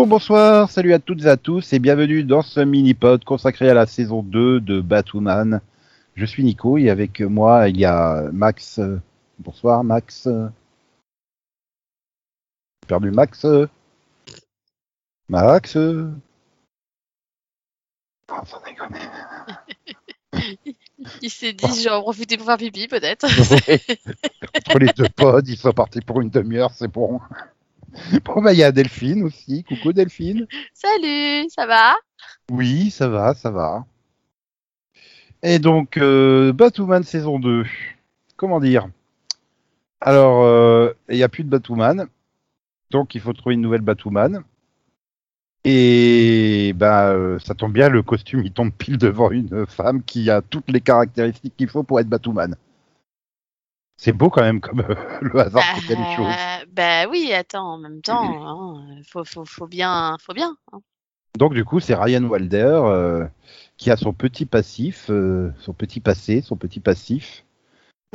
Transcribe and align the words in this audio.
Bonjour, 0.00 0.08
bonsoir, 0.08 0.70
salut 0.70 0.94
à 0.94 0.98
toutes 0.98 1.24
et 1.24 1.28
à 1.28 1.36
tous 1.36 1.74
et 1.74 1.78
bienvenue 1.78 2.24
dans 2.24 2.40
ce 2.40 2.60
mini-pod 2.60 3.22
consacré 3.22 3.68
à 3.68 3.74
la 3.74 3.84
saison 3.84 4.22
2 4.22 4.58
de 4.58 4.80
Batwoman. 4.80 5.60
Je 6.14 6.24
suis 6.24 6.42
Nico 6.42 6.78
et 6.78 6.88
avec 6.88 7.20
moi 7.20 7.68
il 7.68 7.78
y 7.78 7.84
a 7.84 8.22
Max. 8.32 8.80
Bonsoir 9.38 9.84
Max. 9.84 10.26
Perdu 12.88 13.10
Max. 13.10 13.44
Max. 15.28 15.76
Oh. 15.76 16.08
Il 21.20 21.30
s'est 21.30 21.52
dit, 21.52 21.66
je 21.66 21.90
vais 21.90 21.94
en 21.94 22.00
profiter 22.00 22.38
pour 22.38 22.46
faire 22.46 22.56
pipi, 22.56 22.88
peut-être. 22.88 23.26
Entre 24.56 24.78
les 24.78 24.92
deux 24.96 25.10
pods, 25.14 25.42
ils 25.46 25.58
sont 25.58 25.72
partis 25.72 26.00
pour 26.00 26.22
une 26.22 26.30
demi-heure, 26.30 26.72
c'est 26.72 26.88
bon. 26.88 27.20
Bon, 28.24 28.42
bah, 28.42 28.52
il 28.52 28.58
y 28.58 28.64
a 28.64 28.72
Delphine 28.72 29.24
aussi. 29.24 29.64
Coucou 29.64 29.92
Delphine. 29.92 30.46
Salut, 30.74 31.48
ça 31.48 31.66
va? 31.66 31.96
Oui, 32.50 32.90
ça 32.90 33.08
va, 33.08 33.34
ça 33.34 33.50
va. 33.50 33.84
Et 35.42 35.58
donc, 35.58 35.96
euh, 35.96 36.52
Batwoman 36.52 37.02
saison 37.02 37.38
2. 37.38 37.64
Comment 38.36 38.60
dire? 38.60 38.88
Alors, 40.00 40.42
euh, 40.44 40.92
il 41.08 41.16
n'y 41.16 41.22
a 41.22 41.28
plus 41.28 41.44
de 41.44 41.48
Batwoman. 41.48 42.06
Donc, 42.90 43.14
il 43.14 43.20
faut 43.20 43.32
trouver 43.32 43.54
une 43.54 43.60
nouvelle 43.60 43.80
Batwoman. 43.82 44.42
Et 45.64 46.72
bah, 46.74 47.10
euh, 47.10 47.38
ça 47.38 47.54
tombe 47.54 47.72
bien, 47.72 47.90
le 47.90 48.02
costume 48.02 48.40
il 48.44 48.52
tombe 48.52 48.72
pile 48.72 48.96
devant 48.96 49.30
une 49.30 49.66
femme 49.66 50.02
qui 50.02 50.30
a 50.30 50.40
toutes 50.40 50.70
les 50.70 50.80
caractéristiques 50.80 51.54
qu'il 51.56 51.68
faut 51.68 51.82
pour 51.82 52.00
être 52.00 52.08
Batwoman. 52.08 52.56
C'est 54.02 54.12
beau 54.12 54.30
quand 54.30 54.40
même 54.40 54.60
comme 54.62 54.80
euh, 54.80 54.94
le 55.20 55.38
hasard 55.40 55.62
qui 55.74 55.82
fait. 55.82 55.94
Euh, 55.94 56.64
Bah 56.72 57.06
oui, 57.10 57.32
attends, 57.34 57.74
en 57.74 57.78
même 57.78 58.00
temps, 58.00 58.22
hein, 58.46 59.02
faut, 59.06 59.24
faut, 59.24 59.44
faut 59.44 59.66
bien, 59.66 60.16
faut 60.24 60.32
bien. 60.32 60.56
hein. 60.72 60.80
Donc 61.38 61.52
du 61.52 61.64
coup, 61.66 61.80
c'est 61.80 61.94
Ryan 61.94 62.24
Walder 62.24 62.80
euh, 62.84 63.26
qui 63.76 63.90
a 63.90 63.96
son 63.98 64.14
petit 64.14 64.46
passif, 64.46 65.06
euh, 65.10 65.52
son 65.60 65.74
petit 65.74 66.00
passé, 66.00 66.40
son 66.40 66.56
petit 66.56 66.80
passif, 66.80 67.44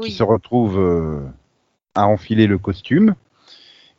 qui 0.01 0.11
se 0.11 0.23
retrouve 0.23 0.79
euh, 0.79 1.21
à 1.93 2.07
enfiler 2.07 2.47
le 2.47 2.57
costume. 2.57 3.15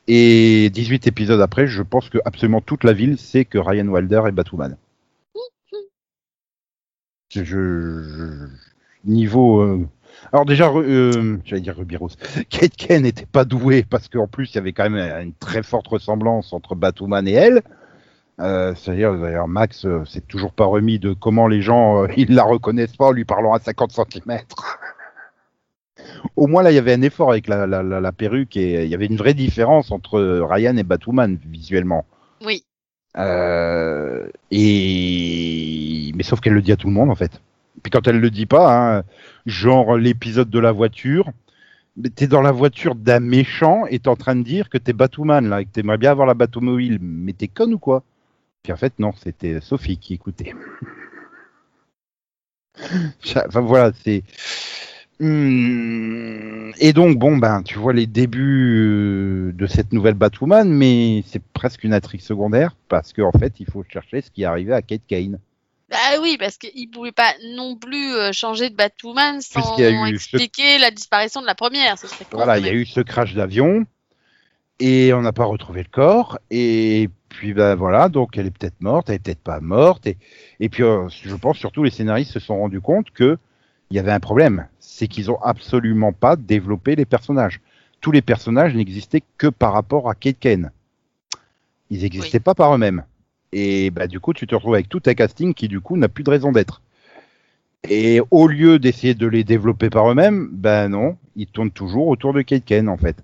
Et 0.09 0.71
18 0.71 1.07
épisodes 1.07 1.41
après, 1.41 1.67
je 1.69 1.83
pense 1.83 2.09
que 2.09 2.19
absolument 2.25 2.61
toute 2.61 2.83
la 2.85 2.93
ville 2.93 3.17
sait 3.17 3.45
que 3.45 3.59
Ryan 3.59 3.87
Walder 3.89 4.23
est 4.27 4.33
Batwoman. 4.33 4.77
Je, 7.31 7.43
je- 7.45 8.03
je- 8.03 8.49
niveau 9.05 9.61
euh, 9.61 9.89
alors 10.33 10.45
déjà, 10.45 10.71
euh, 10.71 11.39
j'allais 11.45 11.63
dire 11.63 11.77
Ruby 11.77 11.97
Rose. 11.97 12.17
Kate 12.51 12.77
Ken 12.77 13.03
n'était 13.03 13.27
pas 13.27 13.45
douée 13.45 13.85
parce 13.89 14.09
qu'en 14.09 14.27
plus 14.27 14.53
il 14.53 14.55
y 14.57 14.59
avait 14.59 14.73
quand 14.73 14.89
même 14.89 15.23
une 15.23 15.33
très 15.35 15.63
forte 15.63 15.89
ressemblance 15.89 16.53
entre 16.53 16.75
Batwoman 16.75 17.27
et 17.29 17.33
elle. 17.33 17.63
Euh, 18.41 18.75
C'est-à-dire, 18.75 19.15
d'ailleurs, 19.19 19.49
Max, 19.49 19.87
euh, 19.87 20.03
c'est 20.05 20.27
toujours 20.27 20.53
pas 20.53 20.67
remis 20.67 20.99
de 20.99 21.15
comment 21.15 21.47
les 21.49 21.63
gens 21.63 22.05
euh, 22.05 22.09
ils 22.17 22.35
la 22.35 22.45
reconnaissent 22.45 22.97
pas 22.97 23.07
en 23.07 23.13
lui 23.13 23.25
parlant 23.25 23.55
à 23.55 23.61
50 23.61 23.93
cm. 23.93 24.41
Au 26.37 26.47
moins 26.47 26.63
là, 26.63 26.71
il 26.71 26.75
y 26.75 26.79
avait 26.79 26.93
un 26.93 27.03
effort 27.03 27.31
avec 27.31 27.49
la, 27.49 27.67
la, 27.67 27.83
la, 27.83 28.01
la 28.01 28.13
perruque 28.13 28.57
et 28.57 28.85
il 28.85 28.91
y 28.91 28.95
avait 28.95 29.07
une 29.07 29.17
vraie 29.17 29.35
différence 29.35 29.91
entre 29.91 30.21
Ryan 30.21 30.77
et 30.77 30.83
Batwoman 30.83 31.39
visuellement. 31.47 32.05
Oui. 32.45 32.65
Euh, 33.17 34.29
et 34.51 36.13
mais 36.15 36.23
sauf 36.23 36.41
qu'elle 36.41 36.53
le 36.53 36.61
dit 36.61 36.73
à 36.73 36.77
tout 36.77 36.89
le 36.89 36.93
monde 36.93 37.11
en 37.11 37.15
fait. 37.15 37.41
Puis 37.87 37.93
quand 37.93 38.09
elle 38.09 38.19
le 38.19 38.31
dit 38.31 38.47
pas, 38.47 38.99
hein, 38.99 39.05
genre 39.47 39.97
l'épisode 39.97 40.51
de 40.51 40.59
la 40.59 40.73
voiture, 40.73 41.31
t'es 42.17 42.27
dans 42.27 42.43
la 42.43 42.51
voiture 42.51 42.97
d'un 42.97 43.21
méchant 43.21 43.87
et 43.87 44.01
t'es 44.01 44.09
en 44.09 44.17
train 44.17 44.35
de 44.35 44.43
dire 44.43 44.69
que 44.71 44.77
t'es 44.77 44.93
Batwoman 44.93 45.49
là, 45.49 45.61
et 45.61 45.67
que 45.67 45.71
t'aimerais 45.71 45.97
bien 45.97 46.11
avoir 46.11 46.27
la 46.27 46.35
Batmobile, 46.35 46.99
mais 47.01 47.33
t'es 47.33 47.47
con 47.47 47.71
ou 47.71 47.79
quoi? 47.79 48.03
Puis 48.65 48.73
en 48.73 48.77
fait 48.77 48.99
non, 48.99 49.13
c'était 49.13 49.61
Sophie 49.61 49.99
qui 49.99 50.15
écoutait. 50.15 50.53
enfin 53.47 53.61
voilà, 53.61 53.93
c'est. 54.03 54.25
Hmm, 55.21 56.73
Et 56.79 56.93
donc 56.93 57.19
bon 57.19 57.37
ben 57.39 57.63
tu 57.63 57.79
vois 57.79 57.93
les 57.93 58.07
débuts 58.09 59.51
euh, 59.51 59.53
de 59.53 59.67
cette 59.69 59.93
nouvelle 59.93 60.15
Batwoman, 60.15 60.69
mais 60.69 61.23
c'est 61.27 61.43
presque 61.53 61.85
une 61.85 61.95
intrigue 61.95 62.21
secondaire 62.21 62.75
parce 62.89 63.13
qu'en 63.13 63.31
fait 63.33 63.61
il 63.61 63.67
faut 63.67 63.85
chercher 63.89 64.23
ce 64.23 64.31
qui 64.33 64.43
est 64.43 64.47
arrivé 64.47 64.73
à 64.73 64.83
Kate 64.83 65.07
Kane. 65.07 65.39
Bah 65.89 66.21
oui, 66.21 66.37
parce 66.39 66.59
qu'il 66.59 66.91
pouvait 66.91 67.13
pas 67.13 67.33
non 67.55 67.77
plus 67.77 68.13
euh, 68.13 68.33
changer 68.33 68.71
de 68.71 68.75
Batwoman 68.75 69.41
sans 69.41 69.79
eu 69.79 70.19
ce- 70.19 70.37
expliquer 70.37 70.79
la 70.79 70.91
disparition 70.91 71.41
de 71.41 71.47
la 71.47 71.55
première. 71.55 71.97
Ce 71.99 72.07
Voilà, 72.33 72.59
il 72.59 72.67
y 72.67 72.69
a 72.69 72.73
eu 72.73 72.85
ce 72.87 73.01
crash 73.01 73.35
d'avion 73.35 73.87
et 74.81 75.13
on 75.13 75.23
n'a 75.23 75.33
pas 75.33 75.45
retrouvé 75.45 75.83
le 75.83 75.89
corps. 75.89 76.39
Et 76.51 77.09
puis 77.29 77.55
ben 77.55 77.77
voilà, 77.77 78.09
donc 78.09 78.37
elle 78.37 78.47
est 78.47 78.51
peut-être 78.51 78.81
morte, 78.81 79.09
elle 79.09 79.17
est 79.17 79.19
peut-être 79.21 79.43
pas 79.43 79.61
morte. 79.61 80.07
Et, 80.09 80.17
et 80.59 80.69
puis 80.69 80.83
euh, 80.83 81.09
je 81.09 81.35
pense 81.37 81.57
surtout 81.57 81.85
les 81.85 81.91
scénaristes 81.91 82.33
se 82.33 82.41
sont 82.41 82.59
rendus 82.59 82.81
compte 82.81 83.11
que 83.13 83.39
il 83.91 83.97
y 83.97 84.01
avait 84.01 84.13
un 84.13 84.21
problème, 84.21 84.67
c'est 84.81 85.07
qu'ils 85.07 85.31
ont 85.31 85.41
absolument 85.41 86.13
pas 86.13 86.35
développé 86.35 86.97
les 86.97 87.05
personnages. 87.05 87.61
Tous 88.01 88.11
les 88.11 88.23
personnages 88.23 88.75
n'existaient 88.75 89.23
que 89.39 89.47
par 89.47 89.73
rapport 89.73 90.11
à 90.11 90.17
Kate 90.17 90.41
Kane. 90.41 90.73
Ils 91.91 92.03
n'existaient 92.03 92.41
pas 92.41 92.57
par 92.57 92.75
eux-mêmes. 92.75 93.05
Et 93.53 93.91
bah 93.91 94.07
du 94.07 94.21
coup, 94.21 94.33
tu 94.33 94.47
te 94.47 94.55
retrouves 94.55 94.75
avec 94.75 94.89
tout 94.89 95.03
un 95.07 95.15
casting 95.15 95.55
qui 95.55 95.69
du 95.69 95.81
coup 95.81 95.97
n'a 95.97 96.09
plus 96.09 96.25
de 96.25 96.31
raison 96.31 96.53
d'être. 96.53 96.83
Et 97.89 98.21
au 98.31 98.49
lieu 98.49 98.79
d'essayer 98.79 99.15
de 99.15 99.27
les 99.27 99.45
développer 99.45 99.91
par 99.91 100.11
eux-mêmes, 100.11 100.49
ben 100.51 100.89
non, 100.89 101.17
ils 101.37 101.47
tournent 101.47 101.71
toujours 101.71 102.09
autour 102.09 102.33
de 102.33 102.43
Kate 102.43 102.65
Kane 102.65 102.89
en 102.89 102.97
fait. 102.97 103.17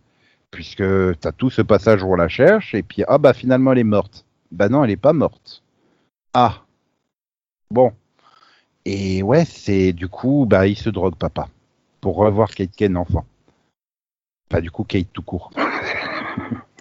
Puisque 0.50 0.76
tu 0.76 1.28
as 1.28 1.32
tout 1.32 1.50
ce 1.50 1.62
passage 1.62 2.02
où 2.02 2.12
on 2.12 2.16
la 2.16 2.28
cherche, 2.28 2.74
et 2.74 2.82
puis 2.82 3.02
ah 3.08 3.18
bah 3.18 3.32
finalement 3.32 3.72
elle 3.72 3.78
est 3.78 3.84
morte. 3.84 4.24
Bah 4.52 4.68
non, 4.68 4.84
elle 4.84 4.90
est 4.90 4.96
pas 4.96 5.12
morte. 5.12 5.62
Ah. 6.34 6.62
Bon. 7.70 7.92
Et 8.84 9.22
ouais, 9.22 9.44
c'est 9.44 9.92
du 9.92 10.08
coup, 10.08 10.46
bah 10.48 10.66
il 10.66 10.76
se 10.76 10.90
drogue 10.90 11.16
papa. 11.16 11.48
Pour 12.00 12.16
revoir 12.16 12.50
Kate 12.50 12.74
Kane 12.76 12.96
enfant. 12.96 13.24
Enfin 14.50 14.60
du 14.60 14.70
coup 14.70 14.84
Kate 14.84 15.08
tout 15.12 15.22
court. 15.22 15.50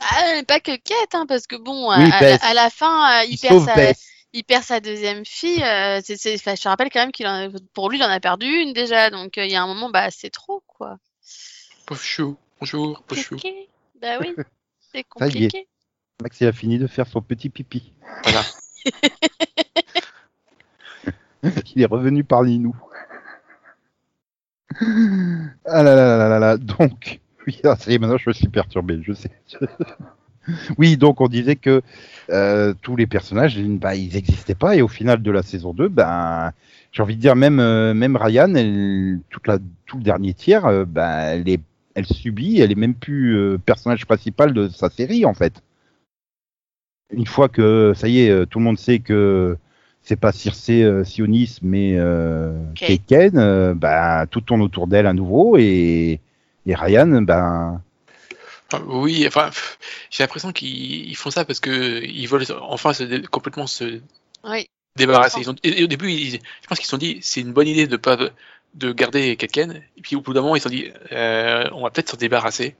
Ah, 0.01 0.41
pas 0.47 0.59
que 0.59 0.75
Kate, 0.77 1.13
hein, 1.13 1.25
parce 1.27 1.47
que 1.47 1.55
bon, 1.55 1.89
Oui, 1.89 2.11
à, 2.11 2.45
à- 2.47 2.53
la 2.53 2.69
fin, 2.69 3.21
euh, 3.21 3.25
il, 3.25 3.33
Il 3.35 3.39
perd 3.39 3.65
sa, 3.65 3.75
Beth. 3.75 3.97
il 4.33 4.43
perd 4.43 4.63
sa 4.63 4.79
deuxième 4.79 5.25
fille. 5.25 5.63
euh, 5.63 6.01
je 6.01 6.61
te 6.61 6.67
rappelle 6.67 6.89
quand 6.91 7.01
même 7.01 7.11
qu'il 7.11 7.27
en 7.27 7.47
a- 7.47 7.49
pour 7.73 7.89
lui, 7.89 7.97
il 7.99 8.03
en 8.03 8.09
a 8.09 8.19
perdu 8.19 8.47
une 8.47 8.73
déjà. 8.73 9.09
Donc 9.09 9.37
euh, 9.37 9.45
il 9.45 9.51
y 9.51 9.55
a 9.55 9.61
un 9.61 9.67
moment, 9.67 9.89
bah 9.89 10.09
c'est 10.11 10.29
trop 10.31 10.63
quoi. 10.67 10.97
Pauvre 11.85 12.01
chou. 12.01 12.37
Bonjour, 12.59 13.03
pauvre 13.03 13.21
chou. 13.21 13.37
Bah 14.01 14.17
oui, 14.19 14.33
c'est 14.93 15.03
compliqué. 15.03 15.67
Max 16.21 16.39
il 16.41 16.47
a 16.47 16.53
fini 16.53 16.77
de 16.79 16.87
faire 16.87 17.07
son 17.07 17.21
petit 17.21 17.49
pipi. 17.49 17.93
Voilà. 18.23 18.43
Il 21.75 21.81
est 21.81 21.85
revenu 21.85 22.23
parmi 22.23 22.59
nous. 22.59 22.75
Ah 25.65 25.83
là 25.83 25.95
là 25.95 25.95
là 25.95 26.17
là 26.17 26.29
là 26.29 26.39
là. 26.39 26.57
Donc, 26.57 27.19
oui, 27.47 27.59
ah, 27.63 27.75
ça 27.75 27.91
y 27.91 27.95
est, 27.95 27.99
maintenant 27.99 28.17
je 28.17 28.29
me 28.29 28.33
suis 28.33 28.47
perturbé, 28.47 28.99
je 29.01 29.13
sais. 29.13 29.31
Oui, 30.79 30.97
donc 30.97 31.21
on 31.21 31.27
disait 31.27 31.55
que 31.55 31.83
euh, 32.31 32.73
tous 32.81 32.95
les 32.95 33.05
personnages, 33.05 33.59
bah, 33.59 33.93
ils 33.93 34.11
n'existaient 34.15 34.55
pas, 34.55 34.75
et 34.75 34.81
au 34.81 34.87
final 34.87 35.21
de 35.21 35.29
la 35.29 35.43
saison 35.43 35.71
2, 35.71 35.87
ben, 35.87 36.51
j'ai 36.91 37.03
envie 37.03 37.15
de 37.15 37.21
dire, 37.21 37.35
même, 37.35 37.59
euh, 37.59 37.93
même 37.93 38.15
Ryan, 38.15 38.55
elle, 38.55 39.19
toute 39.29 39.45
la, 39.45 39.59
tout 39.85 39.97
le 39.97 40.03
dernier 40.03 40.33
tiers, 40.33 40.65
euh, 40.65 40.83
ben, 40.83 41.19
elle, 41.19 41.47
est, 41.47 41.61
elle 41.93 42.07
subit, 42.07 42.59
elle 42.59 42.71
est 42.71 42.75
même 42.75 42.95
plus 42.95 43.37
euh, 43.37 43.59
personnage 43.59 44.07
principal 44.07 44.51
de 44.51 44.67
sa 44.67 44.89
série, 44.89 45.25
en 45.25 45.35
fait. 45.35 45.61
Une 47.11 47.27
fois 47.27 47.47
que, 47.47 47.93
ça 47.95 48.07
y 48.07 48.21
est, 48.21 48.45
tout 48.47 48.57
le 48.57 48.65
monde 48.65 48.79
sait 48.79 48.97
que 48.97 49.59
c'est 50.01 50.19
pas 50.19 50.31
Circé 50.31 50.83
euh, 50.83 51.03
Sionis, 51.03 51.59
mais 51.61 51.95
euh, 51.97 52.53
Kate. 52.75 53.01
Kate 53.07 53.35
euh, 53.35 53.73
ben, 53.73 54.25
tout 54.29 54.41
tourne 54.41 54.61
autour 54.61 54.87
d'elle 54.87 55.05
à 55.05 55.13
nouveau, 55.13 55.57
et, 55.57 56.19
et 56.65 56.75
Ryan, 56.75 57.21
ben, 57.21 57.81
oui, 58.85 59.25
enfin, 59.27 59.49
j'ai 60.09 60.23
l'impression 60.23 60.51
qu'ils 60.53 61.09
ils 61.09 61.15
font 61.15 61.29
ça 61.31 61.43
parce 61.45 61.59
que 61.59 62.03
ils 62.03 62.27
veulent 62.27 62.45
enfin 62.61 62.93
se 62.93 63.03
dé- 63.03 63.21
complètement 63.23 63.67
se 63.67 63.99
Oui. 64.45 64.67
débarrasser. 64.95 65.41
Ils 65.41 65.49
ont, 65.49 65.55
et, 65.63 65.81
et 65.81 65.83
au 65.83 65.87
début, 65.87 66.09
ils- 66.11 66.33
je 66.61 66.67
pense 66.67 66.77
qu'ils 66.77 66.85
se 66.85 66.91
sont 66.91 66.97
dit, 66.97 67.19
c'est 67.21 67.41
une 67.41 67.51
bonne 67.53 67.67
idée 67.67 67.87
de 67.87 67.97
pas 67.97 68.17
de 68.75 68.91
garder 68.93 69.35
quelqu'un. 69.35 69.71
Et 69.97 70.01
puis 70.01 70.15
au 70.15 70.21
bout 70.21 70.33
d'un 70.33 70.41
moment, 70.41 70.55
ils 70.55 70.59
se 70.61 70.69
sont 70.69 70.75
dit, 70.75 70.89
euh, 71.11 71.67
on 71.73 71.83
va 71.83 71.89
peut-être 71.89 72.09
s'en 72.09 72.17
débarrasser. 72.17 72.75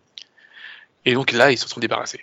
Et 1.06 1.14
donc 1.14 1.32
là, 1.34 1.52
ils 1.52 1.58
se 1.58 1.68
sont 1.68 1.80
débarrassés. 1.82 2.22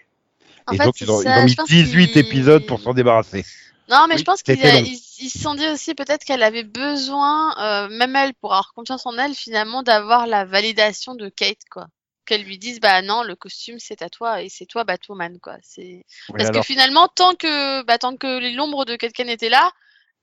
En 0.67 0.73
et 0.73 0.77
fait, 0.79 0.85
donc 0.85 1.01
ils 1.01 1.11
ont, 1.11 1.21
ils 1.21 1.29
ont 1.29 1.45
mis 1.45 1.55
pense 1.55 1.69
18 1.69 2.09
qu'ils- 2.13 2.19
épisodes 2.19 2.65
pour 2.67 2.81
s'en 2.81 2.95
débarrasser. 2.95 3.45
Non, 3.89 4.07
mais 4.07 4.15
Oui, 4.15 4.21
je 4.21 4.25
pense 4.25 4.43
qu'ils 4.43 4.59
ils, 4.61 5.31
se 5.31 5.39
sont 5.39 5.55
dit 5.55 5.67
aussi 5.69 5.95
peut-être 5.95 6.25
qu'elle 6.25 6.43
avait 6.43 6.63
besoin, 6.65 7.57
euh, 7.59 7.89
même 7.89 8.15
elle, 8.17 8.35
pour 8.35 8.53
avoir 8.53 8.73
confiance 8.75 9.07
en 9.07 9.17
elle, 9.17 9.35
finalement, 9.35 9.83
d'avoir 9.83 10.27
la 10.27 10.45
validation 10.45 11.15
de 11.15 11.29
Kate, 11.29 11.65
quoi. 11.71 11.87
Qu'elle 12.27 12.43
lui 12.43 12.59
dise, 12.59 12.81
bah 12.81 13.01
non, 13.01 13.23
le 13.23 13.35
costume 13.35 13.79
c'est 13.79 14.03
à 14.03 14.11
toi 14.11 14.43
et 14.43 14.51
c'est 14.51 14.67
toi 14.67 14.85
Batwoman, 14.85 15.39
quoi. 15.41 15.57
C'est 15.63 16.05
Oui, 16.29 16.35
parce 16.37 16.51
alors, 16.51 16.61
que 16.61 16.67
finalement, 16.67 17.09
tant 17.09 17.35
que, 17.35 17.83
bah, 17.85 17.97
tant 17.99 18.17
que 18.17 18.55
l'ombre 18.55 18.85
de 18.85 18.97
Kate 18.97 19.13
Kane 19.15 19.31
était 19.31 19.49
là, 19.49 19.73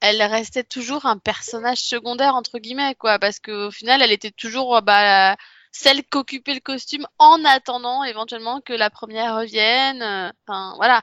elle 0.01 0.21
restait 0.21 0.63
toujours 0.63 1.05
un 1.07 1.17
personnage 1.17 1.79
secondaire 1.79 2.35
entre 2.35 2.59
guillemets, 2.59 2.93
quoi. 2.95 3.17
Parce 3.17 3.39
qu'au 3.39 3.71
final, 3.71 4.01
elle 4.03 4.11
était 4.11 4.31
toujours, 4.31 4.79
bah, 4.83 5.35
celle 5.71 6.03
qu'occupait 6.05 6.53
le 6.53 6.59
costume 6.59 7.07
en 7.17 7.43
attendant 7.45 8.03
éventuellement 8.03 8.61
que 8.61 8.73
la 8.73 8.89
première 8.91 9.35
revienne. 9.37 10.01
euh, 10.03 10.31
Enfin, 10.47 10.73
voilà. 10.77 11.01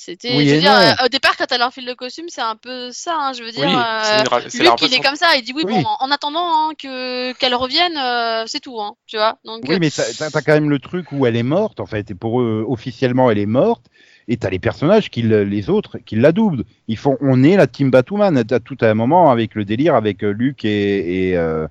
C'était, 0.00 0.36
Oui 0.36 0.48
je 0.48 0.54
veux 0.54 0.60
dire, 0.60 0.70
euh, 0.70 1.06
au 1.06 1.08
départ, 1.08 1.36
quand 1.36 1.50
elle 1.50 1.60
enfile 1.60 1.84
le 1.84 1.96
costume, 1.96 2.26
c'est 2.28 2.40
un 2.40 2.54
peu 2.54 2.92
ça, 2.92 3.16
hein, 3.18 3.32
je 3.32 3.42
veux 3.42 3.50
dire. 3.50 3.66
Oui, 3.66 3.74
euh, 3.74 4.46
une 4.54 4.60
Luc, 4.60 4.80
il 4.82 4.94
est 4.94 5.00
comme 5.00 5.16
ça, 5.16 5.26
il 5.36 5.42
dit 5.42 5.52
oui, 5.52 5.64
Oui. 5.66 5.74
bon, 5.74 5.84
en, 5.88 6.06
en 6.06 6.10
attendant 6.12 6.46
hein, 6.46 6.72
que 6.80 7.32
qu'elle 7.32 7.56
revienne, 7.56 7.96
euh, 7.98 8.44
c'est 8.46 8.60
tout, 8.60 8.80
hein, 8.80 8.94
tu 9.08 9.16
vois. 9.16 9.38
Donc, 9.44 9.64
Oui, 9.68 9.78
mais 9.80 9.90
t'as 9.90 10.30
t'as 10.30 10.40
quand 10.40 10.52
même 10.52 10.70
le 10.70 10.78
truc 10.78 11.10
où 11.10 11.26
elle 11.26 11.34
est 11.34 11.42
morte, 11.42 11.80
en 11.80 11.86
fait, 11.86 12.12
et 12.12 12.14
pour 12.14 12.40
eux, 12.40 12.64
officiellement, 12.68 13.28
elle 13.28 13.40
est 13.40 13.46
morte, 13.46 13.86
et 14.28 14.36
t'as 14.36 14.50
les 14.50 14.60
personnages, 14.60 15.10
qui, 15.10 15.22
le- 15.22 15.42
les 15.42 15.68
autres, 15.68 15.98
qui 15.98 16.14
la 16.14 16.30
doublent. 16.30 16.62
Ils 16.86 16.96
font, 16.96 17.18
on 17.20 17.42
est 17.42 17.56
la 17.56 17.66
team 17.66 17.90
Batwoman, 17.90 18.44
t'as 18.44 18.60
tout 18.60 18.78
à 18.80 18.86
un 18.86 18.94
moment 18.94 19.32
avec 19.32 19.56
le 19.56 19.64
délire 19.64 19.96
avec 19.96 20.22
euh, 20.22 20.30
Luc 20.30 20.64
et, 20.64 21.30
et, 21.30 21.36
euh, 21.36 21.66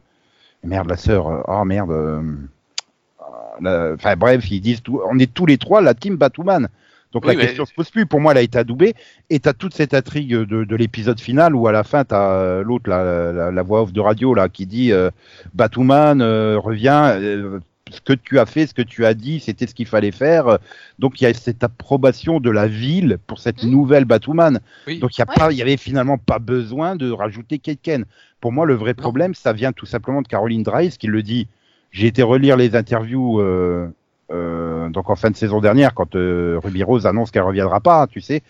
merde, 0.66 0.90
la 0.90 0.98
sœur, 0.98 1.28
euh, 1.30 1.42
oh 1.48 1.64
merde, 1.64 1.92
euh, 1.92 2.22
enfin 3.96 4.18
bref, 4.18 4.52
ils 4.52 4.60
disent, 4.60 4.84
tout, 4.84 5.00
on 5.10 5.18
est 5.18 5.34
tous 5.34 5.46
les 5.46 5.58
trois 5.58 5.80
la 5.80 5.94
team 5.94 6.18
Batwoman. 6.18 6.68
Donc 7.13 7.25
Oui, 7.25 7.36
la 7.36 7.42
question 7.45 7.65
se 7.65 7.74
pose 7.74 7.89
plus. 7.89 8.06
Pour 8.06 8.19
moi, 8.19 8.33
elle 8.33 8.39
a 8.39 8.42
été 8.42 8.57
adoubée. 8.59 8.94
Et 9.30 9.39
t'as 9.39 9.54
toute 9.54 9.74
cette 9.74 9.94
intrigue 9.94 10.33
de, 10.36 10.63
de 10.65 10.75
l'épisode 10.75 11.19
final 11.19 11.56
où 11.56 11.68
à 11.68 11.71
la 11.71 11.83
fin, 11.83 12.04
t'as 12.04 12.31
euh, 12.33 12.63
l'autre, 12.63 12.89
la, 12.89 13.31
la, 13.31 13.51
la 13.51 13.62
voix 13.63 13.81
off 13.83 13.94
de 13.94 14.01
radio 14.01 14.33
là, 14.33 14.50
qui 14.50 14.65
dit 14.65 14.92
euh, 14.92 15.09
Batwoman 15.54 16.21
euh, 16.21 16.57
revient. 16.59 17.12
euh, 17.15 17.59
ce 17.89 18.01
que 18.01 18.12
tu 18.12 18.38
as 18.38 18.45
fait, 18.45 18.68
ce 18.68 18.74
que 18.74 18.81
tu 18.81 19.06
as 19.06 19.13
dit, 19.13 19.39
c'était 19.39 19.65
ce 19.65 19.74
qu'il 19.74 19.86
fallait 19.88 20.12
faire. 20.12 20.57
Donc 21.00 21.21
il 21.21 21.24
y 21.24 21.27
a 21.27 21.33
cette 21.33 21.63
approbation 21.63 22.42
de 22.42 22.50
la 22.51 22.68
ville 22.68 23.18
pour 23.27 23.39
cette 23.39 23.63
Mhm. 23.63 23.71
nouvelle 23.71 24.04
Batwoman. 24.04 24.59
Oui. 24.88 25.00
Donc 25.00 25.15
il 25.18 25.21
y 25.21 25.24
a 25.24 25.25
Ouais. 25.30 25.36
pas, 25.38 25.51
il 25.54 25.57
y 25.57 25.62
avait 25.62 25.77
finalement 25.77 26.18
pas 26.18 26.38
besoin 26.39 26.98
de 26.98 27.09
rajouter 27.09 27.59
Kate 27.59 27.80
Ken. 27.81 28.04
Pour 28.42 28.51
moi, 28.51 28.65
le 28.65 28.74
vrai 28.74 28.94
Non. 28.98 29.01
problème, 29.01 29.33
ça 29.36 29.54
vient 29.54 29.71
tout 29.71 29.86
simplement 29.86 30.21
de 30.21 30.27
Caroline 30.27 30.63
Dries 30.63 30.98
qui 31.00 31.07
le 31.07 31.24
dit. 31.24 31.48
J'ai 31.92 32.07
été 32.07 32.24
relire 32.24 32.57
les 32.57 32.75
interviews 32.75 33.39
euh, 34.32 34.90
donc 34.90 35.10
en 35.10 35.16
fin 35.16 35.32
de 35.32 35.36
saison 35.36 35.62
dernière 35.62 35.94
quand 35.94 36.16
euh, 36.16 36.60
Ruby 36.64 36.84
Rose 36.84 37.06
annonce 37.06 37.32
qu'elle 37.32 37.44
reviendra 37.44 37.80
pas, 37.80 38.08
tu 38.08 38.22
sais. 38.22 38.42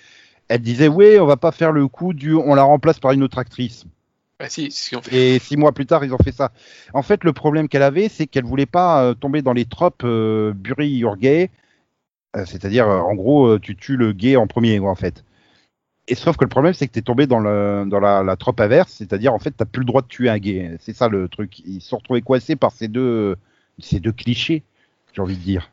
Elle 0.47 0.61
disait 0.61 0.87
oui, 0.87 1.17
on 1.19 1.25
va 1.25 1.37
pas 1.37 1.51
faire 1.51 1.71
le 1.71 1.87
coup 1.87 2.13
du, 2.13 2.33
on 2.33 2.55
la 2.55 2.63
remplace 2.63 2.99
par 2.99 3.11
une 3.11 3.23
autre 3.23 3.37
actrice. 3.37 3.85
Bah 4.39 4.49
si, 4.49 4.69
fait. 4.69 5.35
Et 5.35 5.39
six 5.39 5.57
mois 5.57 5.71
plus 5.71 5.85
tard, 5.85 6.05
ils 6.05 6.13
ont 6.13 6.19
fait 6.19 6.31
ça. 6.31 6.51
En 6.93 7.01
fait, 7.01 7.23
le 7.23 7.33
problème 7.33 7.67
qu'elle 7.67 7.83
avait, 7.83 8.07
c'est 8.07 8.27
qu'elle 8.27 8.45
voulait 8.45 8.67
pas 8.67 9.03
euh, 9.03 9.13
tomber 9.13 9.41
dans 9.41 9.53
les 9.53 9.65
tropes 9.65 10.05
Bury 10.05 10.89
your 10.89 11.17
gay, 11.17 11.49
c'est-à-dire 12.45 12.87
en 12.87 13.15
gros, 13.15 13.57
tu 13.57 13.75
tues 13.75 13.97
le 13.97 14.11
gay 14.13 14.35
en 14.35 14.45
premier, 14.45 14.79
en 14.79 14.95
fait. 14.95 15.23
Et 16.07 16.15
sauf 16.15 16.37
que 16.37 16.45
le 16.45 16.49
problème, 16.49 16.73
c'est 16.73 16.87
que 16.87 16.93
tu 16.93 16.99
es 16.99 17.01
tombé 17.01 17.27
dans, 17.27 17.39
le, 17.39 17.85
dans 17.85 17.99
la, 17.99 18.23
la 18.23 18.35
trope 18.37 18.61
inverse, 18.61 18.93
c'est-à-dire 18.93 19.33
en 19.33 19.39
fait, 19.39 19.51
t'as 19.51 19.65
plus 19.65 19.81
le 19.81 19.85
droit 19.85 20.01
de 20.01 20.07
tuer 20.07 20.29
un 20.29 20.37
gay. 20.37 20.77
C'est 20.79 20.95
ça 20.95 21.09
le 21.09 21.27
truc. 21.27 21.59
Ils 21.65 21.81
se 21.81 21.89
sont 21.89 21.97
retrouvés 21.97 22.21
coincés 22.21 22.55
par 22.55 22.71
ces 22.71 22.87
deux, 22.87 23.35
ces 23.79 23.99
deux 23.99 24.13
clichés, 24.13 24.63
j'ai 25.17 25.21
envie 25.23 25.35
de 25.35 25.41
dire. 25.43 25.71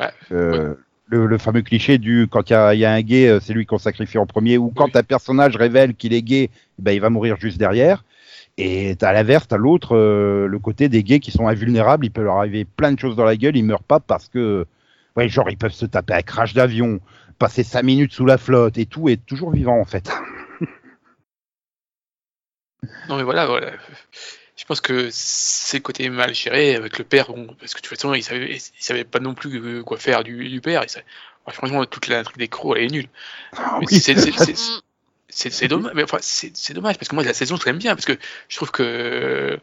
Ouais, 0.00 0.10
Euh, 0.32 0.74
le, 1.06 1.26
le 1.26 1.38
fameux 1.38 1.62
cliché 1.62 1.98
du 1.98 2.28
quand 2.30 2.48
il 2.48 2.52
y 2.52 2.56
a, 2.56 2.74
il 2.74 2.80
y 2.80 2.84
a 2.84 2.92
un 2.92 3.02
gay, 3.02 3.28
euh, 3.28 3.40
c'est 3.40 3.52
lui 3.52 3.66
qu'on 3.66 3.78
sacrifie 3.78 4.16
en 4.16 4.26
premier, 4.26 4.58
ou 4.58 4.70
quand 4.70 4.86
Oui. 4.86 4.92
un 4.94 5.02
personnage 5.02 5.56
révèle 5.56 5.94
qu'il 5.94 6.14
est 6.14 6.22
gay, 6.22 6.50
ben, 6.78 6.92
il 6.92 7.00
va 7.00 7.10
mourir 7.10 7.36
juste 7.36 7.58
derrière. 7.58 8.04
Et 8.56 8.96
à 9.02 9.12
l'inverse, 9.12 9.48
t'as 9.48 9.56
l'autre, 9.56 9.96
euh, 9.96 10.46
le 10.46 10.58
côté 10.60 10.88
des 10.88 11.02
gays 11.02 11.18
qui 11.18 11.32
sont 11.32 11.48
invulnérables, 11.48 12.06
il 12.06 12.10
peut 12.10 12.22
leur 12.22 12.36
arriver 12.36 12.64
plein 12.64 12.92
de 12.92 12.98
choses 13.00 13.16
dans 13.16 13.24
la 13.24 13.36
gueule, 13.36 13.56
ils 13.56 13.64
meurent 13.64 13.82
pas 13.82 13.98
parce 13.98 14.28
que, 14.28 14.66
ouais, 15.16 15.28
genre 15.28 15.50
ils 15.50 15.58
peuvent 15.58 15.72
se 15.72 15.86
taper 15.86 16.14
un 16.14 16.22
crash 16.22 16.54
d'avion, 16.54 17.00
passer 17.40 17.64
cinq 17.64 17.82
minutes 17.82 18.12
sous 18.12 18.24
la 18.26 18.38
flotte 18.38 18.78
et 18.78 18.86
tout, 18.86 19.08
et 19.08 19.16
toujours 19.16 19.50
vivant 19.50 19.80
en 19.80 19.84
fait. 19.84 20.08
Non 23.08 23.16
mais 23.16 23.22
voilà, 23.24 23.46
voilà. 23.46 23.72
Je 24.56 24.64
pense 24.66 24.80
que 24.80 25.08
c'est 25.10 25.78
le 25.78 25.82
côté 25.82 26.08
mal 26.10 26.32
géré 26.34 26.76
avec 26.76 26.98
le 26.98 27.04
père, 27.04 27.26
bon, 27.32 27.48
parce 27.58 27.74
que 27.74 27.80
de 27.80 27.86
toute 27.86 27.96
façon, 27.96 28.14
il 28.14 28.22
savait, 28.22 28.54
il 28.56 28.60
savait 28.82 29.04
pas 29.04 29.18
non 29.18 29.34
plus 29.34 29.60
euh, 29.60 29.82
quoi 29.82 29.98
faire 29.98 30.22
du, 30.22 30.48
du 30.48 30.60
père. 30.60 30.84
Et 30.84 30.88
ça, 30.88 31.00
franchement, 31.48 31.84
toute 31.86 32.06
la 32.06 32.22
truc 32.22 32.38
des 32.38 32.46
crocs, 32.48 32.76
elle 32.78 32.84
est 32.84 32.90
nulle. 32.90 33.08
Oui. 33.80 33.86
c'est- 34.00 34.14
c'est- 34.14 34.52
Mm. 34.52 34.80
C'est 35.50 35.66
dommage, 35.66 35.92
mais 35.96 36.04
enfin, 36.04 36.18
c'est 36.20 36.74
dommage 36.74 36.96
parce 36.96 37.08
que 37.08 37.14
moi 37.16 37.24
la 37.24 37.34
saison 37.34 37.56
je 37.56 37.64
l'aime 37.64 37.78
bien 37.78 37.96
parce 37.96 38.04
que 38.06 38.16
je 38.48 38.54
trouve 38.54 38.70
que 38.70 39.58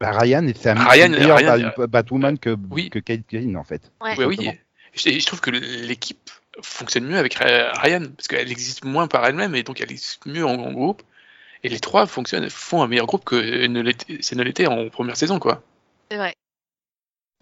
Bah, 0.00 0.10
Ryan, 0.18 0.44
c'est 0.60 0.70
un 0.70 0.74
Ryan- 0.88 1.08
meilleur 1.10 1.38
Ryan, 1.38 1.70
Bat- 1.76 1.86
Batwoman 1.86 2.36
que, 2.38 2.56
oui. 2.70 2.90
que 2.90 2.98
Kate 2.98 3.20
Kane 3.28 3.56
en 3.56 3.62
fait. 3.62 3.92
Ouais. 4.00 4.16
ouais, 4.16 4.24
oui, 4.24 4.50
je, 4.94 5.24
trouve 5.24 5.40
que 5.40 5.50
l'équipe 5.50 6.30
fonctionne 6.62 7.04
mieux 7.04 7.16
avec 7.18 7.34
Ryan 7.34 8.02
parce 8.16 8.26
qu'elle 8.26 8.50
existe 8.50 8.84
moins 8.84 9.06
par 9.06 9.24
elle-même 9.24 9.54
et 9.54 9.62
donc 9.62 9.80
elle 9.80 9.92
existe 9.92 10.26
mieux 10.26 10.44
en, 10.44 10.54
en 10.58 10.72
groupe. 10.72 11.02
Et 11.64 11.68
les 11.68 11.80
trois 11.80 12.06
fonctionnent, 12.06 12.48
font 12.50 12.82
un 12.82 12.88
meilleur 12.88 13.06
groupe 13.06 13.24
que 13.24 13.66
ne 13.66 13.80
l'était- 13.80 14.20
ça 14.22 14.34
ne 14.36 14.42
l'était 14.42 14.66
en 14.66 14.88
première 14.88 15.16
saison 15.16 15.38
quoi. 15.38 15.62
C'est 16.10 16.16
vrai. 16.16 16.34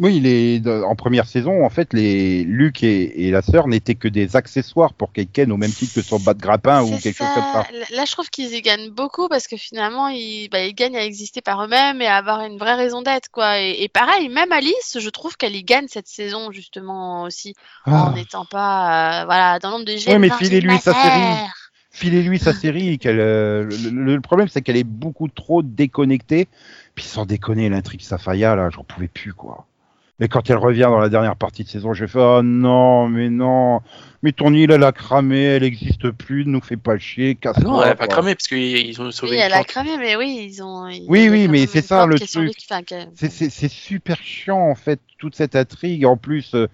Oui, 0.02 0.18
les, 0.18 0.62
en 0.66 0.96
première 0.96 1.26
saison, 1.26 1.62
en 1.62 1.68
fait, 1.68 1.92
les 1.92 2.42
Luc 2.44 2.82
et, 2.82 3.26
et 3.26 3.30
la 3.30 3.42
sœur 3.42 3.68
n'étaient 3.68 3.96
que 3.96 4.08
des 4.08 4.34
accessoires 4.34 4.94
pour 4.94 5.12
Kane 5.12 5.52
au 5.52 5.58
même 5.58 5.70
titre 5.70 5.92
que 5.94 6.00
son 6.00 6.18
bas 6.18 6.32
de 6.32 6.40
grappin 6.40 6.82
ou 6.82 6.96
quelque 6.98 7.18
chose 7.18 7.26
comme 7.34 7.52
ça. 7.52 7.66
Là, 7.90 8.06
je 8.06 8.12
trouve 8.12 8.30
qu'ils 8.30 8.54
y 8.54 8.62
gagnent 8.62 8.88
beaucoup 8.88 9.28
parce 9.28 9.46
que 9.46 9.58
finalement, 9.58 10.08
ils, 10.08 10.48
bah, 10.48 10.64
ils 10.64 10.72
gagnent 10.72 10.96
à 10.96 11.04
exister 11.04 11.42
par 11.42 11.62
eux-mêmes 11.62 12.00
et 12.00 12.06
à 12.06 12.16
avoir 12.16 12.40
une 12.40 12.56
vraie 12.56 12.76
raison 12.76 13.02
d'être, 13.02 13.28
quoi. 13.30 13.60
Et, 13.60 13.82
et 13.82 13.88
pareil, 13.90 14.30
même 14.30 14.52
Alice, 14.52 14.96
je 14.98 15.08
trouve 15.10 15.36
qu'elle 15.36 15.54
y 15.54 15.64
gagne 15.64 15.86
cette 15.88 16.08
saison, 16.08 16.50
justement, 16.50 17.24
aussi, 17.24 17.52
Ah. 17.84 18.04
en 18.06 18.12
n'étant 18.12 18.46
pas, 18.46 19.20
euh, 19.20 19.24
voilà, 19.26 19.58
dans 19.58 19.70
l'ombre 19.70 19.84
de 19.84 19.96
gêne. 19.98 20.18
mais 20.18 20.30
filez-lui 20.30 20.78
sa 20.78 20.94
série. 20.94 21.46
Filez-lui 21.90 22.38
sa 22.38 22.52
série. 22.52 22.98
euh, 23.06 23.64
le, 23.64 23.90
le- 23.90 24.14
le 24.14 24.20
problème, 24.20 24.48
c'est 24.48 24.62
qu'elle 24.62 24.76
est 24.76 24.84
beaucoup 24.84 25.28
trop 25.28 25.62
déconnectée. 25.62 26.48
Puis 26.94 27.04
sans 27.04 27.26
déconner, 27.26 27.68
l'intrigue 27.68 28.00
Safaya, 28.02 28.54
là, 28.56 28.70
j'en 28.70 28.84
pouvais 28.84 29.08
plus, 29.08 29.32
quoi. 29.32 29.66
Mais 30.18 30.28
quand 30.28 30.50
elle 30.50 30.58
revient 30.58 30.82
dans 30.82 30.98
la 30.98 31.08
dernière 31.08 31.34
partie 31.34 31.64
de 31.64 31.68
saison, 31.70 31.94
j'ai 31.94 32.06
fait 32.06 32.18
Oh 32.20 32.42
non, 32.42 33.08
mais 33.08 33.30
non, 33.30 33.80
mais 34.22 34.32
ton 34.32 34.52
île, 34.52 34.70
elle 34.70 34.84
a 34.84 34.92
cramé, 34.92 35.44
elle 35.44 35.62
n'existe 35.62 36.10
plus, 36.10 36.44
ne 36.44 36.50
nous 36.50 36.60
fais 36.60 36.76
pas 36.76 36.98
chier, 36.98 37.38
Ah 37.38 37.40
casse-toi. 37.40 37.70
non, 37.70 37.82
elle 37.82 37.92
a 37.92 37.94
pas 37.94 38.06
cramé 38.06 38.34
parce 38.34 38.46
qu'ils 38.46 39.00
ont 39.00 39.10
sauvé 39.12 39.32
Oui, 39.36 39.38
elle 39.42 39.54
a 39.54 39.64
cramé, 39.64 39.96
mais 39.96 40.16
oui, 40.16 40.46
ils 40.50 40.62
ont. 40.62 40.86
ils- 40.88 41.06
Oui, 41.08 41.30
oui, 41.30 41.48
mais 41.48 41.66
c'est 41.66 41.80
ça, 41.80 42.04
le 42.04 42.20
truc. 42.20 42.52
c'est 43.14 43.68
super 43.70 44.18
chiant 44.22 44.60
en 44.60 44.74
fait 44.74 45.00
toute 45.16 45.34
cette 45.36 45.56
intrigue 45.56 46.04
en 46.04 46.18
plus 46.18 46.54
euh, 46.54 46.68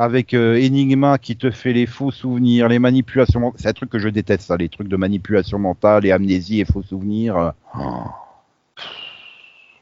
avec 0.00 0.32
euh, 0.32 0.56
Enigma 0.58 1.18
qui 1.18 1.36
te 1.36 1.50
fait 1.50 1.74
les 1.74 1.84
faux 1.86 2.10
souvenirs, 2.10 2.68
les 2.68 2.78
manipulations. 2.78 3.52
C'est 3.56 3.68
un 3.68 3.72
truc 3.74 3.90
que 3.90 3.98
je 3.98 4.08
déteste 4.08 4.44
ça, 4.46 4.56
les 4.56 4.70
trucs 4.70 4.88
de 4.88 4.96
manipulation 4.96 5.58
mentale, 5.58 6.06
et 6.06 6.10
amnésie 6.10 6.60
et 6.60 6.64
faux 6.64 6.82
souvenirs. 6.82 7.36
euh. 7.36 7.50
Oh. 7.78 8.04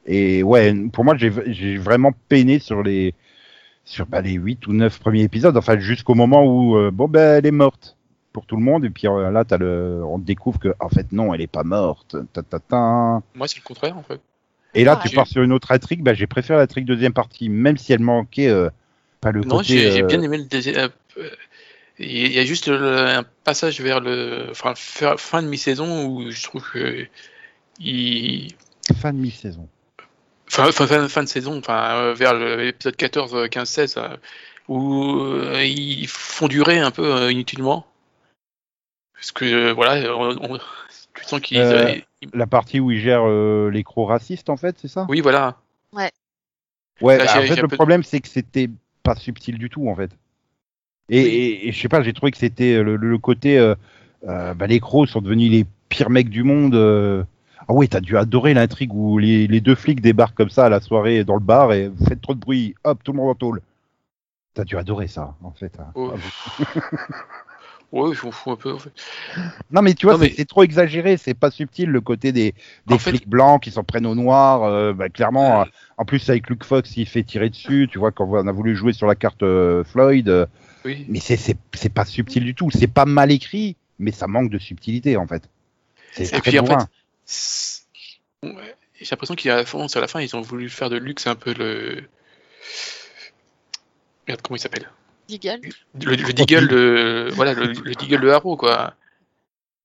Et 0.07 0.43
ouais, 0.43 0.75
pour 0.93 1.05
moi 1.05 1.15
j'ai 1.19 1.77
vraiment 1.77 2.13
peiné 2.29 2.59
sur 2.59 2.83
les 2.83 3.15
sur 3.85 4.07
bah, 4.07 4.21
les 4.21 4.33
8 4.33 4.67
ou 4.67 4.73
9 4.73 4.99
premiers 5.01 5.23
épisodes, 5.23 5.57
enfin 5.57 5.79
jusqu'au 5.79 6.15
moment 6.15 6.45
où 6.45 6.77
euh, 6.77 6.91
bon 6.91 7.09
ben 7.09 7.39
elle 7.39 7.47
est 7.47 7.51
morte 7.51 7.97
pour 8.33 8.45
tout 8.47 8.57
le 8.57 8.63
monde 8.63 8.85
et 8.85 8.91
puis 8.91 9.07
euh, 9.07 9.31
là 9.31 9.45
t'as 9.45 9.57
le 9.59 10.03
on 10.05 10.19
découvre 10.19 10.59
que 10.59 10.75
en 10.81 10.89
fait 10.89 11.13
non 11.13 11.33
elle 11.35 11.43
est 11.43 11.47
pas 11.47 11.63
morte. 11.65 12.17
Ta, 12.33 12.43
ta, 12.43 12.59
ta. 12.59 12.77
Moi 13.35 13.47
c'est 13.47 13.59
le 13.59 13.63
contraire 13.65 13.97
en 13.97 14.03
fait. 14.03 14.21
Et 14.75 14.85
là, 14.85 14.99
Ah, 15.01 15.03
tu 15.09 15.15
pars 15.15 15.27
sur 15.27 15.43
une 15.43 15.53
autre 15.53 15.73
intrigue. 15.73 16.03
Bah, 16.03 16.13
j'ai 16.13 16.27
préféré 16.27 16.59
l'intrigue 16.59 16.85
deuxième 16.85 17.15
partie, 17.15 17.49
même 17.49 17.79
si 17.79 17.93
elle 17.95 18.01
manquait 18.01 18.49
euh, 18.49 18.69
pas 19.21 19.33
le 19.33 19.43
Non, 19.45 19.59
côté. 19.59 19.65
j'ai 19.75 19.91
j'ai 19.91 20.03
euh, 20.03 20.07
bien 20.07 20.21
aimé 20.23 20.39
le 20.39 20.45
deuxième. 20.45 20.91
euh, 21.19 21.31
Il 21.99 22.33
y 22.33 22.39
a 22.39 22.45
juste 22.45 22.69
le- 22.69 22.99
un 23.09 23.25
passage 23.45 23.81
vers 23.81 24.01
le 24.01 24.47
enfin, 24.51 24.75
fin 24.77 25.17
fin 25.17 25.43
de 25.43 25.49
mi-saison 25.49 26.07
où 26.07 26.31
je 26.31 26.43
trouve 26.45 26.63
que 26.71 27.07
il 27.81 28.55
fin 28.97 29.13
de 29.13 29.19
mi-saison. 29.19 29.69
fin, 30.47 30.71
fin, 30.73 30.87
fin, 30.87 31.09
fin 31.09 31.23
de 31.23 31.29
saison, 31.29 31.59
enfin 31.59 31.97
euh, 31.97 32.15
vers 32.15 32.35
l'épisode 32.35 32.97
14, 32.97 33.35
euh, 33.35 33.47
15, 33.49 33.69
16, 33.69 33.97
euh, 33.99 34.17
où 34.69 35.21
euh, 35.21 35.65
ils 35.65 36.07
font 36.09 36.49
durer 36.49 36.79
un 36.79 36.91
peu 36.91 37.15
euh, 37.15 37.33
inutilement. 37.33 37.87
Parce 39.15 39.33
que 39.33 39.45
euh, 39.45 39.73
voilà, 39.73 40.15
on, 40.17 40.55
on- 40.55 40.59
tu 41.15 41.25
sens 41.25 41.41
qu'ils. 41.41 41.59
Euh, 41.59 41.89
euh, 41.89 42.01
ils- 42.23 42.31
La 42.33 42.47
partie 42.47 42.79
où 42.81 42.91
il 42.93 43.01
gère 43.01 43.23
euh, 43.27 43.71
les 43.71 43.83
crocs 43.83 44.09
racistes, 44.09 44.51
en 44.51 44.57
fait, 44.57 44.77
c'est 44.81 44.89
ça? 44.89 45.07
Oui, 45.09 45.21
voilà. 45.21 45.57
Ouais. 45.93 46.13
Là, 47.01 47.19
bah, 47.19 47.27
j'ai- 47.27 47.39
en 47.41 47.55
fait, 47.55 47.63
le 47.63 47.69
problème, 47.69 48.03
c'est 48.03 48.21
que 48.21 48.29
c'était 48.29 48.69
pas 49.09 49.15
subtil 49.21 49.59
du 49.59 49.71
tout, 49.71 49.89
en 49.89 49.95
fait. 49.97 50.11
Et, 51.11 51.23
Oui. 51.23 51.27
et- 51.29 51.69
et 51.69 51.73
je 51.73 51.81
sais 51.81 51.89
pas, 51.89 52.03
j'ai 52.03 52.13
trouvé 52.13 52.31
que 52.33 52.39
c'était 52.39 52.83
le, 52.83 52.97
le- 52.97 53.09
le 53.11 53.19
côté. 53.19 53.59
Euh, 53.59 53.75
euh, 54.27 54.53
bah, 54.55 54.67
les 54.67 54.81
crocs 54.81 55.09
sont 55.09 55.21
devenus 55.23 55.51
les 55.51 55.65
pires 55.89 56.11
mecs 56.11 56.29
du 56.29 56.43
monde. 56.43 56.75
euh. 56.75 57.25
Ah 57.69 57.73
ouais, 57.73 57.87
t'as 57.89 58.01
dû 58.01 58.17
adorer 58.17 58.55
l'intrigue 58.55 58.93
où 58.95 59.19
les, 59.19 59.47
les 59.47 59.61
deux 59.61 59.75
flics 59.75 60.01
débarquent 60.01 60.37
comme 60.37 60.49
ça 60.51 60.67
à 60.67 60.69
la 60.69 60.81
soirée 60.81 61.25
dans 61.25 61.35
le 61.35 61.41
bar 61.41 61.73
et 61.73 61.89
vous 61.89 62.05
faites 62.07 62.21
trop 62.21 62.35
de 62.35 62.41
bruit, 62.41 62.75
hop, 62.85 63.03
tout 63.05 63.13
le 63.13 63.19
monde 63.19 63.31
en 63.31 63.35
tôle. 63.35 63.61
T'as 64.55 64.65
dû 64.65 64.77
adorer 64.77 65.07
ça, 65.09 65.35
en 65.43 65.51
fait. 65.53 65.73
hein. 65.79 65.93
Oh. 65.95 66.13
Ouais, 67.91 68.15
je 68.15 68.25
m'en 68.27 68.31
fous 68.33 68.51
un 68.51 68.57
peu. 68.57 68.73
En 68.75 68.79
fait. 68.79 68.91
Non, 69.71 69.81
mais 69.81 69.95
tu 69.95 70.05
vois, 70.07 70.17
c'est 70.17 70.21
mais- 70.21 70.35
c'est 70.37 70.45
trop 70.45 70.63
exagéré, 70.63 71.17
c'est 71.17 71.33
pas 71.33 71.51
subtil 71.51 71.89
le 71.89 72.01
côté 72.03 72.33
des, 72.33 72.55
des 72.87 72.95
En 72.95 72.99
fait- 72.99 73.11
flics 73.13 73.27
blancs 73.29 73.63
qui 73.63 73.71
s'en 73.71 73.83
prennent 73.83 74.05
au 74.07 74.15
noir. 74.15 74.63
euh, 74.65 74.93
bah, 74.93 75.09
clairement, 75.09 75.63
Euh. 75.63 75.65
en 75.97 76.05
plus, 76.05 76.29
avec 76.29 76.51
Luke 76.51 76.65
Fox, 76.65 76.97
il 76.99 77.07
fait 77.07 77.23
tirer 77.23 77.49
dessus. 77.49 77.89
Tu 77.91 77.99
vois, 77.99 78.13
quand 78.13 78.27
on 78.29 78.47
a 78.47 78.53
voulu 78.53 78.77
jouer 78.77 78.93
sur 78.93 79.07
la 79.07 79.15
carte 79.15 79.43
euh, 79.43 79.85
Floyd, 79.85 80.29
euh, 80.29 80.45
Oui. 80.85 81.07
mais 81.09 81.19
c'est- 81.21 81.57
pas 81.95 82.05
subtil 82.05 82.45
du 82.45 82.55
tout. 82.55 82.71
C'est 82.71 82.89
pas 82.89 83.07
mal 83.07 83.33
écrit, 83.33 83.75
mais 83.99 84.13
ça 84.13 84.27
manque 84.27 84.51
de 84.51 84.59
subtilité 84.59 85.17
en 85.17 85.27
fait. 85.27 85.49
C'est 86.13 86.25
très 86.31 86.41
puis 86.43 86.59
en 86.59 86.67
fait, 86.67 86.75
ouais, 88.43 88.75
j'ai 89.01 89.07
l'impression 89.11 89.35
qu'à 89.35 89.57
la 89.57 89.65
fin, 89.65 89.87
à 89.87 90.01
la 90.01 90.09
fin, 90.09 90.21
ils 90.21 90.37
ont 90.37 90.43
voulu 90.43 90.69
faire 90.69 90.91
de 90.91 90.97
Luxe 90.99 91.27
un 91.27 91.37
peu 91.37 91.55
le. 91.55 92.03
Regarde 94.27 94.43
comment 94.43 94.57
il 94.57 94.61
s'appelle? 94.61 94.91
Deagle. 95.29 95.61
Le, 96.03 96.15
le 96.17 96.33
Deagle 96.33 96.69
de, 96.69 97.29
voilà, 97.33 97.55
le, 97.55 97.67
le 97.67 97.95
Deagle 97.95 98.21
de 98.21 98.29
Arrow, 98.31 98.57
quoi. 98.57 98.95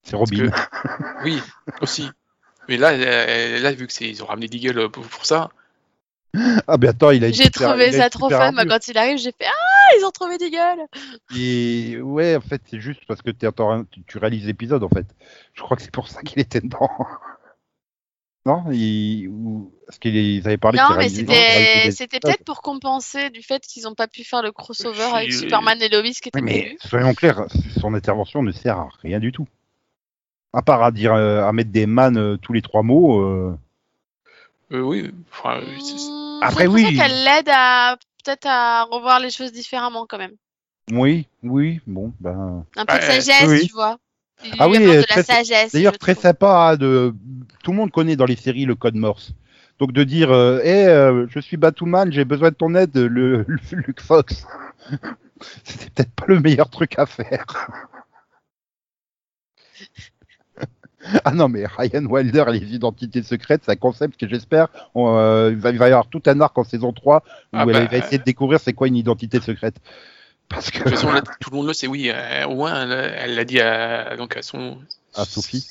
C'est 0.04 0.16
Robin. 0.16 0.50
Oui, 1.24 1.40
aussi. 1.82 2.10
Mais 2.70 2.78
là, 2.78 2.96
là, 3.60 3.72
vu 3.74 3.88
que 3.88 3.94
c'est, 3.94 4.10
ils 4.10 4.24
ont 4.24 4.26
ramené 4.26 4.48
Deagle 4.48 4.90
pour, 4.90 5.06
pour 5.06 5.26
ça, 5.26 5.50
Ah, 6.68 6.78
ben 6.78 6.90
attends, 6.90 7.12
il 7.12 7.24
a 7.24 7.32
J'ai 7.32 7.50
trouvé 7.50 7.92
ça 7.92 8.10
trop 8.10 8.30
fun. 8.30 8.54
Quand 8.66 8.88
il 8.88 8.98
arrive, 8.98 9.18
j'ai 9.18 9.32
fait 9.32 9.46
Ah, 9.46 9.96
ils 10.00 10.06
ont 10.06 10.12
trouvé 10.12 10.38
Deagle 10.38 10.88
Et 11.36 12.00
ouais, 12.02 12.36
en 12.36 12.42
fait, 12.42 12.62
c'est 12.70 12.80
juste 12.80 13.02
parce 13.08 13.22
que 13.22 13.32
tu 13.32 14.18
réalises 14.18 14.46
l'épisode, 14.46 14.84
en 14.84 14.90
fait. 14.90 15.06
Je 15.54 15.62
crois 15.62 15.78
que 15.78 15.84
c'est 15.84 15.92
pour 15.92 16.08
ça 16.08 16.22
qu'il 16.22 16.40
était 16.40 16.62
dedans. 16.62 16.90
Non 18.46 18.66
il, 18.72 19.28
ou... 19.30 19.72
Parce 19.86 20.00
qu'ils 20.00 20.46
avaient 20.46 20.58
parlé 20.58 20.78
Non, 20.80 20.96
mais 20.98 21.10
c'était 21.10 22.20
peut-être 22.20 22.44
pour 22.44 22.62
compenser 22.62 23.30
du 23.30 23.42
fait 23.42 23.62
qu'ils 23.66 23.84
n'ont 23.84 23.96
pas 23.96 24.08
pu 24.08 24.24
faire 24.24 24.42
le 24.42 24.52
crossover 24.52 25.02
avec 25.14 25.30
euh, 25.32 25.38
Superman 25.38 25.82
et 25.82 25.90
Lois 25.90 26.02
qui 26.02 26.28
était 26.30 26.42
mais 26.42 26.62
prévu. 26.62 26.78
soyons 26.82 27.14
clairs, 27.14 27.46
son 27.80 27.94
intervention 27.94 28.44
ne 28.44 28.52
sert 28.52 28.78
à 28.78 28.90
rien 29.02 29.20
du 29.20 29.32
tout. 29.32 29.48
À 30.52 30.62
part 30.62 30.84
à 30.84 30.92
dire, 30.92 31.14
euh, 31.14 31.44
à 31.48 31.52
mettre 31.54 31.72
des 31.72 31.86
man 31.86 32.18
euh, 32.18 32.38
tous 32.38 32.54
les 32.54 32.62
trois 32.62 32.84
mots. 32.84 33.22
euh, 33.22 33.58
euh, 34.72 34.82
oui, 34.82 35.12
enfin, 35.32 35.62
Mmh, 35.62 36.40
Après, 36.42 36.68
oui. 36.68 36.98
qu'elle 36.98 37.24
l'aide 37.24 37.50
à 37.50 37.98
peut-être 38.24 38.46
à 38.48 38.84
revoir 38.84 39.20
les 39.20 39.30
choses 39.30 39.52
différemment 39.52 40.06
quand 40.08 40.18
même. 40.18 40.36
Oui, 40.92 41.28
oui, 41.44 41.80
bon, 41.88 42.12
ben. 42.20 42.66
Un 42.76 42.86
peu 42.86 42.94
de 42.98 43.00
Ouais, 43.00 43.22
sagesse, 43.22 43.48
oui. 43.48 43.68
tu 43.68 43.74
vois. 43.74 43.98
Ah 44.60 44.68
oui, 44.70 44.78
euh, 44.82 44.98
la 44.98 45.04
très- 45.04 45.24
sagesse. 45.24 45.72
D'ailleurs, 45.74 45.98
très 45.98 46.14
trouve. 46.14 46.24
sympa 46.24 46.72
hein, 46.72 46.76
de. 46.78 47.14
Tout 47.64 47.72
le 47.72 47.78
monde 47.78 47.92
connaît 47.92 48.16
dans 48.16 48.26
les 48.26 48.36
séries 48.36 48.66
le 48.66 48.76
code 48.76 48.96
Morse. 48.96 49.34
Donc 49.80 49.92
de 49.92 50.04
dire, 50.04 50.32
euh, 50.32 50.60
Eh, 50.64 50.86
euh, 50.88 51.26
je 51.30 51.40
suis 51.40 51.58
Batwoman, 51.58 52.12
j'ai 52.12 52.26
besoin 52.26 52.50
de 52.50 52.56
ton 52.56 52.76
aide, 52.76 52.96
le, 52.98 53.46
le 53.48 53.58
Luke 53.72 54.02
Fox. 54.02 54.46
C'était 55.64 55.90
peut-être 55.90 56.12
pas 56.16 56.26
le 56.28 56.40
meilleur 56.40 56.70
truc 56.70 56.98
à 56.98 57.06
faire. 57.06 57.46
ah 61.26 61.32
non, 61.32 61.50
mais 61.50 61.66
Ryan 61.66 62.06
Wilder 62.06 62.46
les 62.50 62.74
identités 62.76 63.24
secrètes, 63.24 63.64
c'est 63.66 63.72
un 63.72 63.76
concept 63.76 64.18
que 64.20 64.28
j'espère. 64.28 64.68
on, 64.96 65.18
euh, 65.18 65.52
il, 65.52 65.58
va, 65.58 65.72
il 65.72 65.78
va 65.78 65.88
y 65.90 65.92
avoir 65.92 66.08
tout 66.08 66.22
un 66.28 66.40
arc 66.40 66.58
en 66.58 66.64
saison 66.64 66.94
3 66.94 67.18
où 67.18 67.22
Ah 67.54 67.66
elle 67.68 67.74
bah, 67.74 67.86
va 67.86 67.98
essayer 67.98 68.18
de 68.20 68.24
découvrir 68.24 68.60
c'est 68.60 68.74
quoi 68.74 68.88
une 68.88 68.96
identité 68.96 69.40
secrète. 69.42 69.76
Parce 70.50 70.70
que. 70.72 70.80
de 70.80 70.84
toute 70.84 70.94
façon, 70.94 71.12
là, 71.14 71.22
tout 71.40 71.50
le 71.52 71.56
monde 71.58 71.68
le 71.68 71.74
sait, 71.74 71.88
oui. 71.88 72.10
euh, 72.14 72.46
au 72.48 72.56
moins, 72.56 72.90
elle 72.90 73.36
l'a 73.36 73.46
dit 73.46 73.60
à, 73.60 74.16
donc 74.18 74.38
à 74.38 74.42
son. 74.42 74.78
À 75.16 75.26
Sophie. 75.26 75.68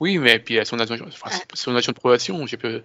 Oui, 0.00 0.18
mais 0.18 0.38
puis 0.38 0.58
à 0.58 0.64
son 0.64 0.78
agent, 0.78 0.94
enfin, 1.06 1.36
son 1.54 1.74
agent 1.76 1.92
de 1.92 1.96
probation, 1.96 2.46
j'ai 2.46 2.56
peu. 2.56 2.82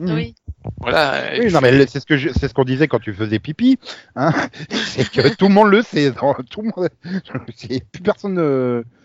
Mhm. 0.00 0.14
Oui. 0.14 0.34
Voilà. 0.80 1.30
Oui, 1.38 1.52
non, 1.52 1.60
mais 1.60 1.86
c'est 1.86 2.00
ce 2.00 2.06
que 2.06 2.16
je- 2.16 2.30
c'est 2.30 2.48
ce 2.48 2.54
qu'on 2.54 2.64
disait 2.64 2.86
quand 2.88 2.98
tu 3.00 3.12
faisais 3.14 3.38
pipi, 3.38 3.78
hein. 4.16 4.32
c'est 4.70 5.08
que 5.10 5.34
tout 5.34 5.48
le 5.48 5.54
monde 5.54 5.70
le 5.70 5.82
sait, 5.82 6.10
dans- 6.12 6.34
tout 6.50 6.62
le 6.62 6.70
monde, 6.76 6.88
c'est- 7.56 7.84
plus 7.90 8.02
personne. 8.02 8.34
ne- 8.34 8.82
c'est- 8.82 8.97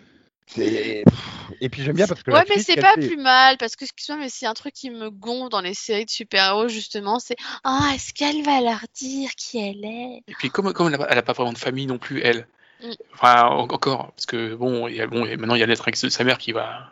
Et 0.58 1.70
puis 1.70 1.84
j'aime 1.84 1.96
bien 1.96 2.08
parce 2.08 2.24
que. 2.24 2.32
Ouais, 2.32 2.44
mais 2.50 2.60
c'est 2.60 2.76
pas 2.76 2.94
fait- 2.94 3.08
plus 3.08 3.18
mal 3.18 3.58
parce 3.58 3.76
que 3.76 3.86
excuse-moi, 3.86 4.18
mais 4.18 4.30
c'est 4.30 4.46
un 4.46 4.54
truc 4.54 4.74
qui 4.74 4.90
me 4.90 5.10
gonfle 5.10 5.50
dans 5.50 5.62
les 5.62 5.74
séries 5.74 6.06
de 6.06 6.10
super-héros 6.10 6.68
justement, 6.68 7.20
c'est 7.20 7.36
ah 7.64 7.92
est-ce 7.94 8.14
qu'elle 8.14 8.44
va 8.44 8.62
leur 8.62 8.82
dire 8.96 9.32
qui 9.36 9.60
elle 9.60 9.86
est? 9.86 10.24
Et 10.28 10.34
puis 10.38 10.50
comme, 10.50 10.74
comme 10.74 10.94
elle 10.94 11.16
n'a 11.16 11.22
pas 11.22 11.34
vraiment 11.34 11.54
de 11.54 11.58
famille 11.58 11.88
non 11.88 11.98
plus, 11.98 12.22
elle. 12.22 12.48
Mm. 12.84 12.92
Enfin, 13.14 13.44
en- 13.44 13.68
encore, 13.70 14.12
parce 14.12 14.26
que 14.26 14.56
bon, 14.56 14.88
il 14.88 14.96
y 14.96 15.02
a, 15.02 15.08
bon, 15.08 15.26
et 15.26 15.38
maintenant 15.38 15.56
il 15.56 15.60
y 15.60 15.64
a 15.64 15.66
l'être 15.68 15.90
de 15.90 16.10
sa 16.10 16.24
mère 16.24 16.38
qui 16.38 16.52
va. 16.52 16.92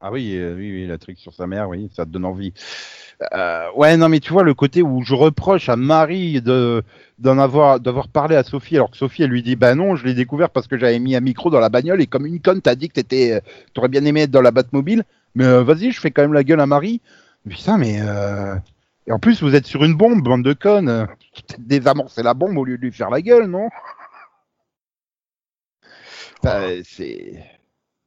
Ah 0.00 0.10
oui, 0.10 0.34
euh, 0.36 0.54
oui, 0.56 0.72
oui, 0.72 0.86
la 0.86 0.96
truc 0.96 1.18
sur 1.18 1.34
sa 1.34 1.46
mère, 1.46 1.68
oui, 1.68 1.90
ça 1.94 2.06
te 2.06 2.10
donne 2.10 2.24
envie. 2.24 2.54
Euh, 3.34 3.70
ouais, 3.76 3.96
non, 3.98 4.08
mais 4.08 4.20
tu 4.20 4.32
vois 4.32 4.44
le 4.44 4.54
côté 4.54 4.82
où 4.82 5.02
je 5.02 5.14
reproche 5.14 5.68
à 5.68 5.76
Marie 5.76 6.40
de 6.40 6.82
d'en 7.18 7.38
avoir 7.38 7.78
d'avoir 7.80 8.08
parlé 8.08 8.34
à 8.34 8.42
Sophie 8.42 8.76
alors 8.76 8.90
que 8.90 8.96
Sophie 8.96 9.24
elle 9.24 9.30
lui 9.30 9.42
dit 9.42 9.56
bah 9.56 9.74
non 9.74 9.94
je 9.94 10.06
l'ai 10.06 10.14
découvert 10.14 10.48
parce 10.48 10.66
que 10.66 10.78
j'avais 10.78 10.98
mis 10.98 11.14
un 11.14 11.20
micro 11.20 11.50
dans 11.50 11.60
la 11.60 11.68
bagnole 11.68 12.00
et 12.00 12.06
comme 12.06 12.24
une 12.24 12.40
conne 12.40 12.62
t'as 12.62 12.74
dit 12.74 12.88
que 12.88 12.94
t'étais 12.94 13.32
euh, 13.34 13.40
t'aurais 13.74 13.88
bien 13.88 14.02
aimé 14.06 14.22
être 14.22 14.30
dans 14.30 14.40
la 14.40 14.50
Batmobile. 14.52 15.04
Mais 15.34 15.44
euh, 15.44 15.62
vas-y 15.62 15.92
je 15.92 16.00
fais 16.00 16.10
quand 16.10 16.22
même 16.22 16.32
la 16.32 16.44
gueule 16.44 16.60
à 16.60 16.66
Marie. 16.66 17.02
Putain 17.48 17.76
mais 17.76 18.00
euh... 18.00 18.54
et 19.06 19.12
en 19.12 19.18
plus 19.18 19.42
vous 19.42 19.54
êtes 19.54 19.66
sur 19.66 19.84
une 19.84 19.94
bombe 19.94 20.22
bande 20.22 20.42
de 20.42 20.54
connes. 20.54 21.06
Peut-être 21.34 21.60
désamorcer 21.66 22.22
la 22.22 22.32
bombe 22.34 22.56
au 22.56 22.64
lieu 22.64 22.78
de 22.78 22.82
lui 22.82 22.92
faire 22.92 23.10
la 23.10 23.20
gueule 23.20 23.46
non? 23.46 23.68
C'est 26.84 27.59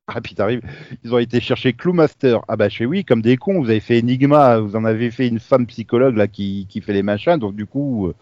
ah 0.07 0.19
puis 0.22 0.36
t'arrives 0.36 0.62
ils 1.03 1.13
ont 1.13 1.17
été 1.19 1.39
chercher 1.39 1.74
Clowmaster. 1.74 2.41
Ah 2.48 2.55
bah 2.57 2.69
fais 2.69 2.86
oui, 2.86 3.05
comme 3.05 3.22
des 3.22 3.38
cons, 3.38 3.62
vous 3.62 3.69
avez 3.69 3.79
fait 3.79 4.00
Enigma, 4.00 4.60
vous 4.60 4.75
en 4.75 4.86
avez 4.86 5.12
fait 5.12 5.27
une 5.27 5.39
femme 5.39 5.65
psychologue 5.67 6.17
là 6.17 6.27
qui, 6.27 6.67
qui 6.69 6.81
fait 6.81 6.93
les 6.93 7.03
machins, 7.03 7.38
donc 7.38 7.55
du 7.55 7.65
coup, 7.65 8.07
euh, 8.07 8.13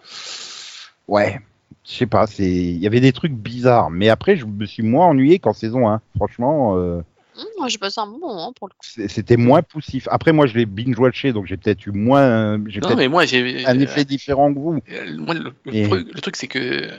ouais, 1.08 1.40
je 1.86 1.92
sais 1.92 2.06
pas, 2.06 2.28
c'est, 2.28 2.44
il 2.52 2.78
y 2.78 2.88
avait 2.88 3.00
des 3.00 3.12
trucs 3.14 3.34
bizarres, 3.34 3.90
mais 3.90 4.10
après 4.10 4.36
je 4.36 4.46
me 4.46 4.66
suis 4.66 4.84
moins 4.84 5.08
ennuyé 5.08 5.40
qu'en 5.40 5.54
saison 5.54 5.88
1. 5.90 6.02
Franchement, 6.16 6.78
euh, 6.78 7.02
Hum, 7.38 7.46
Moi, 7.58 7.70
j'ai 7.70 7.78
passé 7.78 8.00
un 8.02 8.08
bon 8.08 8.20
moment 8.20 8.52
pour 8.52 8.68
le 8.68 8.74
coup. 8.74 9.08
c'était 9.08 9.38
moins 9.38 9.62
poussif. 9.62 10.06
Après 10.12 10.34
moi 10.34 10.48
je 10.48 10.54
l'ai 10.58 10.66
binge 10.66 11.00
watché, 11.00 11.32
donc 11.32 11.46
j'ai 11.48 11.56
peut-être 11.56 11.86
eu 11.88 11.92
moins, 11.92 12.60
j'ai 12.68 12.82
Non, 12.82 12.94
mais 12.96 13.08
moi 13.08 13.26
j'ai. 13.26 13.66
un 13.66 13.80
effet 13.80 14.04
différent 14.04 14.54
que 14.54 14.60
vous. 14.60 14.74
Euh, 14.92 15.18
moi, 15.18 15.34
le, 15.34 15.54
le 15.66 15.74
Et- 15.76 15.88
truc, 15.88 16.08
le 16.14 16.20
truc, 16.22 16.36
c'est 16.36 16.48
que 16.48 16.90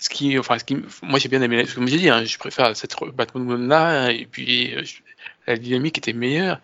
ce 0.00 0.08
qui, 0.08 0.38
enfin, 0.38 0.58
ce 0.58 0.64
qui, 0.64 0.76
moi 1.02 1.18
j'ai 1.18 1.28
bien 1.28 1.42
aimé, 1.42 1.64
comme 1.74 1.88
j'ai 1.88 1.98
dit, 1.98 2.08
hein, 2.10 2.24
je 2.24 2.38
préfère 2.38 2.76
cette 2.76 2.94
Batman 3.14 3.68
là, 3.68 4.10
et 4.10 4.26
puis 4.26 4.74
euh, 4.74 4.84
je- 4.84 4.96
la 5.46 5.56
dynamique 5.56 5.98
était 5.98 6.12
meilleure. 6.12 6.60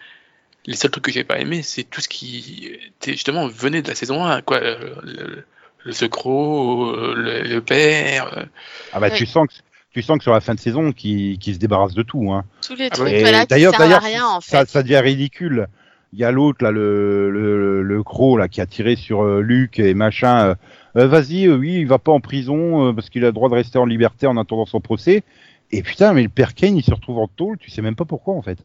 Les 0.66 0.76
seuls 0.76 0.90
trucs 0.90 1.04
que 1.04 1.12
j'ai 1.12 1.24
pas 1.24 1.38
aimé, 1.40 1.62
c'est 1.62 1.84
tout 1.84 2.00
ce 2.00 2.08
qui 2.08 2.70
était 2.86 3.12
justement 3.12 3.46
venait 3.48 3.82
de 3.82 3.88
la 3.88 3.94
saison 3.94 4.24
1, 4.24 4.40
quoi, 4.42 4.60
le, 4.60 4.96
le, 5.02 5.44
le 5.84 5.92
secro, 5.92 6.94
le, 7.14 7.42
le 7.42 7.60
père. 7.60 8.36
euh, 8.38 8.44
Ah 8.92 9.00
bah 9.00 9.08
Ouais. 9.08 9.16
tu 9.16 9.26
sens 9.26 9.46
que 9.48 9.54
tu 9.92 10.02
sens 10.02 10.16
que 10.18 10.22
sur 10.24 10.32
la 10.32 10.40
fin 10.40 10.54
de 10.54 10.60
saison 10.60 10.92
qui 10.92 11.38
qui 11.40 11.54
se 11.54 11.58
débarrasse 11.58 11.94
de 11.94 12.02
tout. 12.02 12.32
Hein. 12.32 12.44
Tous 12.66 12.74
les 12.76 12.86
Ah 12.86 12.90
trucs 12.90 13.08
voilà, 13.20 13.42
qui 13.42 13.46
d'ailleurs, 13.48 13.72
servent 13.72 13.82
à 13.82 13.86
d'ailleurs, 13.86 14.02
rien 14.02 14.26
en 14.26 14.40
ça, 14.40 14.60
fait. 14.64 14.70
ça 14.70 14.82
devient 14.82 14.98
ridicule. 14.98 15.68
Il 16.14 16.21
y 16.21 16.25
a 16.25 16.30
l'autre 16.30 16.62
là, 16.64 16.71
le 16.71 17.28
le, 17.30 17.83
le 17.83 18.02
croc 18.04 18.38
là 18.38 18.47
qui 18.49 18.61
a 18.61 18.66
tiré 18.66 18.94
sur 18.97 19.23
euh, 19.23 19.40
Luc 19.42 19.78
et 19.80 19.94
machin. 19.94 20.47
euh, 20.50 20.54
Euh, 20.97 21.09
Vas-y, 21.09 21.47
euh, 21.49 21.56
oui, 21.56 21.75
il 21.80 21.87
va 21.88 21.99
pas 21.99 22.12
en 22.12 22.21
prison 22.21 22.94
parce 22.94 23.11
qu'il 23.11 23.25
a 23.25 23.28
le 23.28 23.33
droit 23.33 23.49
de 23.49 23.54
rester 23.54 23.78
en 23.78 23.85
liberté 23.87 24.26
en 24.28 24.37
attendant 24.37 24.64
son 24.66 24.80
procès. 24.80 25.25
Et 25.73 25.83
putain, 25.83 26.12
mais 26.12 26.23
le 26.23 26.28
père 26.28 26.54
Kane, 26.54 26.76
il 26.76 26.85
se 26.85 26.94
retrouve 26.94 27.18
en 27.18 27.26
tôle. 27.26 27.59
Tu 27.59 27.68
sais 27.71 27.83
même 27.83 27.97
pas 27.97 28.04
pourquoi 28.04 28.35
en 28.35 28.42
fait. 28.42 28.59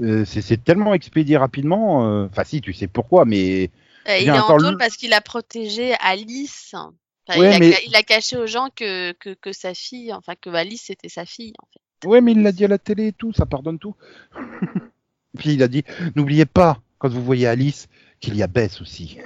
C'est 0.00 0.40
c'est 0.42 0.62
tellement 0.64 0.94
expédié 0.94 1.36
rapidement. 1.36 2.24
Enfin, 2.24 2.44
si, 2.44 2.60
tu 2.60 2.72
sais 2.72 2.86
pourquoi, 2.86 3.24
mais 3.26 3.70
il 4.06 4.28
est 4.28 4.30
en 4.30 4.46
tôle 4.56 4.70
le- 4.72 4.76
parce 4.78 4.96
qu'il 4.96 5.12
a 5.12 5.20
protégé 5.20 5.94
Alice. 6.00 6.74
Enfin, 6.74 7.40
Ouais, 7.40 7.50
il, 7.50 7.54
a, 7.54 7.58
mais- 7.58 7.72
ca- 7.72 7.80
il 7.86 7.94
a 7.96 8.02
caché 8.02 8.36
aux 8.38 8.46
gens 8.46 8.68
que, 8.74 9.12
que, 9.12 9.34
que 9.34 9.52
sa 9.52 9.74
fille, 9.74 10.14
enfin 10.14 10.32
que 10.40 10.48
Alice 10.50 10.84
c'était 10.86 11.10
sa 11.10 11.26
fille 11.26 11.52
en 11.62 11.66
fait. 11.72 12.08
ouais, 12.08 12.20
mais 12.22 12.32
il 12.32 12.42
l'a 12.42 12.52
dit 12.52 12.64
à 12.64 12.68
la 12.68 12.78
télé 12.78 13.08
et 13.08 13.12
tout, 13.12 13.32
ça 13.34 13.44
pardonne 13.44 13.78
tout. 13.78 13.94
Puis 15.36 15.54
il 15.54 15.62
a 15.62 15.68
dit, 15.68 15.84
n'oubliez 16.16 16.46
pas 16.46 16.80
quand 16.98 17.08
vous 17.08 17.22
voyez 17.22 17.46
Alice 17.46 17.88
qu'il 18.20 18.36
y 18.36 18.42
a 18.42 18.46
Bess 18.46 18.80
aussi. 18.80 19.18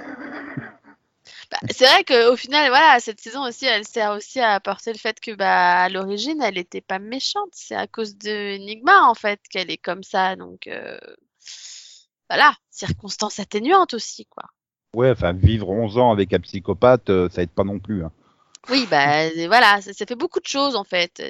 Bah, 1.51 1.57
c'est 1.69 1.85
vrai 1.85 2.03
qu'au 2.03 2.35
final, 2.35 2.69
voilà, 2.69 2.99
cette 2.99 3.21
saison 3.21 3.43
aussi, 3.43 3.65
elle 3.65 3.85
sert 3.85 4.11
aussi 4.11 4.39
à 4.39 4.53
apporter 4.53 4.91
le 4.91 4.97
fait 4.97 5.19
que, 5.19 5.31
bah, 5.35 5.83
à 5.83 5.89
l'origine, 5.89 6.41
elle 6.41 6.57
était 6.57 6.81
pas 6.81 6.99
méchante. 6.99 7.49
C'est 7.51 7.75
à 7.75 7.85
cause 7.87 8.17
de 8.17 8.55
Enigma, 8.55 9.03
en 9.03 9.13
fait, 9.13 9.39
qu'elle 9.49 9.69
est 9.69 9.77
comme 9.77 10.03
ça. 10.03 10.35
Donc, 10.35 10.67
euh, 10.67 10.97
voilà, 12.29 12.55
circonstance 12.71 13.39
atténuante 13.39 13.93
aussi, 13.93 14.25
quoi. 14.25 14.45
Ouais, 14.95 15.11
enfin, 15.11 15.33
vivre 15.33 15.69
11 15.69 15.97
ans 15.97 16.11
avec 16.11 16.33
un 16.33 16.39
psychopathe, 16.39 17.09
euh, 17.09 17.29
ça 17.29 17.43
aide 17.43 17.51
pas 17.51 17.63
non 17.63 17.79
plus. 17.79 18.03
hein. 18.03 18.11
Oui, 18.69 18.87
bah, 18.89 19.29
voilà, 19.47 19.81
ça, 19.81 19.93
ça 19.93 20.05
fait 20.05 20.15
beaucoup 20.15 20.39
de 20.39 20.47
choses, 20.47 20.75
en 20.75 20.83
fait. 20.83 21.21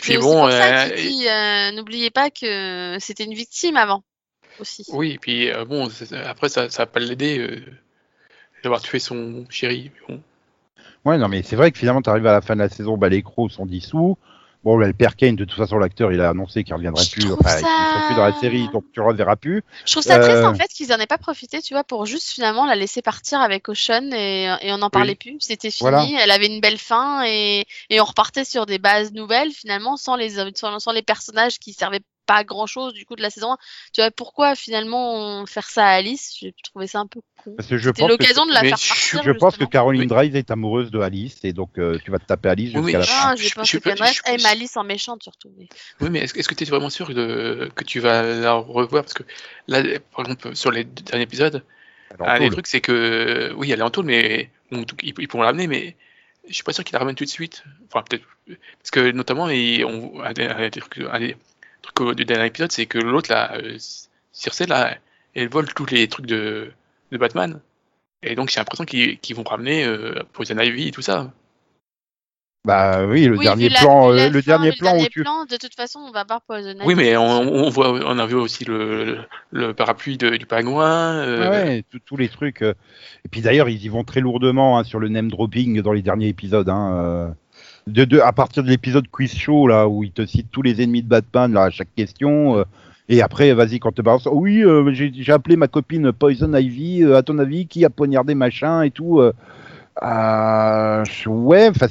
Puis 0.00 0.18
bon, 0.18 0.46
euh, 0.46 0.88
qu'il 0.88 1.08
dit, 1.08 1.28
euh, 1.28 1.72
n'oubliez 1.72 2.10
pas 2.10 2.30
que 2.30 2.96
c'était 3.00 3.24
une 3.24 3.34
victime 3.34 3.76
avant, 3.76 4.02
aussi. 4.60 4.84
Oui, 4.92 5.12
et 5.12 5.18
puis 5.18 5.50
euh, 5.50 5.64
bon, 5.64 5.88
après 6.24 6.48
ça, 6.48 6.68
ça 6.70 6.82
va 6.82 6.86
pas 6.86 7.00
l'aider 7.00 7.38
euh, 7.38 7.62
d'avoir 8.62 8.80
tué 8.80 8.98
son 8.98 9.44
chéri. 9.50 9.90
mais 9.94 10.14
bon. 10.14 10.22
Ouais, 11.04 11.18
non, 11.18 11.28
mais 11.28 11.42
c'est 11.42 11.56
vrai 11.56 11.72
que 11.72 11.78
finalement, 11.78 12.02
tu 12.02 12.10
arrives 12.10 12.26
à 12.26 12.32
la 12.32 12.40
fin 12.40 12.54
de 12.54 12.60
la 12.60 12.68
saison, 12.68 12.96
bah, 12.96 13.08
les 13.08 13.22
crocs 13.22 13.50
sont 13.50 13.66
dissous. 13.66 14.16
Bon, 14.64 14.76
le 14.76 14.92
père 14.92 15.16
Kane, 15.16 15.34
de 15.34 15.44
toute 15.44 15.58
façon, 15.58 15.76
l'acteur, 15.78 16.12
il 16.12 16.20
a 16.20 16.28
annoncé 16.30 16.62
qu'il 16.62 16.72
reviendrait 16.74 17.04
Je 17.04 17.10
plus. 17.10 17.32
Enfin, 17.32 17.56
il 17.58 17.62
ça- 17.62 17.94
serait 17.94 18.06
plus 18.06 18.14
dans 18.14 18.24
la 18.26 18.32
série, 18.40 18.68
donc 18.72 18.84
tu 18.92 19.00
le 19.00 19.06
reverras 19.06 19.34
plus. 19.34 19.62
Je 19.84 19.90
trouve 19.92 20.04
ça 20.04 20.18
triste 20.20 20.36
Euh, 20.36 20.46
en 20.46 20.54
fait 20.54 20.68
qu'ils 20.68 20.92
en 20.92 20.98
aient 20.98 21.06
pas 21.08 21.18
profité, 21.18 21.60
tu 21.60 21.74
vois, 21.74 21.82
pour 21.82 22.06
juste 22.06 22.28
finalement 22.28 22.64
la 22.64 22.76
laisser 22.76 23.02
partir 23.02 23.40
avec 23.40 23.68
Ocean 23.68 24.10
et, 24.12 24.44
et 24.62 24.72
on 24.72 24.78
n'en 24.78 24.90
parlait 24.90 25.16
plus. 25.16 25.36
C'était 25.40 25.70
fini, 25.70 25.90
Voilà. 25.90 26.06
elle 26.22 26.30
avait 26.30 26.46
une 26.46 26.60
belle 26.60 26.78
fin 26.78 27.24
et, 27.26 27.66
et 27.90 28.00
on 28.00 28.04
repartait 28.04 28.44
sur 28.44 28.66
des 28.66 28.78
bases 28.78 29.12
nouvelles 29.12 29.50
finalement 29.50 29.96
sans 29.96 30.14
les 30.14 30.36
sans 30.78 30.92
les 30.92 31.02
personnages 31.02 31.58
qui 31.58 31.72
servaient 31.72 32.00
pas 32.26 32.44
grand 32.44 32.66
chose 32.66 32.92
du 32.94 33.04
coup 33.04 33.16
de 33.16 33.22
la 33.22 33.30
saison 33.30 33.52
1. 33.52 33.56
Tu 33.92 34.00
vois, 34.00 34.10
pourquoi 34.10 34.54
finalement 34.54 35.44
faire 35.46 35.68
ça 35.68 35.86
à 35.86 35.90
Alice? 35.94 36.34
J'ai 36.40 36.54
trouvé 36.64 36.86
ça 36.86 37.00
un 37.00 37.06
peu 37.06 37.20
con. 37.42 37.54
Que 37.56 37.62
C'était 37.62 37.78
pense 37.78 37.96
que, 37.96 38.08
l'occasion 38.08 38.46
de 38.46 38.52
la 38.52 38.62
mais 38.62 38.68
faire 38.68 38.78
partir. 38.78 39.22
je 39.22 39.30
pense 39.32 39.56
que. 39.56 39.64
Caroline. 39.64 40.06
Drive 40.06 40.36
est 40.36 40.50
amoureuse 40.50 40.90
de 40.90 41.00
Alice, 41.00 41.44
et 41.44 41.52
donc 41.52 41.78
euh, 41.78 41.98
tu 42.04 42.10
vas 42.10 42.18
te 42.18 42.26
taper 42.26 42.48
Alice 42.50 42.72
Oui, 42.74 42.92
la 42.92 43.02
fin. 43.02 43.34
Je- 43.36 43.42
qu'elle 43.54 43.64
je- 43.96 44.12
je- 44.12 44.20
aime 44.32 44.46
Alice 44.46 44.76
en 44.76 44.84
méchante 44.84 45.22
surtout. 45.22 45.50
mais- 45.58 45.68
Oui, 46.00 46.10
mais 46.10 46.20
est-ce 46.20 46.34
que 46.48 46.54
tu 46.54 46.64
es 46.64 46.66
vraiment 46.66 46.90
sûr 46.90 47.12
de, 47.14 47.70
que 47.74 47.84
tu 47.84 48.00
vas 48.00 48.22
la 48.22 48.52
revoir? 48.54 49.02
Parce 49.02 49.14
que 49.14 49.22
là, 49.68 49.82
par 50.14 50.24
exemple, 50.26 50.54
sur 50.54 50.70
les 50.70 50.84
derniers 50.84 51.24
épisodes, 51.24 51.62
un 52.20 52.38
des 52.38 52.50
trucs, 52.50 52.66
c'est 52.66 52.80
que 52.80 53.52
oui, 53.56 53.70
elle 53.72 53.80
est 53.80 53.82
en 53.82 53.90
tôle, 53.90 54.04
mais 54.06 54.50
bon, 54.70 54.84
ils, 55.02 55.14
ils 55.18 55.28
pourront 55.28 55.42
l'amener, 55.44 55.66
mais 55.66 55.96
je 56.48 56.52
suis 56.54 56.64
pas 56.64 56.72
sûr 56.72 56.84
qu'il 56.84 56.92
la 56.92 56.98
ramène 56.98 57.14
tout 57.14 57.24
de 57.24 57.28
suite. 57.30 57.64
Enfin, 57.88 58.04
peut-être. 58.08 58.24
Parce 58.78 58.90
que, 58.90 59.10
notamment, 59.12 59.48
et 59.48 59.84
on, 59.84 60.20
un, 60.22 60.32
des, 60.32 60.44
un 60.46 60.68
des 60.68 60.80
trucs 60.80 60.98
un 61.10 61.18
des 61.20 61.36
du 62.16 62.24
dernier 62.24 62.46
épisode, 62.46 62.72
c'est 62.72 62.86
que 62.86 62.98
l'autre, 62.98 63.30
là, 63.30 63.54
euh, 63.56 63.76
Circe, 64.32 64.60
là, 64.60 64.96
elle 65.34 65.48
vole 65.48 65.72
tous 65.74 65.86
les 65.86 66.08
trucs 66.08 66.26
de, 66.26 66.72
de 67.10 67.18
Batman. 67.18 67.60
Et 68.22 68.34
donc, 68.34 68.50
j'ai 68.50 68.60
l'impression 68.60 68.84
qu'ils 68.84 69.36
vont 69.36 69.42
ramener 69.42 69.84
euh, 69.84 70.22
Poison 70.32 70.58
Ivy 70.58 70.88
et 70.88 70.92
tout 70.92 71.02
ça. 71.02 71.32
Bah 72.64 73.04
oui, 73.06 73.24
le 73.24 73.36
Oui, 73.36 73.44
dernier 73.44 73.70
plan, 73.70 74.10
la 74.10 74.26
euh, 74.26 74.30
le 74.30 74.40
fin, 74.40 74.46
dernier 74.52 74.70
plan 74.70 74.90
où 74.92 74.94
dernier 74.98 75.08
tu. 75.08 75.22
plan, 75.22 75.44
de 75.46 75.56
toute 75.56 75.74
façon, 75.74 75.98
on 75.98 76.12
va 76.12 76.22
voir 76.22 76.42
Poison 76.42 76.70
Ivy. 76.70 76.82
Oui, 76.84 76.94
mais 76.94 77.16
on, 77.16 77.24
on 77.40 77.68
voit, 77.70 77.90
on 77.90 78.18
a 78.20 78.26
vu 78.26 78.36
aussi 78.36 78.64
le, 78.64 79.18
le 79.50 79.74
parapluie 79.74 80.16
de- 80.16 80.36
du 80.36 80.46
pingouin. 80.46 81.16
euh, 81.16 81.44
Ah 81.44 81.50
ouais, 81.50 81.84
tous- 82.06 82.16
les 82.16 82.28
trucs. 82.28 82.62
Et 82.62 83.28
puis 83.28 83.40
d'ailleurs, 83.40 83.68
ils 83.68 83.84
y 83.84 83.88
vont 83.88 84.04
très 84.04 84.20
lourdement 84.20 84.78
hein, 84.78 84.84
sur 84.84 85.00
le 85.00 85.08
name 85.08 85.28
dropping 85.28 85.82
dans 85.82 85.92
les 85.92 86.02
derniers 86.02 86.28
épisodes. 86.28 86.68
Hein, 86.68 86.92
euh. 86.94 87.28
De, 87.86 88.04
de- 88.04 88.20
à 88.20 88.32
partir 88.32 88.62
de 88.62 88.68
l'épisode 88.68 89.08
quiz 89.08 89.34
show 89.34 89.66
là 89.66 89.88
où 89.88 90.04
ils 90.04 90.12
te 90.12 90.24
citent 90.26 90.50
tous 90.50 90.62
les 90.62 90.82
ennemis 90.82 91.02
de 91.02 91.08
Batman 91.08 91.52
là 91.52 91.64
à 91.64 91.70
chaque 91.70 91.94
question. 91.96 92.58
euh, 92.58 92.64
et 93.08 93.20
après, 93.20 93.52
vas-y 93.52 93.78
quand 93.80 93.92
te 93.92 94.00
balance. 94.00 94.26
Oui, 94.30 94.62
euh, 94.64 94.90
j'ai 94.94 95.32
appelé 95.32 95.56
ma 95.56 95.68
copine 95.68 96.12
Poison 96.12 96.54
Ivy. 96.54 97.02
euh, 97.02 97.16
à 97.16 97.22
ton 97.22 97.38
avis, 97.38 97.66
qui 97.66 97.84
a 97.84 97.90
poignardé 97.90 98.34
machin 98.34 98.82
et 98.82 98.90
tout. 98.90 99.20
euh. 99.20 99.32
Euh, 100.02 101.04
ouais, 101.26 101.68
enfin, 101.68 101.86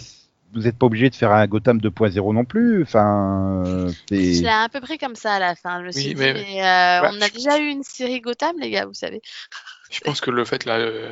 vous 0.53 0.61
n'êtes 0.61 0.77
pas 0.77 0.85
obligé 0.87 1.09
de 1.09 1.15
faire 1.15 1.31
un 1.31 1.45
Gotham 1.47 1.79
2.0 1.79 2.33
non 2.33 2.45
plus. 2.45 2.81
Enfin, 2.83 3.63
c'est- 4.09 4.47
un 4.47 4.69
peu 4.69 4.79
pris 4.81 4.97
comme 4.97 5.15
ça 5.15 5.33
à 5.33 5.39
la 5.39 5.55
fin. 5.55 5.81
Je 5.81 5.85
me 5.87 5.91
suis 5.91 6.07
Oui, 6.09 6.15
dit, 6.15 6.21
mais- 6.21 6.33
mais, 6.33 6.61
euh, 6.63 7.01
Ouais, 7.01 7.09
on 7.13 7.21
a 7.21 7.27
je- 7.27 7.33
déjà 7.33 7.59
eu 7.59 7.67
une 7.67 7.83
série 7.83 8.21
Gotham, 8.21 8.55
les 8.59 8.69
gars, 8.71 8.85
vous 8.85 8.93
savez. 8.93 9.21
Je 9.91 9.99
pense 9.99 10.21
que 10.21 10.31
le 10.31 10.45
fait 10.45 10.65
là, 10.65 10.77
euh, 10.77 11.09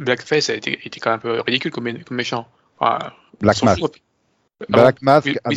Blackface 0.00 0.50
a 0.50 0.54
été, 0.54 0.78
était 0.84 1.00
quand 1.00 1.10
même 1.10 1.18
un 1.18 1.22
peu 1.22 1.40
ridicule 1.40 1.72
comme, 1.72 1.88
mé- 1.88 2.02
comme 2.04 2.16
méchant. 2.16 2.46
Enfin, 2.80 3.12
Black 3.40 3.62
Mask. 3.62 3.80
fout. 3.80 3.92
Ah 4.60 4.64
Black 4.68 5.02
Mask 5.02 5.26
oui, 5.26 5.32
oui, 5.32 5.38
avec 5.44 5.56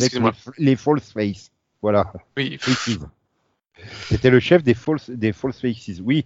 les, 0.58 0.76
false 0.76 1.12
face. 1.12 1.50
Voilà. 1.80 2.12
Oui. 2.36 2.58
C'était 4.08 4.30
le 4.30 4.38
chef 4.38 4.62
des 4.62 4.74
false, 4.74 5.10
des 5.10 5.32
false 5.32 5.60
faces. 5.60 6.00
Oui, 6.04 6.24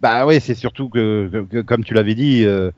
bah 0.00 0.24
ouais, 0.26 0.38
c'est 0.38 0.54
surtout 0.54 0.88
que, 0.88 1.28
que- 1.32 1.44
que, 1.44 1.60
comme 1.62 1.82
tu 1.84 1.94
l'avais 1.94 2.14
dit, 2.14 2.44
euh, 2.44 2.70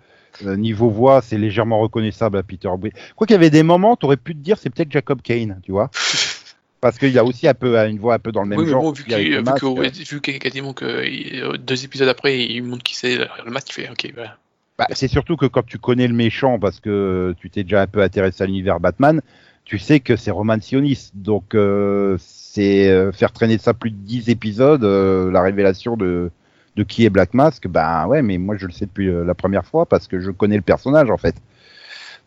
euh, 0.46 0.56
niveau 0.56 0.88
voix, 0.88 1.20
c'est 1.20 1.36
légèrement 1.36 1.78
reconnaissable 1.80 2.38
à 2.38 2.42
Peter 2.42 2.70
Bray. 2.78 2.92
Quoi 3.16 3.26
qu'il 3.26 3.34
y 3.34 3.36
avait 3.36 3.50
des 3.50 3.62
moments, 3.62 3.96
t'aurais 3.96 4.16
pu 4.16 4.34
te 4.34 4.40
dire 4.40 4.56
c'est 4.58 4.70
peut-être 4.70 4.90
Jacob 4.90 5.20
Kane, 5.20 5.60
tu 5.62 5.72
vois, 5.72 5.90
parce 6.80 6.98
qu'il 6.98 7.10
y 7.10 7.18
a 7.18 7.24
aussi 7.24 7.46
un 7.46 7.54
peu 7.54 7.76
une 7.76 7.98
voix 7.98 8.14
un 8.14 8.18
peu 8.18 8.32
dans 8.32 8.42
le 8.42 8.48
même 8.48 8.58
oui, 8.58 8.64
mais 8.64 8.70
genre. 8.70 8.82
bon, 8.82 8.92
vu 8.92 9.04
qu'il 9.04 9.14
vu 9.14 10.20
qu'il- 10.22 10.38
quasiment 10.38 10.72
que 10.72 10.84
euh, 10.86 11.56
deux 11.58 11.84
épisodes 11.84 12.08
après, 12.08 12.40
il 12.46 12.62
montre 12.62 12.82
qui 12.82 12.94
c'est 12.94 13.18
le 13.18 13.50
masque, 13.50 13.68
il 13.70 13.72
fait 13.74 13.90
OK, 13.90 14.12
bah, 14.16 14.38
Bah, 14.78 14.86
c'est 14.90 15.08
surtout 15.08 15.36
que 15.36 15.46
quand 15.46 15.64
tu 15.64 15.78
connais 15.78 16.08
le 16.08 16.14
méchant, 16.14 16.58
parce 16.58 16.80
que 16.80 17.34
tu 17.38 17.48
t'es 17.50 17.62
déjà 17.62 17.82
un 17.82 17.86
peu 17.86 18.02
intéressé 18.02 18.42
à 18.42 18.46
l'univers 18.46 18.80
Batman, 18.80 19.20
tu 19.64 19.78
sais 19.78 20.00
que 20.00 20.16
c'est 20.16 20.30
Roman 20.32 20.60
Sionis. 20.60 21.10
Donc, 21.14 21.54
euh, 21.54 22.16
c'est 22.18 22.88
euh, 22.90 23.12
faire 23.12 23.32
traîner 23.32 23.58
ça 23.58 23.74
plus 23.74 23.90
de 23.90 23.96
10 23.96 24.28
épisodes, 24.30 24.84
euh, 24.84 25.30
la 25.30 25.42
révélation 25.42 25.96
de, 25.96 26.30
de 26.76 26.82
qui 26.82 27.04
est 27.04 27.10
Black 27.10 27.34
Mask. 27.34 27.68
Ben 27.68 28.06
ouais, 28.06 28.22
mais 28.22 28.38
moi 28.38 28.56
je 28.56 28.66
le 28.66 28.72
sais 28.72 28.86
depuis 28.86 29.08
euh, 29.08 29.24
la 29.24 29.34
première 29.34 29.64
fois 29.64 29.86
parce 29.86 30.08
que 30.08 30.20
je 30.20 30.30
connais 30.30 30.56
le 30.56 30.62
personnage 30.62 31.10
en 31.10 31.18
fait. 31.18 31.36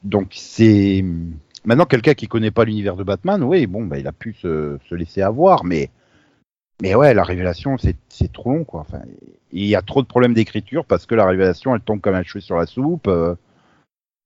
Donc, 0.03 0.29
c'est. 0.31 1.03
Maintenant, 1.65 1.85
quelqu'un 1.85 2.13
qui 2.13 2.27
connaît 2.27 2.51
pas 2.51 2.65
l'univers 2.65 2.95
de 2.95 3.03
Batman, 3.03 3.43
oui, 3.43 3.67
bon, 3.67 3.85
bah, 3.85 3.97
il 3.99 4.07
a 4.07 4.13
pu 4.13 4.33
se, 4.33 4.77
se 4.89 4.95
laisser 4.95 5.21
avoir, 5.21 5.63
mais. 5.65 5.89
Mais 6.81 6.93
ouais, 6.95 7.13
la 7.13 7.23
révélation, 7.23 7.77
c'est 7.77 8.31
trop 8.33 8.51
long, 8.51 8.63
quoi. 8.63 8.81
Enfin, 8.81 9.01
il 9.51 9.65
y 9.65 9.75
a 9.75 9.81
trop 9.81 10.01
de 10.01 10.07
problèmes 10.07 10.33
d'écriture 10.33 10.85
parce 10.85 11.05
que 11.05 11.15
la 11.15 11.25
révélation, 11.25 11.73
elle 11.73 11.81
tombe 11.81 12.01
comme 12.01 12.15
un 12.15 12.23
cheveu 12.23 12.39
sur 12.41 12.55
la 12.57 12.67
soupe. 12.67 13.07
euh, 13.07 13.35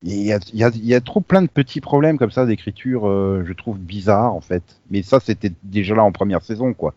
Il 0.04 0.16
y, 0.24 0.34
a, 0.34 0.40
y, 0.54 0.64
a, 0.64 0.72
y 0.76 0.94
a 0.96 1.02
trop 1.02 1.22
plein 1.22 1.42
de 1.44 1.48
petits 1.50 1.82
problèmes 1.82 2.18
comme 2.18 2.32
ça 2.32 2.46
d'écriture, 2.46 3.08
euh, 3.08 3.44
je 3.46 3.54
trouve 3.54 3.80
bizarre 3.80 4.34
en 4.36 4.42
fait. 4.42 4.64
Mais 4.92 5.04
ça, 5.04 5.20
c'était 5.20 5.54
déjà 5.64 5.96
là 5.96 6.04
en 6.04 6.12
première 6.12 6.44
saison, 6.44 6.74
quoi. 6.74 6.94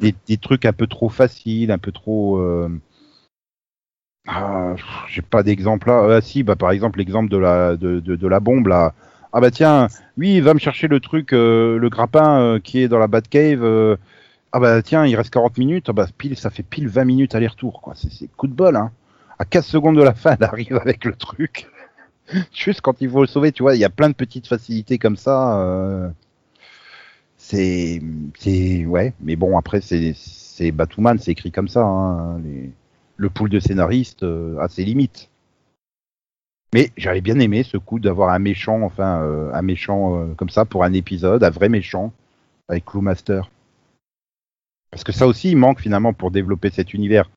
Des, 0.00 0.14
des 0.28 0.38
trucs 0.38 0.66
un 0.66 0.72
peu 0.74 0.86
trop 0.88 1.08
faciles, 1.10 1.72
un 1.72 1.78
peu 1.78 1.92
trop. 1.92 2.38
Euh... 2.38 2.68
Ah, 4.26 4.74
J'ai 5.08 5.22
pas 5.22 5.42
d'exemple 5.42 5.88
là. 5.88 6.16
Ah 6.16 6.20
si, 6.20 6.42
bah 6.42 6.56
par 6.56 6.70
exemple 6.70 6.98
l'exemple 6.98 7.30
de 7.30 7.36
la 7.38 7.76
de, 7.76 8.00
de, 8.00 8.28
la 8.28 8.40
bombe 8.40 8.66
là. 8.68 8.94
Ah 9.32 9.40
bah 9.40 9.50
tiens, 9.50 9.88
oui, 10.18 10.40
va 10.40 10.54
me 10.54 10.58
chercher 10.58 10.88
le 10.88 11.00
truc, 11.00 11.32
le 11.32 11.88
grappin 11.88 12.60
qui 12.62 12.80
est 12.80 12.88
dans 12.88 12.98
la 12.98 13.06
Batcave. 13.08 13.62
euh, 13.64 13.96
ah 14.52 14.60
bah 14.60 14.82
tiens, 14.82 15.06
il 15.06 15.16
reste 15.16 15.30
40 15.30 15.58
minutes. 15.58 15.86
Ah 15.88 15.92
bah 15.92 16.06
pile, 16.16 16.36
ça 16.36 16.50
fait 16.50 16.62
pile 16.62 16.88
20 16.88 17.04
minutes 17.04 17.34
aller-retour. 17.34 17.92
C'est 17.94 18.28
coup 18.36 18.46
de 18.46 18.52
bol, 18.54 18.76
hein. 18.76 18.92
À 19.38 19.44
15 19.44 19.64
secondes 19.66 19.96
de 19.96 20.02
la 20.02 20.14
fin, 20.14 20.36
elle 20.38 20.44
arrive 20.44 20.76
avec 20.76 21.04
le 21.04 21.14
truc. 21.14 21.68
Juste 22.54 22.80
quand 22.82 23.00
il 23.00 23.10
faut 23.10 23.22
le 23.22 23.26
sauver, 23.26 23.52
tu 23.52 23.62
vois, 23.62 23.74
il 23.76 23.80
y 23.80 23.84
a 23.84 23.90
plein 23.90 24.08
de 24.10 24.14
petites 24.14 24.46
facilités 24.46 24.98
comme 24.98 25.16
ça. 25.16 25.60
euh, 25.60 26.10
C'est, 27.38 28.00
ouais, 28.86 29.14
mais 29.20 29.36
bon, 29.36 29.58
après, 29.58 29.80
c'est, 29.80 30.72
Batwoman, 30.72 31.18
c'est 31.18 31.32
écrit 31.32 31.50
comme 31.52 31.68
ça. 31.68 31.82
Hein, 31.82 32.40
le 33.16 33.30
pool 33.30 33.50
de 33.50 33.60
scénaristes 33.60 34.22
euh, 34.22 34.58
a 34.60 34.68
ses 34.68 34.84
limites. 34.84 35.30
Mais 36.74 36.90
j'avais 36.96 37.20
bien 37.20 37.38
aimé 37.40 37.62
ce 37.64 37.76
coup 37.76 37.98
d'avoir 38.00 38.30
un 38.30 38.38
méchant, 38.38 38.82
enfin, 38.82 39.22
euh, 39.22 39.52
un 39.52 39.62
méchant 39.62 40.16
euh, 40.16 40.34
comme 40.34 40.48
ça 40.50 40.64
pour 40.64 40.84
un 40.84 40.92
épisode, 40.92 41.42
un 41.44 41.50
vrai 41.50 41.68
méchant 41.68 42.12
avec 42.68 42.84
Clowmaster. 42.84 43.50
Parce 44.90 45.04
que 45.04 45.12
ça 45.12 45.26
aussi, 45.26 45.50
il 45.50 45.56
manque 45.56 45.80
finalement 45.80 46.12
pour 46.12 46.30
développer 46.30 46.70
cet 46.70 46.94
univers. 46.94 47.28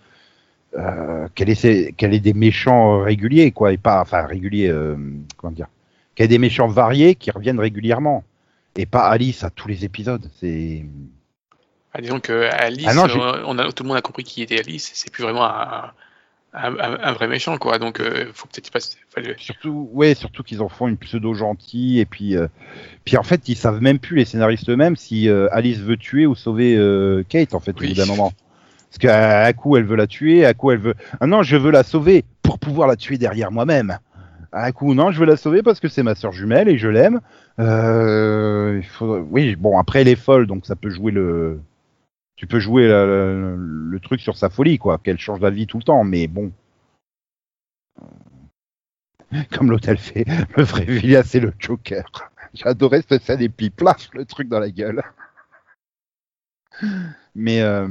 Euh, 0.76 1.28
qu'elle 1.36 1.50
ait, 1.52 2.20
des 2.20 2.34
méchants 2.34 3.02
réguliers, 3.02 3.52
quoi, 3.52 3.74
et 3.74 3.78
pas, 3.78 4.02
enfin, 4.02 4.26
réguliers, 4.26 4.70
euh, 4.70 4.96
comment 5.38 5.52
dire, 5.52 5.68
qu'elle 6.16 6.26
ait 6.26 6.30
des 6.30 6.40
méchants 6.40 6.68
variés 6.68 7.14
qui 7.14 7.30
reviennent 7.30 7.60
régulièrement, 7.60 8.24
et 8.76 8.88
pas 8.88 9.04
Alice 9.04 9.44
à 9.44 9.52
tous 9.52 9.68
les 9.68 9.86
épisodes. 9.86 10.28
C'est, 10.40 10.84
ah, 11.94 12.02
disons 12.02 12.20
que 12.20 12.50
Alice, 12.52 12.88
Ah 12.90 12.96
non, 12.96 13.06
euh, 13.08 13.44
on 13.46 13.60
a, 13.60 13.72
tout 13.72 13.84
le 13.84 13.90
monde 13.90 13.98
a 13.98 14.02
compris 14.02 14.24
qui 14.24 14.42
était 14.42 14.60
Alice, 14.60 14.90
c'est 14.96 15.12
plus 15.12 15.22
vraiment 15.22 15.44
un, 15.46 15.94
un, 16.54 16.80
un- 16.80 17.00
un 17.04 17.12
vrai 17.14 17.28
méchant, 17.28 17.60
quoi. 17.60 17.78
Donc, 17.78 18.00
euh, 18.00 18.32
faut 18.34 18.48
peut-être 18.48 18.72
pas. 18.72 18.80
Surtout, 19.38 19.90
ouais, 19.94 20.14
surtout 20.16 20.44
qu'ils 20.44 20.62
en 20.62 20.70
font 20.70 20.88
une 20.88 20.98
pseudo 20.98 21.34
gentille, 21.34 22.00
et 22.00 22.06
puis, 22.06 22.36
euh, 22.36 22.48
puis 23.06 23.18
en 23.18 23.24
fait, 23.24 23.48
ils 23.48 23.56
savent 23.56 23.82
même 23.82 24.00
plus 24.00 24.16
les 24.18 24.26
scénaristes 24.26 24.70
eux-mêmes 24.70 24.96
si 24.96 25.30
euh, 25.30 25.48
Alice 25.52 25.80
veut 25.80 25.98
tuer 25.98 26.26
ou 26.26 26.36
sauver 26.36 26.76
euh, 26.76 27.24
Kate, 27.28 27.54
en 27.54 27.60
fait, 27.60 27.80
Oui. 27.80 27.88
au 27.88 27.90
bout 27.90 27.96
d'un 27.96 28.06
moment. 28.06 28.32
Parce 28.90 28.98
qu'à 29.00 29.46
un 29.48 29.54
coup, 29.54 29.76
elle 29.78 29.86
veut 29.86 29.96
la 29.96 30.08
tuer, 30.08 30.46
à 30.46 30.50
un 30.50 30.54
coup, 30.54 30.72
elle 30.72 30.80
veut. 30.80 30.94
Ah 31.20 31.28
non, 31.28 31.42
je 31.44 31.58
veux 31.58 31.72
la 31.72 31.84
sauver 31.84 32.26
pour 32.44 32.60
pouvoir 32.60 32.88
la 32.88 32.96
tuer 32.96 33.18
derrière 33.18 33.52
moi-même. 33.52 33.98
À 34.52 34.66
un 34.66 34.72
coup, 34.72 34.94
non, 34.94 35.10
je 35.12 35.20
veux 35.20 35.26
la 35.26 35.36
sauver 35.38 35.64
parce 35.64 35.80
que 35.80 35.88
c'est 35.88 36.04
ma 36.04 36.14
sœur 36.14 36.32
jumelle 36.32 36.70
et 36.70 36.78
je 36.78 36.88
l'aime. 36.88 37.20
Faudrait- 37.58 39.24
Oui, 39.32 39.56
bon, 39.56 39.80
après, 39.80 40.02
elle 40.02 40.08
est 40.08 40.16
folle, 40.16 40.46
donc 40.46 40.66
ça 40.68 40.76
peut 40.76 40.90
jouer 40.92 41.12
le. 41.12 41.60
Tu 42.36 42.46
peux 42.46 42.60
jouer 42.60 42.88
la- 42.88 43.06
la- 43.06 43.56
le 43.58 44.00
truc 44.00 44.20
sur 44.22 44.38
sa 44.38 44.50
folie, 44.50 44.78
quoi, 44.78 44.98
qu'elle 45.00 45.18
change 45.20 45.40
d'avis 45.40 45.66
tout 45.66 45.78
le 45.78 45.84
temps, 45.84 46.04
mais 46.04 46.28
bon. 46.28 46.52
Comme 49.52 49.72
l'hôtel 49.72 49.98
fait, 49.98 50.26
le 50.58 50.64
vrai 50.64 50.86
vilain, 50.86 51.24
c'est 51.24 51.40
le 51.40 51.54
Joker. 51.60 52.04
Adoré 52.64 53.02
cette 53.08 53.24
scène 53.24 53.42
et 53.42 53.50
puis 53.50 53.70
plaf, 53.72 54.10
le 54.14 54.26
truc 54.26 54.48
dans 54.48 54.60
la 54.60 54.70
gueule. 54.70 55.02
Mais 57.36 57.62
euh, 57.62 57.88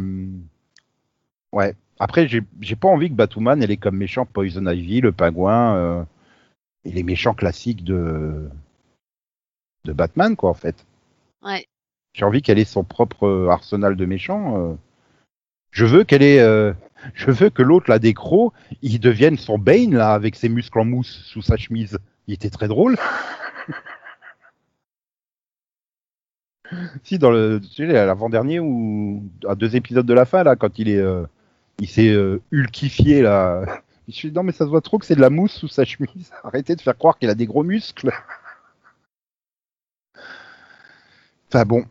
ouais. 1.53 1.75
Après, 1.99 2.27
j'ai 2.27 2.77
pas 2.77 2.89
envie 2.89 3.09
que 3.11 3.15
Batwoman 3.15 3.63
elle 3.63 3.71
est 3.71 3.77
comme 3.77 3.97
méchant 3.97 4.27
Poison 4.27 4.67
Ivy, 4.67 5.01
le 5.01 5.13
pingouin 5.13 5.77
euh, 5.77 6.05
et 6.85 6.91
les 6.91 7.03
méchants 7.03 7.35
classiques 7.35 7.85
de 7.85 8.49
de 9.85 9.93
Batman 9.93 10.37
quoi 10.37 10.51
en 10.51 10.55
fait. 10.55 10.85
Ouais. 11.43 11.67
J'ai 12.15 12.25
envie 12.25 12.43
qu'elle 12.43 12.59
ait 12.59 12.65
son 12.65 12.85
propre 12.85 13.27
euh, 13.27 13.49
arsenal 13.49 13.97
de 13.97 14.07
méchants. 14.07 14.59
euh. 14.59 14.75
Je 15.73 15.85
veux 15.87 16.05
qu'elle 16.05 16.23
ait, 16.23 16.39
euh, 16.39 16.73
je 17.15 17.31
veux 17.31 17.51
que 17.51 17.63
l'autre 17.63 17.91
là 17.91 17.99
des 17.99 18.15
crocs, 18.15 18.53
il 18.83 19.01
devienne 19.01 19.37
son 19.39 19.59
Bane 19.59 19.95
là 19.95 20.13
avec 20.13 20.37
ses 20.37 20.49
muscles 20.49 20.79
en 20.79 20.85
mousse 20.85 21.23
sous 21.25 21.43
sa 21.43 21.57
chemise. 21.57 21.99
Il 22.29 22.35
était 22.35 22.51
très 22.51 22.69
drôle. 22.69 22.97
si 27.05 27.19
dans 27.19 27.31
le, 27.31 27.61
tu 27.61 27.89
sais, 27.89 27.99
à 27.99 28.07
l'avant-dernier 28.07 28.61
ou 28.61 29.25
à 29.49 29.55
deux 29.55 29.75
épisodes 29.75 30.07
de 30.07 30.15
la 30.15 30.27
fin 30.27 30.45
là, 30.45 30.57
quand 30.57 30.79
il 30.79 30.89
est, 30.91 30.99
euh, 31.01 31.25
il 31.81 31.89
s'est 31.89 32.11
euh, 32.11 32.41
là. 32.53 33.65
Je 34.09 34.15
suis 34.15 34.33
non 34.33 34.43
mais 34.43 34.53
ça 34.53 34.65
se 34.65 34.71
voit 34.71 34.81
trop 34.83 34.99
que 34.99 35.07
c'est 35.07 35.15
de 35.15 35.21
la 35.21 35.31
mousse 35.31 35.53
sous 35.55 35.69
sa 35.69 35.85
chemise. 35.85 36.33
Arrêtez 36.45 36.77
de 36.77 36.83
faire 36.83 36.99
croire 36.99 37.19
qu'il 37.19 37.31
a 37.31 37.35
des 37.35 37.47
gros 37.47 37.63
muscles. 37.63 38.11
Enfin 41.49 41.65
bon. 41.65 41.85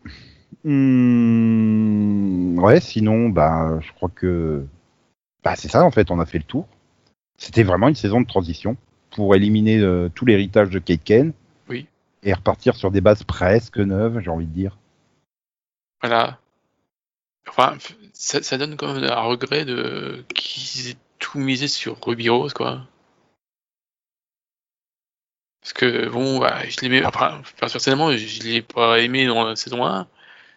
Hmm, 0.64 2.58
ouais, 2.58 2.80
sinon, 2.80 3.28
bah, 3.28 3.78
je 3.80 3.92
crois 3.92 4.10
que. 4.14 4.64
Bah, 5.42 5.56
c'est 5.56 5.68
ça 5.68 5.84
en 5.84 5.90
fait, 5.90 6.10
on 6.10 6.20
a 6.20 6.26
fait 6.26 6.38
le 6.38 6.44
tour. 6.44 6.68
C'était 7.36 7.64
vraiment 7.64 7.88
une 7.88 7.96
saison 7.96 8.20
de 8.20 8.26
transition 8.26 8.76
pour 9.10 9.34
éliminer 9.34 9.80
euh, 9.80 10.08
tout 10.14 10.24
l'héritage 10.24 10.70
de 10.70 10.78
Kate 10.78 11.02
Kane. 11.02 11.32
Oui. 11.68 11.86
Et 12.22 12.32
repartir 12.32 12.76
sur 12.76 12.92
des 12.92 13.00
bases 13.00 13.24
presque 13.24 13.78
neuves, 13.78 14.20
j'ai 14.20 14.30
envie 14.30 14.46
de 14.46 14.52
dire. 14.52 14.78
Voilà. 16.00 16.38
Enfin, 17.48 17.76
ça, 18.12 18.42
ça 18.42 18.58
donne 18.58 18.76
quand 18.76 18.94
même 18.94 19.02
un 19.02 19.20
regret 19.20 19.64
de 19.64 20.24
qu'ils 20.34 20.90
aient 20.90 20.96
tout 21.18 21.38
misé 21.38 21.66
sur 21.66 21.98
Ruby 22.04 22.28
Rose, 22.28 22.52
quoi. 22.52 22.86
Parce 25.60 25.72
que 25.72 26.08
bon, 26.08 26.38
bah, 26.38 26.68
je 26.68 26.80
l'aimais. 26.80 27.04
Enfin, 27.04 27.42
personnellement, 27.58 28.12
je, 28.12 28.18
je 28.18 28.42
l'ai 28.42 28.62
pas 28.62 29.00
aimé 29.00 29.26
dans 29.26 29.44
la 29.44 29.56
saison 29.56 29.84
1. 29.84 30.06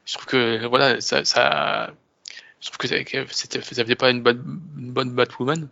Je 0.05 0.13
trouve 0.13 0.25
que 0.25 0.65
voilà, 0.67 1.01
ça, 1.01 1.25
ça 1.25 1.93
je 2.61 2.67
trouve 2.67 2.77
que 2.77 2.87
ça, 2.87 3.03
que 3.03 3.25
ça 3.33 3.61
faisait 3.61 3.95
pas 3.95 4.11
une 4.11 4.21
bonne, 4.23 4.61
une 4.77 4.91
bonne 4.91 5.13
Batwoman. 5.13 5.69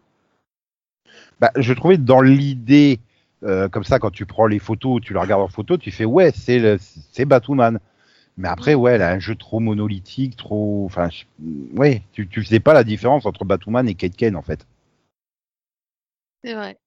Bah, 1.39 1.51
je 1.55 1.73
trouvais 1.73 1.97
dans 1.97 2.21
l'idée, 2.21 2.99
euh, 3.43 3.67
comme 3.69 3.83
ça, 3.83 3.99
quand 3.99 4.11
tu 4.11 4.25
prends 4.25 4.47
les 4.47 4.59
photos, 4.59 5.01
tu 5.01 5.13
la 5.13 5.21
regardes 5.21 5.41
en 5.41 5.47
photo, 5.47 5.77
tu 5.77 5.91
fais 5.91 6.05
ouais, 6.05 6.31
c'est 6.33 6.77
c'est 7.11 7.25
Batwoman. 7.25 7.79
Mais 8.37 8.49
après, 8.49 8.75
ouais, 8.75 8.93
elle 8.93 9.03
a 9.03 9.11
un 9.11 9.19
jeu 9.19 9.35
trop 9.35 9.59
monolithique, 9.59 10.37
trop. 10.37 10.85
Enfin, 10.85 11.09
je- 11.09 11.25
ouais, 11.77 12.03
tu, 12.13 12.27
tu 12.27 12.43
faisais 12.43 12.59
pas 12.61 12.73
la 12.73 12.83
différence 12.83 13.25
entre 13.25 13.45
Batwoman 13.45 13.87
et 13.89 13.95
Kate 13.95 14.15
Kane 14.15 14.35
en 14.37 14.41
fait. 14.43 14.65
C'est 16.43 16.53
vrai. 16.53 16.77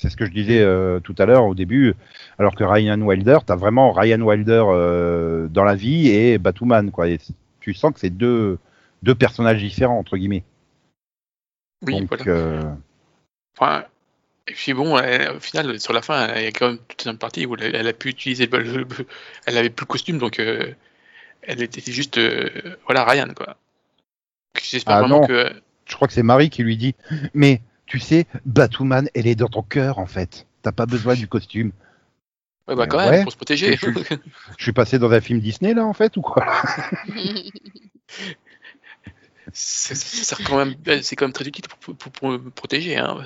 C'est 0.00 0.08
ce 0.08 0.16
que 0.16 0.24
je 0.24 0.30
disais 0.30 0.60
euh, 0.60 0.98
tout 0.98 1.14
à 1.18 1.26
l'heure 1.26 1.44
au 1.44 1.54
début. 1.54 1.94
Alors 2.38 2.54
que 2.54 2.64
Ryan 2.64 2.98
Wilder, 3.02 3.40
t'as 3.44 3.54
vraiment 3.56 3.92
Ryan 3.92 4.22
Wilder 4.22 4.64
euh, 4.68 5.46
dans 5.48 5.62
la 5.62 5.74
vie 5.74 6.08
et 6.08 6.38
Batwoman, 6.38 6.90
quoi. 6.90 7.08
Et 7.08 7.18
tu 7.60 7.74
sens 7.74 7.92
que 7.92 8.00
c'est 8.00 8.08
deux, 8.08 8.58
deux 9.02 9.14
personnages 9.14 9.60
différents 9.62 9.98
entre 9.98 10.16
guillemets. 10.16 10.42
Oui, 11.86 12.00
Donc, 12.00 12.08
voilà. 12.08 12.24
euh, 12.28 12.62
Enfin, 13.58 13.84
et 14.48 14.54
puis 14.54 14.72
bon, 14.72 14.96
elle- 14.98 15.36
au 15.36 15.40
final, 15.40 15.78
sur 15.78 15.92
la 15.92 16.00
fin, 16.00 16.34
il 16.36 16.44
y 16.44 16.46
a 16.46 16.52
quand 16.52 16.68
même 16.68 16.78
toute 16.88 17.04
une 17.04 17.18
partie 17.18 17.44
où 17.44 17.54
elle, 17.56 17.74
elle 17.74 17.86
a 17.86 17.92
pu 17.92 18.08
utiliser, 18.08 18.46
le- 18.46 18.62
le- 18.62 18.86
elle 19.44 19.58
avait 19.58 19.68
plus 19.68 19.84
le 19.84 19.88
costume, 19.88 20.16
donc 20.16 20.38
elle 20.38 20.76
était 21.62 21.92
juste, 21.92 22.18
voilà, 22.86 23.04
Ryan, 23.04 23.28
quoi. 23.36 23.58
J'espère 24.62 24.96
Ah 24.96 25.00
vraiment 25.00 25.20
non. 25.20 25.26
que, 25.26 25.52
je 25.86 25.94
crois 25.94 26.08
que 26.08 26.14
c'est 26.14 26.22
Marie 26.22 26.48
qui 26.48 26.62
lui 26.62 26.76
dit 26.76 26.94
Mais 27.34 27.60
tu 27.90 27.98
sais, 27.98 28.26
Batwoman, 28.46 29.08
elle 29.14 29.26
est 29.26 29.34
dans 29.34 29.48
ton 29.48 29.62
cœur 29.62 29.98
en 29.98 30.06
fait. 30.06 30.46
T'as 30.62 30.70
pas 30.70 30.86
besoin 30.86 31.14
du 31.14 31.26
costume. 31.26 31.72
ouais, 32.68 32.76
bah 32.76 32.84
Euh, 32.84 32.86
quand 32.86 32.98
même, 32.98 33.10
ouais. 33.10 33.22
pour 33.24 33.32
se 33.32 33.36
protéger. 33.36 33.76
Je- 33.76 33.90
Je 34.56 34.62
suis 34.62 34.72
passé 34.72 34.98
dans 35.00 35.10
un 35.10 35.20
film 35.20 35.40
Disney 35.40 35.74
là 35.74 35.84
en 35.84 35.92
fait 35.92 36.16
ou 36.16 36.20
quoi? 36.22 36.46
C'est 39.52 40.44
quand 40.44 40.56
même, 40.64 40.74
c'est 41.02 41.16
quand 41.16 41.24
même 41.26 41.32
très 41.32 41.46
utile 41.46 41.64
pour, 41.80 41.96
pour, 41.96 42.12
pour 42.12 42.28
me 42.30 42.38
protéger. 42.50 42.96
Hein. 42.96 43.18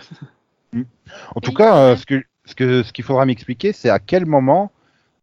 En 1.34 1.40
tout 1.40 1.52
cas, 1.52 1.76
euh, 1.76 1.96
ce 1.96 2.06
que 2.06 2.22
ce 2.46 2.54
que 2.54 2.82
ce 2.82 2.92
qu'il 2.92 3.04
faudra 3.04 3.26
m'expliquer, 3.26 3.72
c'est 3.72 3.90
à 3.90 3.98
quel 3.98 4.24
moment 4.26 4.72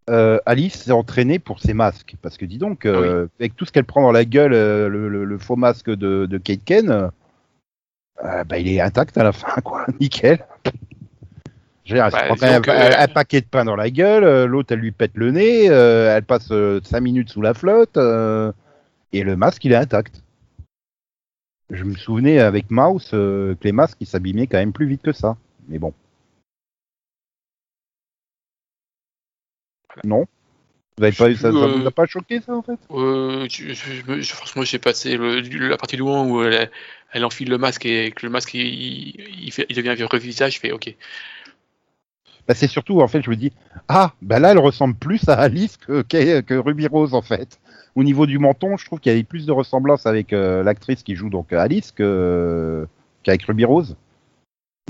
euh, 0.09 0.37
Alice 0.45 0.75
s'est 0.83 0.91
entraînée 0.91 1.39
pour 1.39 1.59
ses 1.59 1.73
masques. 1.73 2.15
Parce 2.21 2.37
que 2.37 2.45
dis 2.45 2.57
donc, 2.57 2.85
euh, 2.85 3.27
avec 3.39 3.55
tout 3.55 3.65
ce 3.65 3.71
qu'elle 3.71 3.85
prend 3.85 4.01
dans 4.01 4.11
la 4.11 4.25
gueule, 4.25 4.53
euh, 4.53 4.87
le, 4.89 5.09
le- 5.09 5.25
le 5.25 5.37
faux 5.39 5.55
masque 5.55 5.89
de, 5.89 6.27
de 6.29 6.37
Kate 6.37 6.63
Ken, 6.63 7.09
euh, 8.23 8.27
euh, 8.27 8.43
bah, 8.43 8.57
il 8.59 8.67
est 8.67 8.81
intact 8.81 9.17
à 9.17 9.23
la 9.23 9.31
fin, 9.31 9.61
quoi. 9.61 9.85
Nickel. 9.99 10.45
Bah, 11.89 12.09
un, 12.41 13.01
un 13.03 13.07
paquet 13.07 13.41
de 13.41 13.45
pain 13.47 13.65
dans 13.65 13.75
la 13.75 13.89
gueule, 13.89 14.23
euh, 14.23 14.45
l'autre 14.45 14.71
elle 14.71 14.79
lui 14.79 14.91
pète 14.91 15.11
le 15.15 15.31
nez, 15.31 15.69
euh, 15.69 16.15
elle 16.15 16.23
passe 16.23 16.47
5 16.47 17.01
minutes 17.01 17.29
sous 17.29 17.41
la 17.41 17.53
flotte, 17.53 17.97
euh, 17.97 18.51
et 19.11 19.23
le 19.23 19.35
masque 19.35 19.65
il 19.65 19.73
est 19.73 19.75
intact. 19.75 20.23
Je 21.69 21.83
me 21.83 21.95
souvenais 21.95 22.39
avec 22.39 22.69
Mouse 22.69 23.11
euh, 23.13 23.55
que 23.55 23.63
les 23.63 23.71
masques 23.71 23.97
ils 23.99 24.07
s'abîmaient 24.07 24.47
quand 24.47 24.57
même 24.57 24.73
plus 24.73 24.85
vite 24.85 25.01
que 25.01 25.11
ça. 25.11 25.35
Mais 25.67 25.79
bon. 25.79 25.93
Non 30.05 30.25
Vous 30.97 31.03
avez 31.03 31.11
Je 31.11 31.17
pas 31.17 31.29
eu 31.29 31.35
ça, 31.35 31.53
ça 31.53 31.67
euh, 31.67 31.67
vous 31.67 31.85
a 31.87 31.91
pas 31.91 32.05
choqué 32.05 32.41
ça 32.41 32.53
en 32.55 32.61
fait? 32.61 32.79
Euh, 32.91 33.47
je, 33.49 33.73
je, 33.73 33.93
je, 33.93 34.03
me- 34.11 34.21
je- 34.21 34.33
franchement, 34.33 34.63
j'ai 34.63 34.79
passé 34.79 35.17
le, 35.17 35.41
la 35.67 35.77
partie 35.77 35.97
loin 35.97 36.23
où 36.25 36.43
elle, 36.43 36.69
elle 37.11 37.25
enfile 37.25 37.49
le 37.49 37.57
masque 37.57 37.85
et 37.85 38.11
que 38.11 38.25
le 38.25 38.31
masque 38.31 38.53
il, 38.53 38.61
il, 39.45 39.51
fait, 39.51 39.65
il 39.69 39.75
devient 39.75 39.95
un 40.11 40.17
visage. 40.17 40.55
Je 40.55 40.59
fais 40.59 40.71
OK. 40.71 40.95
bah, 42.47 42.53
C'est 42.53 42.67
surtout 42.67 43.01
en 43.01 43.07
fait, 43.07 43.21
je 43.21 43.29
me 43.29 43.35
dis 43.35 43.51
ah 43.87 44.13
bah 44.21 44.39
là 44.39 44.51
elle 44.51 44.59
ressemble 44.59 44.95
plus 44.95 45.27
à 45.29 45.33
Alice 45.35 45.77
que, 45.77 46.01
que, 46.01 46.41
que 46.41 46.53
Ruby 46.53 46.87
Rose 46.87 47.13
en 47.13 47.21
fait. 47.21 47.59
Au 47.95 48.03
niveau 48.03 48.25
du 48.25 48.39
menton, 48.39 48.77
je 48.77 48.85
trouve 48.85 48.99
qu'il 48.99 49.11
y 49.11 49.15
avait 49.15 49.23
plus 49.23 49.45
de 49.45 49.51
ressemblance 49.51 50.05
avec 50.05 50.33
euh, 50.33 50.63
l'actrice 50.63 51.03
qui 51.03 51.15
joue 51.15 51.29
donc 51.29 51.51
Alice 51.53 51.91
que 51.91 52.87
qu'avec 53.23 53.43
Ruby 53.43 53.65
Rose. 53.65 53.97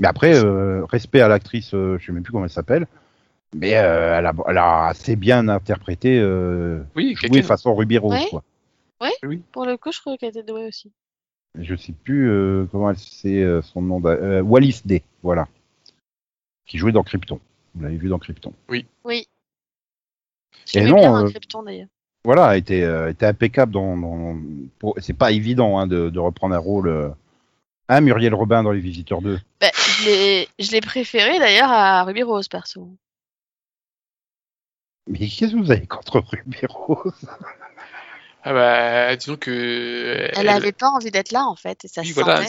Mais 0.00 0.08
après, 0.08 0.34
euh, 0.34 0.84
respect 0.84 1.20
à 1.20 1.28
l'actrice, 1.28 1.74
euh, 1.74 1.98
je 1.98 2.06
sais 2.06 2.12
même 2.12 2.22
plus 2.22 2.32
comment 2.32 2.44
elle 2.44 2.50
s'appelle, 2.50 2.86
mais 3.54 3.76
euh, 3.76 4.18
elle, 4.18 4.26
a, 4.26 4.32
elle 4.48 4.58
a 4.58 4.86
assez 4.88 5.16
bien 5.16 5.48
interprété, 5.48 6.18
euh, 6.18 6.82
Oui, 6.96 7.14
joué 7.16 7.42
façon 7.42 7.74
Ruby 7.74 7.98
Rose. 7.98 8.12
Ouais. 8.14 8.28
Quoi. 8.30 8.42
Pour 9.52 9.66
le 9.66 9.76
coup, 9.76 9.92
je 9.92 10.00
crois 10.00 10.16
qu'elle 10.16 10.30
était 10.30 10.42
douée 10.42 10.66
aussi. 10.66 10.92
Je 11.58 11.74
sais 11.76 11.92
plus 11.92 12.30
euh, 12.30 12.66
comment 12.72 12.90
elle 12.90 12.98
c'est 12.98 13.42
euh, 13.42 13.60
son 13.62 13.82
nom. 13.82 14.00
euh, 14.06 14.40
Wallis 14.42 14.80
Day, 14.84 15.02
voilà, 15.22 15.48
qui 16.66 16.78
jouait 16.78 16.92
dans 16.92 17.02
Krypton. 17.02 17.40
Vous 17.74 17.82
l'avez 17.82 17.96
vu 17.96 18.08
dans 18.08 18.18
Krypton. 18.18 18.52
Oui. 18.68 18.86
Et 19.10 19.26
Je 20.66 20.78
l'aimais 20.78 20.90
non, 20.90 20.96
bien 20.98 21.14
un 21.14 21.24
euh, 21.26 21.30
Krypton 21.30 21.62
d'ailleurs. 21.64 21.88
Voilà, 22.24 22.52
elle 22.52 22.60
était, 22.60 22.82
euh, 22.84 23.10
était 23.10 23.26
impeccable 23.26 23.72
dans. 23.72 23.96
dans 23.96 24.38
pour- 24.78 24.94
C'est 24.98 25.12
pas 25.12 25.32
évident 25.32 25.78
hein, 25.78 25.86
de, 25.86 26.08
de 26.08 26.18
reprendre 26.20 26.54
un 26.54 26.58
rôle. 26.58 26.88
Euh... 26.88 27.08
Hein, 27.88 28.00
Muriel 28.00 28.32
Robin 28.34 28.62
dans 28.62 28.70
Les 28.70 28.80
Visiteurs 28.80 29.20
2. 29.20 29.38
Bah, 29.60 29.66
je 29.74 30.04
l'ai- 30.06 30.48
je 30.58 30.70
l'ai 30.70 30.80
préféré 30.80 31.38
d'ailleurs 31.38 31.70
à 31.70 32.04
Ruby 32.04 32.22
Rose 32.22 32.48
perso. 32.48 32.88
Mais 35.08 35.18
qu'est-ce 35.18 35.52
que 35.52 35.56
vous 35.56 35.70
avez 35.70 35.86
contre 35.86 36.20
Ruby 36.20 36.58
Rose 36.68 37.12
Ah 38.44 38.52
bah, 38.52 39.16
disons 39.16 39.36
que. 39.36 40.30
Elle 40.36 40.48
avait 40.48 40.72
pas 40.72 40.88
envie 40.88 41.10
d'être 41.10 41.32
là 41.32 41.44
en 41.46 41.56
fait 41.56 41.84
et 41.84 41.88
ça 41.88 42.02
oui, 42.02 42.08
se 42.08 42.14
voilà, 42.14 42.42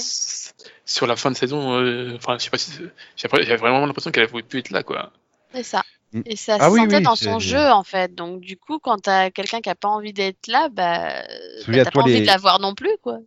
sur 0.86 1.08
la 1.08 1.16
fin 1.16 1.32
de 1.32 1.36
saison, 1.36 1.74
euh, 1.80 2.16
enfin, 2.16 2.38
je 2.40 2.44
sais 2.46 2.50
pas 2.50 2.58
si. 2.58 2.72
j'ai 3.16 3.26
après- 3.26 3.44
J'avais 3.44 3.58
vraiment 3.58 3.86
l'impression 3.86 4.12
qu'elle 4.12 4.28
pouvait 4.28 4.44
plus 4.44 4.60
être 4.60 4.72
là, 4.72 4.84
quoi. 4.84 5.12
C'est 5.54 5.64
ça. 5.64 5.84
Mm. 6.14 6.22
Et 6.26 6.36
ça 6.36 6.58
Ah 6.60 6.68
se 6.68 6.74
oui, 6.74 6.80
sentait 6.82 6.98
oui, 6.98 7.04
dans 7.04 7.16
son 7.16 7.40
jeu 7.40 7.70
en 7.72 7.84
fait. 7.84 8.14
Donc 8.14 8.40
du 8.42 8.58
coup, 8.58 8.78
quand 8.80 8.98
t'as 8.98 9.30
quelqu'un 9.32 9.62
qui 9.62 9.70
a 9.70 9.76
pas 9.76 9.88
envie 9.88 10.14
d'être 10.14 10.48
là, 10.48 10.70
bah, 10.70 11.10
bah, 11.10 11.24
Souviens-toi 11.62 11.84
t'as 11.86 11.92
pas 11.92 12.02
envie 12.02 12.14
les- 12.14 12.22
de 12.22 12.28
la 12.28 12.38
voir 12.38 12.60
non 12.60 12.76
plus 12.76 12.96
quoi. 13.02 13.18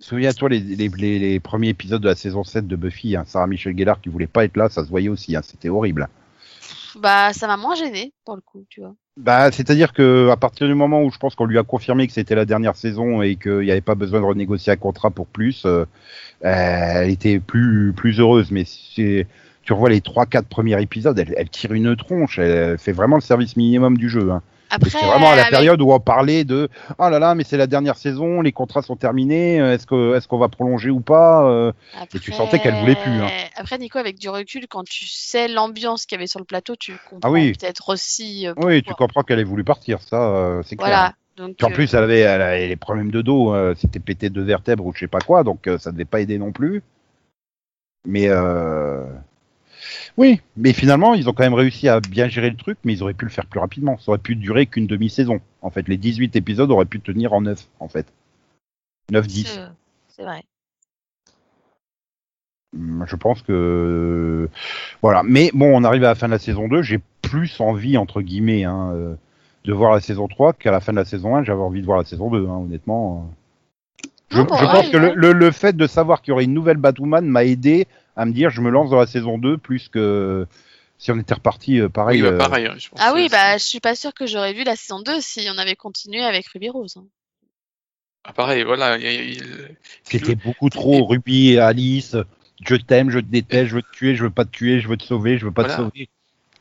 Souviens-toi 0.00 0.48
les, 0.50 0.60
les, 0.60 0.88
les, 0.88 1.18
les 1.18 1.40
premiers 1.40 1.68
épisodes 1.70 2.02
de 2.02 2.08
la 2.08 2.14
saison 2.16 2.44
7 2.44 2.66
de 2.68 2.76
Buffy. 2.76 3.16
Hein, 3.16 3.24
Sarah 3.26 3.46
Michel 3.48 3.76
Gellar 3.76 4.00
qui 4.00 4.08
voulait 4.08 4.26
pas 4.28 4.44
être 4.44 4.56
là, 4.56 4.68
ça 4.68 4.84
se 4.84 4.88
voyait 4.90 5.08
aussi. 5.08 5.34
Hein, 5.36 5.42
C'était 5.44 5.68
horrible. 5.68 6.08
Bah, 6.96 7.32
ça 7.32 7.46
m'a 7.46 7.56
moins 7.56 7.74
gêné 7.74 8.12
pour 8.24 8.36
le 8.36 8.42
coup, 8.42 8.64
tu 8.68 8.80
vois. 8.80 8.94
Bah, 9.16 9.50
c'est-à-dire 9.50 9.92
que 9.92 10.28
à 10.30 10.36
partir 10.36 10.66
du 10.66 10.74
moment 10.74 11.02
où 11.02 11.10
je 11.10 11.18
pense 11.18 11.34
qu'on 11.34 11.46
lui 11.46 11.58
a 11.58 11.62
confirmé 11.62 12.06
que 12.06 12.12
c'était 12.12 12.34
la 12.34 12.44
dernière 12.44 12.76
saison 12.76 13.22
et 13.22 13.36
qu'il 13.36 13.60
n'y 13.60 13.70
avait 13.70 13.80
pas 13.80 13.94
besoin 13.94 14.20
de 14.20 14.26
renégocier 14.26 14.72
un 14.72 14.76
contrat 14.76 15.10
pour 15.10 15.26
plus, 15.26 15.64
euh, 15.64 15.84
elle 16.40 17.10
était 17.10 17.38
plus 17.38 17.92
plus 17.94 18.20
heureuse. 18.20 18.50
Mais 18.50 18.64
c'est, 18.66 19.26
tu 19.62 19.72
revois 19.72 19.88
les 19.88 20.00
trois 20.00 20.26
quatre 20.26 20.48
premiers 20.48 20.80
épisodes, 20.80 21.18
elle, 21.18 21.48
tire 21.48 21.72
une 21.72 21.96
tronche, 21.96 22.38
elle 22.38 22.78
fait 22.78 22.92
vraiment 22.92 23.16
le 23.16 23.22
service 23.22 23.56
minimum 23.56 23.96
du 23.96 24.08
jeu. 24.08 24.30
Hein. 24.30 24.42
Après, 24.68 24.90
C'était 24.90 25.06
vraiment 25.06 25.30
à 25.30 25.36
la 25.36 25.42
avec- 25.42 25.52
période 25.52 25.80
où 25.80 25.92
on 25.92 26.00
parlait 26.00 26.44
de 26.44 26.68
oh 26.98 27.08
là 27.08 27.18
là, 27.18 27.34
mais 27.34 27.44
c'est 27.44 27.56
la 27.56 27.66
dernière 27.68 27.96
saison, 27.96 28.40
les 28.40 28.50
contrats 28.52 28.82
sont 28.82 28.96
terminés, 28.96 29.60
euh, 29.60 29.74
est-ce 29.74 29.86
que 29.86 30.16
est-ce 30.16 30.26
qu'on 30.26 30.38
va 30.38 30.48
prolonger 30.48 30.90
ou 30.90 31.00
pas 31.00 31.44
euh, 31.48 31.72
Et 32.14 32.18
tu 32.18 32.32
sentais 32.32 32.58
qu'elle 32.58 32.74
voulait 32.74 32.96
plus, 32.96 33.12
hein. 33.12 33.28
Après, 33.56 33.78
Nico, 33.78 33.98
avec 33.98 34.18
du 34.18 34.28
recul, 34.28 34.66
quand 34.68 34.84
tu 34.84 35.06
sais 35.06 35.46
l'ambiance 35.48 36.04
qu'il 36.06 36.16
y 36.16 36.18
avait 36.18 36.26
sur 36.26 36.40
le 36.40 36.44
plateau, 36.46 36.74
tu 36.76 36.92
comprends 37.08 37.28
Ah 37.28 37.30
oui. 37.30 37.52
peut-être 37.52 37.90
aussi. 37.90 38.46
euh, 38.48 38.54
Oui, 38.56 38.82
tu 38.82 38.92
comprends 38.94 39.22
qu'elle 39.22 39.38
ait 39.38 39.44
voulu 39.44 39.62
partir, 39.64 40.00
ça, 40.02 40.60
c'est 40.64 40.76
clair. 40.76 40.88
Voilà. 40.88 41.12
Donc, 41.36 41.62
en 41.62 41.70
plus, 41.70 41.92
elle 41.92 42.02
avait, 42.02 42.20
elle 42.20 42.40
avait 42.42 42.66
les 42.66 42.76
problèmes 42.76 43.10
de 43.10 43.20
dos, 43.20 43.54
euh, 43.54 43.74
c'était 43.78 44.00
pété 44.00 44.30
de 44.30 44.40
vertèbres 44.40 44.86
ou 44.86 44.92
je 44.94 45.00
sais 45.00 45.06
pas 45.06 45.20
quoi, 45.20 45.44
donc 45.44 45.66
euh, 45.68 45.76
ça 45.78 45.92
devait 45.92 46.06
pas 46.06 46.20
aider 46.20 46.38
non 46.38 46.50
plus. 46.50 46.82
Mais 48.06 48.28
euh... 48.28 49.04
oui, 50.16 50.40
mais 50.56 50.72
finalement, 50.72 51.14
ils 51.14 51.28
ont 51.28 51.32
quand 51.32 51.42
même 51.44 51.54
réussi 51.54 51.88
à 51.88 52.00
bien 52.00 52.28
gérer 52.28 52.50
le 52.50 52.56
truc, 52.56 52.78
mais 52.84 52.92
ils 52.94 53.02
auraient 53.02 53.14
pu 53.14 53.24
le 53.24 53.30
faire 53.30 53.46
plus 53.46 53.60
rapidement. 53.60 53.98
Ça 53.98 54.10
aurait 54.10 54.18
pu 54.18 54.36
durer 54.36 54.66
qu'une 54.66 54.86
demi-saison. 54.86 55.40
En 55.62 55.70
fait, 55.70 55.88
les 55.88 55.96
18 55.96 56.36
épisodes 56.36 56.70
auraient 56.70 56.84
pu 56.86 57.00
tenir 57.00 57.32
en 57.32 57.40
9, 57.42 57.66
en 57.80 57.88
fait. 57.88 58.06
9-10. 59.10 59.46
c'est- 59.46 59.60
C'est 60.08 60.22
vrai. 60.22 60.42
Hum, 62.74 63.04
Je 63.08 63.16
pense 63.16 63.42
que 63.42 64.48
voilà. 65.02 65.22
Mais 65.22 65.50
bon, 65.54 65.76
on 65.76 65.84
arrive 65.84 66.04
à 66.04 66.08
la 66.08 66.14
fin 66.14 66.26
de 66.26 66.32
la 66.32 66.38
saison 66.38 66.68
2. 66.68 66.82
J'ai 66.82 67.00
plus 67.22 67.60
envie 67.60 67.96
entre 67.96 68.22
guillemets 68.22 68.64
hein, 68.64 68.90
euh, 68.94 69.14
de 69.64 69.72
voir 69.72 69.92
la 69.92 70.00
saison 70.00 70.28
3 70.28 70.52
qu'à 70.52 70.70
la 70.70 70.80
fin 70.80 70.92
de 70.92 70.98
la 70.98 71.04
saison 71.04 71.36
1. 71.36 71.44
J'avais 71.44 71.60
envie 71.62 71.80
de 71.80 71.86
voir 71.86 71.98
la 71.98 72.04
saison 72.04 72.30
2, 72.30 72.46
hein, 72.46 72.56
honnêtement. 72.64 73.30
Je, 74.28 74.38
Non, 74.38 74.44
bon, 74.44 74.56
je 74.56 74.64
ouais, 74.64 74.72
pense 74.72 74.88
que 74.88 74.96
le- 74.96 75.32
le 75.32 75.50
fait 75.52 75.76
de 75.76 75.86
savoir 75.86 76.20
qu'il 76.20 76.32
y 76.32 76.34
aurait 76.34 76.44
une 76.44 76.54
nouvelle 76.54 76.78
Batwoman 76.78 77.24
m'a 77.26 77.44
aidé 77.44 77.86
à 78.16 78.24
me 78.24 78.32
dire 78.32 78.50
je 78.50 78.60
me 78.60 78.70
lance 78.70 78.90
dans 78.90 78.98
la 78.98 79.06
saison 79.06 79.38
2 79.38 79.58
plus 79.58 79.88
que 79.88 80.46
si 80.98 81.10
on 81.12 81.18
était 81.18 81.34
reparti 81.34 81.80
euh, 81.80 81.88
pareil. 81.88 82.22
Oui, 82.22 82.28
bah, 82.28 82.32
euh, 82.34 82.38
pareil, 82.38 82.68
je 82.78 82.88
pense 82.88 83.00
Ah 83.00 83.12
oui, 83.14 83.28
bah, 83.30 83.58
je 83.58 83.64
suis 83.64 83.80
pas 83.80 83.94
sûre 83.94 84.14
que 84.14 84.26
j'aurais 84.26 84.54
vu 84.54 84.64
la 84.64 84.76
saison 84.76 85.00
2 85.00 85.20
si 85.20 85.46
on 85.52 85.58
avait 85.58 85.76
continué 85.76 86.22
avec 86.22 86.46
Ruby 86.48 86.70
Rose. 86.70 86.94
hein. 86.96 87.04
ah, 88.24 88.32
pareil, 88.32 88.64
voilà. 88.64 88.96
il 88.98 89.76
C'était 90.04 90.34
beaucoup 90.34 90.70
trop 90.70 91.06
Ruby 91.06 91.50
et 91.50 91.58
Alice. 91.58 92.16
Je 92.64 92.74
t'aime, 92.76 93.10
je 93.10 93.18
te 93.18 93.26
déteste, 93.26 93.66
je 93.68 93.74
veux 93.76 93.82
te 93.82 93.92
tuer, 93.92 94.14
je 94.14 94.24
veux 94.24 94.30
pas 94.30 94.46
te 94.46 94.50
tuer, 94.50 94.80
je 94.80 94.88
veux 94.88 94.96
te 94.96 95.04
sauver, 95.04 95.36
je 95.36 95.44
veux 95.44 95.52
pas 95.52 95.64
Voilà. 95.64 95.76
te 95.76 95.82
sauver. 95.82 96.08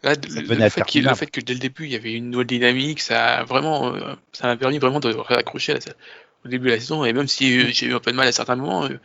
Là, 0.03 0.13
le, 0.13 0.69
fait 0.69 0.81
le 0.81 1.25
que 1.31 1.41
dès 1.41 1.53
le 1.53 1.59
début 1.59 1.85
il 1.85 1.91
y 1.91 1.95
avait 1.95 2.13
une 2.13 2.29
nouvelle 2.29 2.45
dynamique, 2.45 2.99
ça 2.99 3.37
a 3.37 3.43
vraiment, 3.43 3.95
euh, 3.95 4.13
ça 4.33 4.45
m'a 4.47 4.55
permis 4.55 4.77
vraiment 4.77 4.99
de 4.99 5.09
la- 5.09 5.15
au 5.17 6.47
début 6.47 6.67
de 6.67 6.73
la 6.73 6.79
saison. 6.79 7.05
Et 7.05 7.13
même 7.13 7.27
si 7.27 7.73
j'ai 7.73 7.87
eu 7.87 7.93
un 7.95 7.99
peu 7.99 8.11
de 8.11 8.15
mal 8.17 8.27
à 8.27 8.31
certains 8.31 8.55
moments, 8.55 8.85
euh, 8.85 8.99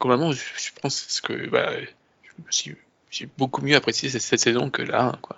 globalement, 0.00 0.32
je, 0.32 0.38
je 0.56 0.70
pense 0.80 1.20
que 1.22 1.48
bah, 1.48 1.70
j'ai 3.10 3.28
beaucoup 3.38 3.62
mieux 3.62 3.76
apprécié 3.76 4.08
cette, 4.08 4.22
cette 4.22 4.40
saison 4.40 4.70
que 4.70 4.82
là, 4.82 5.16
quoi. 5.22 5.36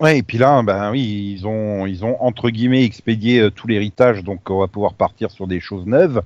Ouais, 0.00 0.18
et 0.18 0.22
puis 0.22 0.36
là, 0.36 0.62
ben 0.62 0.90
oui, 0.90 1.34
ils 1.38 1.46
ont, 1.46 1.86
ils 1.86 2.04
ont 2.04 2.20
entre 2.22 2.50
guillemets 2.50 2.84
expédié 2.84 3.40
euh, 3.40 3.50
tout 3.50 3.66
l'héritage, 3.66 4.22
donc 4.22 4.50
on 4.50 4.60
va 4.60 4.66
pouvoir 4.66 4.92
partir 4.92 5.30
sur 5.30 5.46
des 5.46 5.60
choses 5.60 5.86
neuves. 5.86 6.22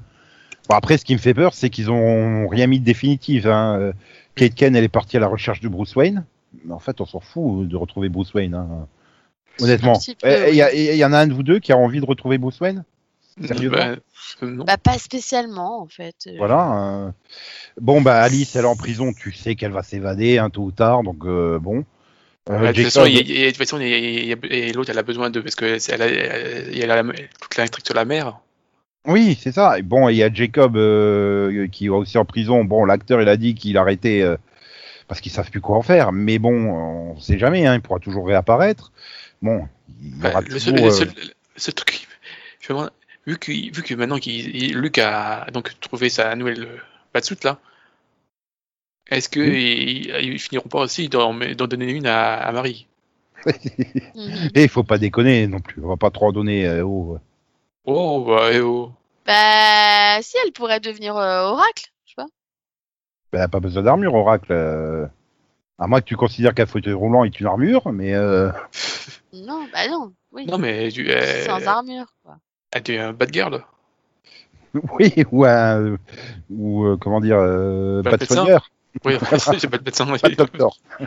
Bon, 0.69 0.75
après, 0.75 0.99
ce 0.99 1.05
qui 1.05 1.13
me 1.15 1.19
fait 1.21 1.35
peur, 1.35 1.55
c'est 1.55 1.71
qu'ils 1.71 1.91
ont 1.91 2.49
rien 2.49 2.67
mis 2.67 2.81
de 2.81 2.85
définitif. 2.85 3.47
Hein. 3.47 3.79
Euh, 3.79 3.93
Kate 4.35 4.55
Ken, 4.55 4.75
elle 4.75 4.83
est 4.85 4.89
partie 4.89 5.17
à 5.17 5.21
la 5.21 5.29
recherche 5.29 5.61
de 5.61 5.69
Bruce 5.69 5.95
Wayne. 5.95 6.25
Mais 6.65 6.73
en 6.73 6.79
fait, 6.81 7.01
on 7.01 7.07
s'en 7.07 7.21
fout 7.21 7.67
de 7.69 7.77
retrouver 7.77 8.09
Bruce 8.09 8.35
Wayne. 8.35 8.55
Hein. 8.55 8.87
Honnêtement. 9.61 9.99
Euh, 10.25 10.49
Il 10.51 10.55
y, 10.57 10.63
a- 10.63 10.71
oui. 10.73 10.89
il 10.93 10.97
y 10.97 11.05
en 11.05 11.13
a 11.13 11.19
un 11.19 11.27
de 11.27 11.33
vous 11.33 11.43
deux 11.43 11.59
qui 11.59 11.73
a 11.73 11.77
envie 11.77 12.01
de 12.01 12.07
retrouver 12.07 12.39
Bruce 12.39 12.61
Wayne? 12.61 12.85
Sérieusement 13.45 13.79
Bah, 13.79 13.97
euh. 14.43 14.65
Bah, 14.65 14.77
pas 14.79 14.99
spécialement, 14.99 15.81
en 15.83 15.89
fait. 15.89 16.15
Euh, 16.27 16.35
Voilà. 16.39 17.07
euh. 17.07 17.11
Bon, 17.81 18.01
bah 18.03 18.21
Alice, 18.21 18.55
elle 18.57 18.65
est 18.65 18.69
en 18.69 18.77
prison, 18.77 19.13
tu 19.13 19.33
sais 19.33 19.55
qu'elle 19.55 19.73
va 19.73 19.83
s'évader 19.83 20.39
hein, 20.39 20.51
tôt 20.51 20.63
ou 20.65 20.73
tard, 20.73 21.03
donc 21.03 21.25
euh, 21.25 21.59
bon. 21.59 21.85
Euh, 22.51 22.59
Ouais, 22.61 22.69
de 22.73 22.83
toute 22.83 22.85
façon, 22.85 23.05
de 23.05 24.73
l'autre, 24.75 24.91
elle 24.91 24.99
a 24.99 25.03
besoin 25.03 25.31
de 25.31 25.41
parce 25.41 25.55
que 25.55 25.79
elle 25.93 26.03
a, 26.03 26.07
elle- 26.07 26.91
a 26.91 27.03
la- 27.03 27.13
toute 27.41 27.57
la 27.57 27.67
sur 27.85 27.95
la 27.95 28.05
mer. 28.05 28.41
Oui, 29.07 29.39
c'est 29.41 29.53
ça. 29.53 29.79
Et 29.79 29.83
bon, 29.83 30.09
il 30.09 30.17
y 30.17 30.23
a 30.23 30.33
Jacob 30.33 30.77
euh, 30.77 31.67
qui 31.69 31.87
est 31.87 31.89
aussi 31.89 32.19
en 32.19 32.25
prison. 32.25 32.65
Bon, 32.65 32.85
l'acteur, 32.85 33.21
il 33.23 33.29
a 33.29 33.37
dit 33.37 33.55
qu'il 33.55 33.77
arrêtait 33.77 34.23
euh, 34.23 34.37
parce 35.09 35.21
qu'ils 35.21 35.33
savent 35.33 35.51
plus 35.51 35.61
quoi 35.61 35.77
en 35.77 35.83
faire. 35.83 36.13
Mais 36.13 36.39
bon, 36.39 36.53
on 37.15 37.21
sait 37.21 37.39
jamais. 37.39 37.67
Hein, 37.67 37.75
il 37.75 37.81
pourra 37.81 37.99
toujours 37.99 38.27
réapparaître. 38.27 38.93
Bon, 39.41 39.67
il 40.01 40.09
y 40.09 40.21
Bah, 40.21 40.31
aura 40.31 40.41
le, 40.43 40.59
seul, 40.59 40.73
toujours, 40.75 40.87
le 40.87 40.93
seul- 40.93 41.13
le 41.17 41.61
seul 41.61 41.75
truc, 41.75 42.07
je 42.61 42.73
me 42.73 42.79
demande, 42.79 42.91
vu 43.27 43.39
que, 43.39 43.53
vu 43.53 43.83
que 43.83 43.95
maintenant 43.95 44.19
qu'il, 44.19 44.55
il- 44.57 44.77
Luc 44.79 44.99
a 44.99 45.47
donc 45.53 45.79
trouvé 45.81 46.09
sa 46.09 46.35
nouvelle 46.37 46.65
euh, 46.65 46.77
batsuit 47.15 47.37
là, 47.45 47.59
est-ce 49.11 49.29
que 49.29 49.41
Oui. 49.41 50.05
ils, 50.09 50.33
ils 50.33 50.39
finiront 50.39 50.69
pas 50.69 50.81
aussi 50.81 51.09
d'en, 51.09 51.35
donner 51.35 51.91
une 51.91 52.07
à, 52.07 52.35
à 52.37 52.53
Marie? 52.53 52.87
Et 54.55 54.63
il 54.63 54.69
faut 54.69 54.85
pas 54.85 54.99
déconner 54.99 55.47
non 55.49 55.61
plus. 55.61 55.83
On 55.85 55.89
va 55.89 55.97
pas 55.97 56.11
trop 56.11 56.29
en 56.29 56.33
donner. 56.33 56.67
euh, 56.67 56.85
au- 56.85 57.19
Oh, 57.85 58.25
bah, 58.27 58.51
eh 58.53 58.61
oh. 58.61 58.93
Bah, 59.27 60.23
si, 60.23 60.37
elle 60.45 60.53
pourrait 60.53 60.79
devenir 60.81 61.17
euh, 61.17 61.43
oracle, 61.49 61.91
je 62.07 62.11
sais 62.11 62.15
pas. 62.17 62.27
Elle 63.33 63.41
a 63.41 63.49
pas 63.49 63.61
besoin 63.61 63.83
d'armure, 63.83 64.15
Oracle. 64.15 64.53
euh. 64.53 65.07
À 65.79 65.89
moins 65.89 66.01
que 66.01 66.07
tu 66.07 66.17
considères 66.17 66.55
qu'un 66.55 66.67
fauteuil 66.67 66.93
roulant 66.93 67.25
est 67.25 67.41
une 67.41 67.47
armure, 67.47 67.91
mais 67.93 68.15
euh, 68.15 68.51
Non, 69.33 69.67
bah 69.73 69.89
non, 69.89 70.13
oui. 70.31 70.47
Non, 70.47 70.59
mais 70.59 70.91
tu, 70.93 71.11
euh, 71.11 71.45
Sans 71.45 71.67
armure, 71.67 72.15
quoi. 72.23 72.37
Elle 72.73 72.91
est 72.91 72.99
un 72.99 73.13
bad 73.13 73.33
girl. 73.33 73.65
oui, 74.99 75.13
ou 75.31 75.45
un, 75.45 75.97
ou 76.51 76.85
euh, 76.85 76.97
comment 76.97 77.21
dire, 77.21 77.37
euh, 77.39 78.03
de 78.03 78.09
médecin. 78.11 78.35
soigneur, 78.35 78.71
Oui, 79.05 79.15
j'ai 79.59 79.69
pas 79.69 79.79
de 79.79 79.85
médecin. 79.85 80.07
docteur. 80.37 80.71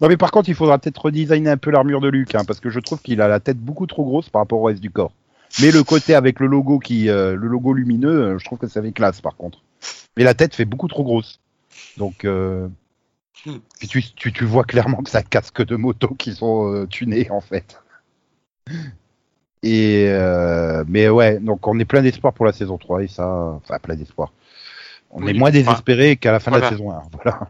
Non, 0.00 0.08
mais 0.08 0.16
par 0.16 0.30
contre, 0.30 0.48
il 0.48 0.54
faudra 0.54 0.78
peut-être 0.78 0.98
redesigner 1.06 1.50
un 1.50 1.56
peu 1.56 1.70
l'armure 1.70 2.00
de 2.00 2.08
Luke, 2.08 2.34
hein, 2.34 2.44
parce 2.44 2.60
que 2.60 2.70
je 2.70 2.78
trouve 2.78 3.00
qu'il 3.00 3.20
a 3.22 3.28
la 3.28 3.40
tête 3.40 3.58
beaucoup 3.58 3.86
trop 3.86 4.04
grosse 4.04 4.28
par 4.28 4.42
rapport 4.42 4.60
au 4.60 4.64
reste 4.64 4.80
du 4.80 4.90
corps. 4.90 5.12
Mais 5.60 5.70
le 5.70 5.82
côté 5.82 6.14
avec 6.14 6.40
le 6.40 6.46
logo 6.46 6.78
qui, 6.78 7.08
euh, 7.08 7.34
le 7.34 7.48
logo 7.48 7.72
lumineux, 7.72 8.22
euh, 8.34 8.38
je 8.38 8.44
trouve 8.44 8.58
que 8.58 8.66
ça 8.68 8.82
fait 8.82 8.92
classe, 8.92 9.20
par 9.20 9.36
contre. 9.36 9.62
Mais 10.16 10.24
la 10.24 10.34
tête 10.34 10.54
fait 10.54 10.64
beaucoup 10.66 10.88
trop 10.88 11.04
grosse. 11.04 11.40
Donc, 11.96 12.24
euh, 12.24 12.68
Hmm. 13.46 13.56
puis 13.78 13.88
tu, 13.88 14.02
tu, 14.02 14.32
tu 14.34 14.44
vois 14.44 14.64
clairement 14.64 14.98
que 15.02 15.08
c'est 15.08 15.16
un 15.16 15.22
casque 15.22 15.64
de 15.64 15.74
moto 15.76 16.08
qui 16.14 16.34
sont 16.34 16.70
euh, 16.74 16.86
tunés, 16.86 17.30
en 17.30 17.40
fait. 17.40 17.80
Et 19.62 20.06
euh, 20.08 20.84
mais 20.88 21.08
ouais, 21.08 21.38
donc 21.38 21.66
on 21.66 21.78
est 21.78 21.84
plein 21.84 22.02
d'espoir 22.02 22.32
pour 22.32 22.46
la 22.46 22.52
saison 22.52 22.78
3 22.78 23.02
et 23.02 23.08
ça, 23.08 23.28
enfin 23.28 23.78
plein 23.78 23.94
d'espoir. 23.96 24.32
On 25.10 25.22
Oui, 25.22 25.30
est 25.30 25.38
moins 25.38 25.50
désespéré 25.50 26.16
qu'à 26.16 26.32
la 26.32 26.40
fin 26.40 26.50
de 26.50 26.58
la 26.58 26.68
saison 26.70 26.92
1. 26.92 27.02
Voilà. 27.12 27.48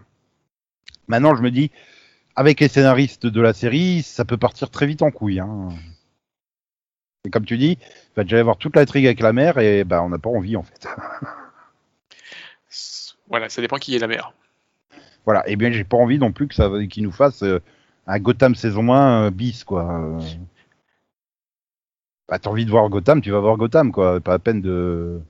Maintenant, 1.09 1.35
je 1.37 1.43
me 1.43 1.51
dis, 1.51 1.71
avec 2.37 2.61
les 2.61 2.69
scénaristes 2.69 3.27
de 3.27 3.41
la 3.41 3.53
série, 3.53 4.03
ça 4.03 4.25
peut 4.25 4.37
partir 4.37 4.71
très 4.71 4.87
vite 4.87 5.03
en 5.03 5.11
couille. 5.11 5.41
Hein. 5.41 5.69
Et 7.25 7.31
comme 7.31 7.45
tu 7.45 7.59
dis, 7.59 7.79
il 7.81 8.17
va 8.17 8.23
déjà 8.25 8.39
y 8.39 8.41
avoir 8.41 8.57
toute 8.57 8.77
l'intrigue 8.77 9.07
avec 9.07 9.21
la 9.21 9.33
mère 9.33 9.59
et 9.59 9.85
ben 9.85 10.01
on 10.01 10.09
n'a 10.09 10.19
pas 10.19 10.31
envie 10.31 10.57
en 10.57 10.63
fait. 10.63 10.87
Voilà, 13.29 13.49
ça 13.49 13.63
dépend 13.63 13.77
qui 13.77 13.95
est 13.95 14.01
la 14.01 14.09
mère. 14.09 14.33
Voilà. 15.25 15.49
Et 15.49 15.55
bien, 15.55 15.71
j'ai 15.71 15.85
pas 15.85 15.97
envie 15.97 16.19
non 16.19 16.33
plus 16.33 16.49
que 16.49 16.55
ça 16.57 16.69
qu'ils 16.91 17.05
nous 17.05 17.13
fasse 17.13 17.45
euh, 17.45 17.63
un 18.09 18.19
Gotham 18.19 18.57
saison 18.57 18.93
1 18.93 19.27
euh, 19.27 19.31
bis 19.31 19.63
quoi. 19.63 20.19
Bah, 22.31 22.39
t'as 22.39 22.49
envie 22.49 22.65
de 22.65 22.71
voir 22.71 22.89
Gotham, 22.89 23.21
tu 23.21 23.31
vas 23.33 23.41
voir 23.41 23.57
Gotham 23.57 23.91
quoi. 23.93 24.21
Pas 24.21 24.31
la 24.33 24.39
peine 24.39 24.63
de. 24.63 25.21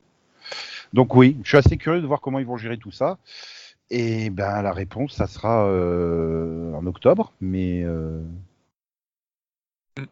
Donc 0.93 1.15
oui, 1.15 1.37
je 1.43 1.49
suis 1.49 1.57
assez 1.57 1.77
curieux 1.79 2.03
de 2.03 2.07
voir 2.07 2.21
comment 2.21 2.39
ils 2.39 2.47
vont 2.47 2.59
gérer 2.59 2.77
tout 2.77 2.93
ça. 2.93 3.17
Et 3.91 4.31
ben 4.31 4.63
la 4.63 4.73
réponse, 4.73 5.15
ça 5.15 5.27
sera 5.27 5.67
euh, 5.67 6.73
en 6.75 6.87
octobre, 6.87 7.33
mais 7.41 7.83
euh, 7.85 8.21
Mm. 9.99 10.05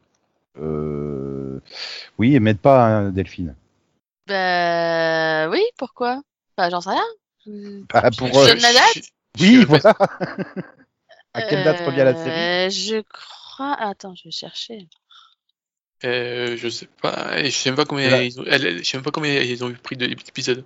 euh, 0.60 1.60
oui, 2.18 2.34
et 2.34 2.40
m'aide 2.40 2.58
pas 2.58 2.86
hein, 2.86 3.10
Delphine. 3.10 3.54
Bah, 4.26 5.48
oui, 5.50 5.62
pourquoi? 5.76 6.22
Bah, 6.56 6.70
j'en 6.70 6.80
sais 6.80 6.90
rien. 6.90 7.04
Je- 7.46 7.82
Bah, 7.92 8.10
pour, 8.16 8.28
Je 8.28 8.38
euh, 8.38 8.46
donne 8.46 8.60
la 8.62 8.72
date 8.72 8.94
je- 9.36 9.42
oui, 9.42 9.60
je- 9.60 9.66
voilà. 9.66 9.94
à 11.34 11.42
quelle 11.42 11.64
date 11.64 11.86
revient 11.86 11.98
la 11.98 12.14
série? 12.14 12.70
Je 12.70 13.02
crois. 13.02 13.74
Attends, 13.78 14.14
je 14.14 14.24
vais 14.24 14.30
chercher. 14.32 14.88
Euh, 16.04 16.56
je 16.56 16.68
sais 16.68 16.88
pas, 17.02 17.38
et 17.38 17.46
je 17.46 17.56
sais 17.56 17.70
même 17.70 17.76
pas 17.76 17.84
combien 17.84 18.10
Là. 18.10 18.22
ils 18.22 18.40
ont, 18.40 18.44
elle- 18.46 18.64
elle- 18.66 18.78
je 18.78 18.88
sais 18.88 18.96
même 18.96 19.04
pas 19.04 19.10
combien 19.10 19.34
ils 19.40 19.64
ont 19.64 19.72
pris 19.82 19.96
d'épisodes. 19.96 20.64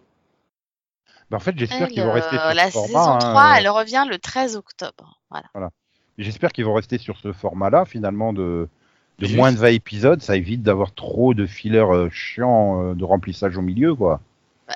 Bah, 1.30 1.38
en 1.38 1.40
fait, 1.40 1.54
j'espère 1.56 1.88
qu'ils 1.88 2.02
vont 2.02 2.12
rester 2.12 2.36
sur 2.36 2.54
la 2.54 2.66
ce 2.66 2.72
format. 2.72 2.86
saison 2.88 3.12
hein. 3.12 3.18
3, 3.18 3.54
elle 3.58 3.68
revient 3.68 4.06
le 4.08 4.18
13 4.18 4.56
octobre. 4.56 5.18
Voilà. 5.30 5.70
J'espère 6.18 6.52
qu'ils 6.52 6.66
vont 6.66 6.74
rester 6.74 6.98
sur 6.98 7.16
ce 7.16 7.32
format-là, 7.32 7.86
finalement, 7.86 8.34
de, 8.34 8.68
de 9.18 9.28
moins 9.28 9.50
de 9.50 9.56
20 9.56 9.68
épisodes. 9.68 10.20
Ça 10.20 10.36
évite 10.36 10.62
d'avoir 10.62 10.92
trop 10.92 11.32
de 11.32 11.46
fillers 11.46 11.78
euh, 11.78 12.10
chiants 12.10 12.82
euh, 12.90 12.94
de 12.94 13.04
remplissage 13.04 13.56
au 13.56 13.62
milieu, 13.62 13.94
quoi. 13.94 14.20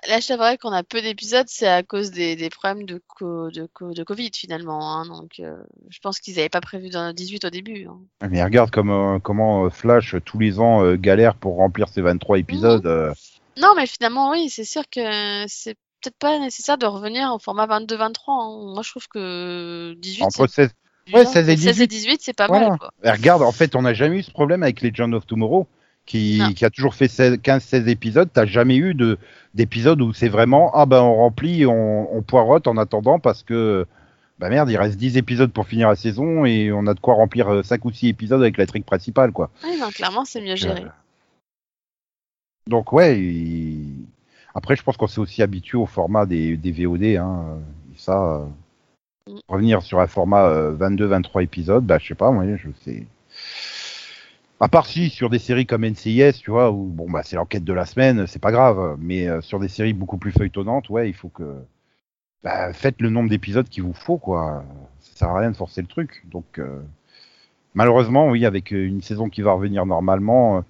Bah, 0.03 0.09
Là, 0.09 0.21
je 0.21 0.27
t'avouerais 0.29 0.59
qu'on 0.59 0.73
a 0.73 0.83
peu 0.83 1.01
d'épisodes, 1.01 1.47
c'est 1.49 1.67
à 1.69 1.83
cause 1.83 2.11
des, 2.11 2.37
des 2.37 2.51
problèmes 2.51 2.85
de, 2.85 3.01
co- 3.07 3.51
de, 3.51 3.67
co- 3.73 3.93
de 3.93 4.05
Covid 4.05 4.31
finalement. 4.35 4.93
hein. 4.93 5.07
donc, 5.07 5.41
euh, 5.41 5.57
je 5.89 5.99
pense 6.01 6.21
qu'ils 6.21 6.37
n'avaient 6.37 6.49
pas 6.49 6.61
prévu 6.61 6.89
dans 6.91 7.13
18 7.13 7.45
au 7.47 7.51
début. 7.51 7.87
hein. 7.87 7.99
Mais 8.31 8.43
regarde 8.43 8.71
comme, 8.71 8.91
euh, 8.91 9.19
comment 9.19 9.65
euh, 9.67 9.71
Flash, 9.71 10.17
tous 10.25 10.39
les 10.39 10.59
ans, 10.61 10.85
euh, 10.85 10.97
galère 10.97 11.35
pour 11.37 11.57
remplir 11.57 11.89
ses 11.89 12.03
23 12.03 12.39
épisodes. 12.39 12.87
euh. 12.87 13.13
Non, 13.59 13.73
mais 13.77 13.87
finalement, 13.87 14.31
oui, 14.31 14.51
c'est 14.51 14.65
sûr 14.65 14.83
que 14.91 15.45
c'est 15.49 15.75
peut-être 16.03 16.19
pas 16.19 16.39
nécessaire 16.39 16.77
de 16.77 16.87
revenir 16.87 17.33
au 17.33 17.39
format 17.39 17.67
22-23. 17.67 18.13
hein. 18.29 18.73
Moi, 18.75 18.83
je 18.83 18.91
trouve 18.91 19.09
que 19.09 19.95
18, 19.99 20.25
entre 20.25 20.47
c'est 20.47 20.63
16... 20.65 20.71
ouais, 21.15 21.23
bien. 21.23 21.25
16 21.25 21.49
et 21.49 21.57
16 21.57 21.81
et 21.81 21.87
18, 21.87 21.87
18, 21.87 22.21
c'est 22.23 22.33
pas 22.37 22.49
Voilà. 22.49 22.69
mal. 22.71 22.79
Quoi. 22.79 22.91
Regarde, 23.03 23.43
en 23.43 23.53
fait, 23.53 23.75
on 23.77 23.83
n'a 23.83 23.95
jamais 23.95 24.19
eu 24.19 24.23
ce 24.23 24.31
problème 24.31 24.63
avec 24.63 24.83
Legend 24.83 25.15
of 25.15 25.27
Tomorrow, 25.27 25.67
qui, 26.07 26.39
Non. 26.41 26.53
qui 26.53 26.65
a 26.65 26.71
toujours 26.71 26.95
fait 26.95 27.07
15-16 27.07 27.89
épisodes. 27.89 28.29
T'as 28.33 28.47
jamais 28.47 28.77
eu 28.77 28.95
de 28.95 29.19
d'épisodes 29.55 30.01
où 30.01 30.13
c'est 30.13 30.29
vraiment 30.29 30.71
ah 30.75 30.87
ben 30.87 31.01
on 31.03 31.15
remplit, 31.17 31.67
on, 31.67 32.15
on 32.17 32.23
poirote 32.23 32.67
en 32.67 32.77
attendant 32.77 33.19
parce 33.19 33.43
que 33.43 33.87
bah 34.39 34.49
merde, 34.51 34.71
il 34.71 34.77
reste 34.77 34.97
10 34.99 35.17
épisodes 35.17 35.51
pour 35.51 35.67
finir 35.67 35.89
la 35.89 35.97
saison 35.97 36.45
et 36.45 36.71
on 36.73 36.87
a 36.87 36.95
de 36.95 37.01
quoi 37.01 37.15
remplir 37.15 37.65
5 37.65 37.85
ou 37.85 37.91
6 37.91 38.09
épisodes 38.09 38.41
avec 38.41 38.59
la 38.59 38.67
trick 38.67 38.85
principale, 38.85 39.33
quoi. 39.33 39.51
Oui, 39.65 39.79
non, 39.81 39.89
clairement, 39.91 40.25
c'est 40.25 40.43
mieux 40.43 40.57
géré. 40.57 40.83
Euh, 40.83 40.89
Donc 42.69 42.93
ouais, 42.93 43.21
après 44.55 44.77
je 44.77 44.83
pense 44.83 44.97
qu'on 44.97 45.07
s'est 45.07 45.21
aussi 45.21 45.43
habitué 45.43 45.79
au 45.79 45.87
format 45.87 46.27
des, 46.27 46.57
des 46.57 46.71
VOD, 46.73 47.17
hein. 47.17 47.59
Et 47.95 47.99
ça, 47.99 48.23
euh, 48.23 48.45
Mm. 49.29 49.39
revenir 49.49 49.83
sur 49.83 49.99
un 49.99 50.07
format 50.07 50.49
22-23 50.71 51.43
épisodes, 51.43 51.85
bah 51.85 51.99
je 51.99 52.07
sais 52.07 52.15
pas, 52.15 52.31
moi, 52.31 52.45
je 52.57 52.69
sais. 52.85 53.05
À 54.61 54.69
part 54.69 54.87
si 54.87 55.11
sur 55.11 55.29
des 55.31 55.39
séries 55.39 55.67
comme 55.67 55.85
NCIS, 55.85 56.33
tu 56.43 56.51
vois, 56.51 56.71
où 56.71 56.85
bon 56.87 57.11
bah 57.11 57.23
c'est 57.23 57.37
l'enquête 57.37 57.65
de 57.65 57.73
la 57.73 57.85
semaine, 57.85 58.27
c'est 58.27 58.39
pas 58.39 58.53
grave, 58.53 58.97
mais 58.99 59.29
euh, 59.29 59.41
sur 59.43 59.59
des 59.61 59.69
séries 59.69 59.93
beaucoup 59.93 60.17
plus 60.19 60.33
feuilletonnantes, 60.33 60.89
ouais, 60.89 61.09
il 61.11 61.15
faut 61.15 61.29
que 61.29 61.57
bah, 62.43 62.73
faites 62.73 63.01
le 63.03 63.11
nombre 63.11 63.31
d'épisodes 63.31 63.69
qu'il 63.69 63.83
vous 63.85 63.93
faut, 63.95 64.19
quoi. 64.19 64.65
Ça 65.01 65.17
sert 65.21 65.29
à 65.31 65.39
rien 65.41 65.51
de 65.51 65.57
forcer 65.57 65.83
le 65.83 65.89
truc. 65.89 66.25
Donc 66.31 66.59
euh, 66.59 66.81
malheureusement, 67.75 68.29
oui, 68.31 68.47
avec 68.47 68.73
euh, 68.73 68.87
une 68.87 69.03
saison 69.03 69.29
qui 69.29 69.43
va 69.43 69.53
revenir 69.53 69.87
normalement. 69.87 70.59
euh, 70.59 70.61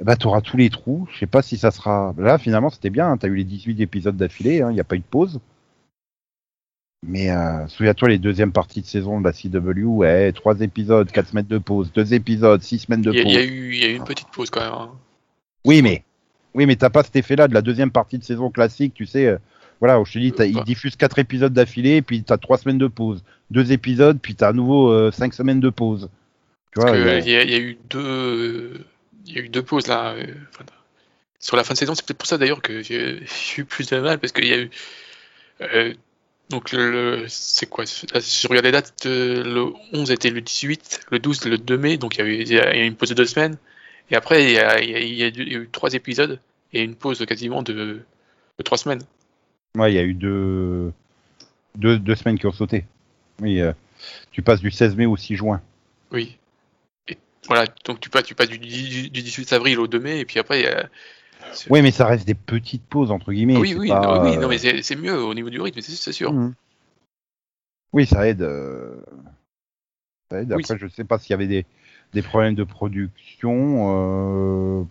eh 0.00 0.04
ben, 0.04 0.16
tu 0.16 0.26
auras 0.26 0.40
tous 0.42 0.56
les 0.56 0.70
trous. 0.70 1.08
Je 1.12 1.18
sais 1.20 1.26
pas 1.26 1.42
si 1.42 1.56
ça 1.58 1.70
sera. 1.70 2.14
Là, 2.18 2.38
finalement, 2.38 2.70
c'était 2.70 2.90
bien. 2.90 3.16
tu 3.18 3.26
as 3.26 3.28
eu 3.28 3.36
les 3.36 3.44
18 3.44 3.80
épisodes 3.80 4.16
d'affilée. 4.16 4.58
Il 4.68 4.74
n'y 4.74 4.80
a 4.80 4.84
pas 4.84 4.96
eu 4.96 5.00
de 5.00 5.04
pause. 5.04 5.40
Mais 7.04 7.30
euh, 7.30 7.66
souviens-toi, 7.66 8.10
les 8.10 8.18
deuxièmes 8.18 8.52
parties 8.52 8.80
de 8.80 8.86
saison 8.86 9.20
de 9.20 9.24
la 9.24 9.32
CW, 9.32 9.84
ouais, 9.84 10.32
3 10.32 10.60
épisodes, 10.60 11.10
4 11.10 11.30
semaines 11.30 11.46
de 11.46 11.58
pause, 11.58 11.92
2 11.92 12.14
épisodes, 12.14 12.62
6 12.62 12.78
semaines 12.80 13.02
de 13.02 13.10
pause. 13.10 13.20
il 13.24 13.32
y 13.32 13.36
a 13.36 13.42
eu, 13.42 13.74
il 13.74 13.80
y 13.80 13.84
a 13.84 13.88
eu 13.88 13.96
une 13.96 14.04
petite 14.04 14.28
pause 14.28 14.50
quand 14.50 14.60
même. 14.60 14.72
hein. 14.72 14.92
Oui, 15.64 15.82
mais 15.82 16.04
oui, 16.54 16.66
mais 16.66 16.76
t'as 16.76 16.90
pas 16.90 17.02
cet 17.02 17.16
effet-là 17.16 17.48
de 17.48 17.54
la 17.54 17.62
deuxième 17.62 17.90
partie 17.90 18.18
de 18.18 18.24
saison 18.24 18.50
classique, 18.50 18.94
tu 18.94 19.06
sais. 19.06 19.26
euh, 19.26 19.38
voilà, 19.80 20.00
où 20.00 20.04
je 20.04 20.12
te 20.12 20.18
dis, 20.20 20.30
t'as- 20.32 20.44
Euh, 20.44 20.46
ils 20.46 20.54
bah. 20.54 20.62
diffusent 20.64 20.94
4 20.94 21.18
épisodes 21.18 21.52
d'affilée, 21.52 22.02
puis 22.02 22.22
tu 22.22 22.32
as 22.32 22.38
3 22.38 22.56
semaines 22.56 22.78
de 22.78 22.86
pause. 22.86 23.24
2 23.50 23.72
épisodes, 23.72 24.18
puis 24.22 24.36
tu 24.36 24.44
as 24.44 24.48
à 24.48 24.52
nouveau 24.52 25.10
5 25.10 25.34
semaines 25.34 25.60
de 25.60 25.70
pause. 25.70 26.08
Tu 26.72 26.80
vois, 26.80 26.92
euh, 26.92 27.18
il, 27.18 27.28
y 27.28 27.36
a, 27.36 27.42
il 27.42 27.50
y 27.50 27.54
a 27.54 27.58
eu 27.58 27.78
deux, 27.90 28.86
il 29.26 29.34
y 29.34 29.38
a 29.38 29.42
eu 29.42 29.48
deux 29.48 29.62
pauses 29.62 29.88
là. 29.88 30.12
euh, 30.12 30.24
enfin, 30.50 30.64
sur 31.40 31.56
la 31.56 31.64
fin 31.64 31.74
de 31.74 31.78
saison, 31.78 31.94
c'est 31.94 32.06
peut-être 32.06 32.18
pour 32.18 32.28
ça 32.28 32.38
d'ailleurs 32.38 32.62
que 32.62 32.80
j'ai 32.82 33.24
eu 33.58 33.64
plus 33.64 33.88
de 33.90 33.98
mal 33.98 34.18
parce 34.20 34.32
qu'il 34.32 34.46
y 34.46 34.52
a 34.54 34.58
eu, 34.58 34.70
euh, 35.60 35.92
Donc, 36.52 36.76
c'est 37.28 37.66
quoi? 37.68 37.86
Si 37.86 38.06
je 38.06 38.46
regarde 38.46 38.66
les 38.66 38.72
dates, 38.72 39.06
euh, 39.06 39.42
le 39.42 39.72
11 39.92 40.10
était 40.10 40.30
le 40.30 40.40
18, 40.42 41.06
le 41.10 41.18
12 41.18 41.44
le 41.46 41.56
2 41.58 41.78
mai, 41.78 41.96
donc 41.96 42.16
il 42.16 42.18
y 42.18 42.22
a 42.22 42.26
eu, 42.26 42.34
il 42.42 42.52
y 42.52 42.60
a 42.60 42.76
eu 42.76 42.86
une 42.86 42.94
pause 42.94 43.08
de 43.08 43.14
deux 43.14 43.24
semaines. 43.24 43.56
Et 44.10 44.16
après, 44.16 44.44
il 44.44 44.50
y 44.50 44.58
a, 44.58 44.80
il 44.80 44.90
y 44.90 44.92
eu- 45.24 45.30
il 45.32 45.52
y 45.52 45.56
a 45.56 45.58
eu 45.58 45.68
trois 45.72 45.94
épisodes 45.94 46.38
et 46.74 46.82
une 46.82 46.94
pause 46.94 47.24
quasiment 47.26 47.62
de, 47.62 47.72
de 47.74 48.62
trois 48.62 48.76
semaines. 48.76 49.02
Ouais, 49.76 49.92
il 49.92 49.94
y 49.96 49.98
a 49.98 50.02
eu 50.02 50.12
deux, 50.12 50.92
deux, 51.76 51.98
deux 51.98 52.14
semaines 52.14 52.38
qui 52.38 52.46
ont 52.46 52.52
sauté. 52.52 52.84
Oui, 53.40 53.60
euh, 53.60 53.72
tu 54.30 54.42
passes 54.42 54.60
du 54.60 54.70
16 54.70 54.94
mai 54.94 55.06
au 55.06 55.16
6 55.16 55.36
juin. 55.36 55.62
Oui. 56.10 56.36
Et 57.08 57.16
voilà, 57.46 57.64
donc 57.86 58.00
tu 58.00 58.10
passes, 58.10 58.24
tu 58.24 58.34
passes 58.34 58.50
du, 58.50 58.58
du- 58.58 59.08
du 59.08 59.22
18 59.22 59.54
avril 59.54 59.78
au 59.80 59.86
2 59.86 60.00
mai, 60.00 60.20
et 60.20 60.24
puis 60.26 60.38
après, 60.38 60.60
il 60.60 60.64
y 60.64 60.68
a. 60.68 60.88
Oui, 61.70 61.82
mais 61.82 61.90
ça 61.90 62.06
reste 62.06 62.26
des 62.26 62.34
petites 62.34 62.84
pauses, 62.84 63.10
entre 63.10 63.32
guillemets. 63.32 63.56
oui, 63.56 63.74
oui, 63.78 63.88
pas, 63.88 64.00
non, 64.00 64.22
oui, 64.24 64.36
non, 64.36 64.44
euh, 64.44 64.48
mais 64.48 64.82
c'est 64.82 64.96
mieux 64.96 65.22
au 65.22 65.34
niveau 65.34 65.50
du 65.50 65.60
rythme, 65.60 65.80
c'est 65.80 66.12
sûr. 66.12 66.32
Mhm. 66.32 66.54
Oui, 67.92 68.06
ça 68.06 68.26
aide. 68.26 68.42
euh, 68.42 68.96
Ça 70.30 70.40
aide. 70.40 70.52
Oui. 70.52 70.62
Après, 70.62 70.78
je 70.78 70.86
sais 70.88 71.04
pas 71.04 71.18
s'il 71.18 71.30
y 71.30 71.34
avait 71.34 71.46
des, 71.46 71.66
des 72.14 72.22
problèmes 72.22 72.54
de 72.54 72.64
production. 72.64 74.80
euh, 74.80 74.84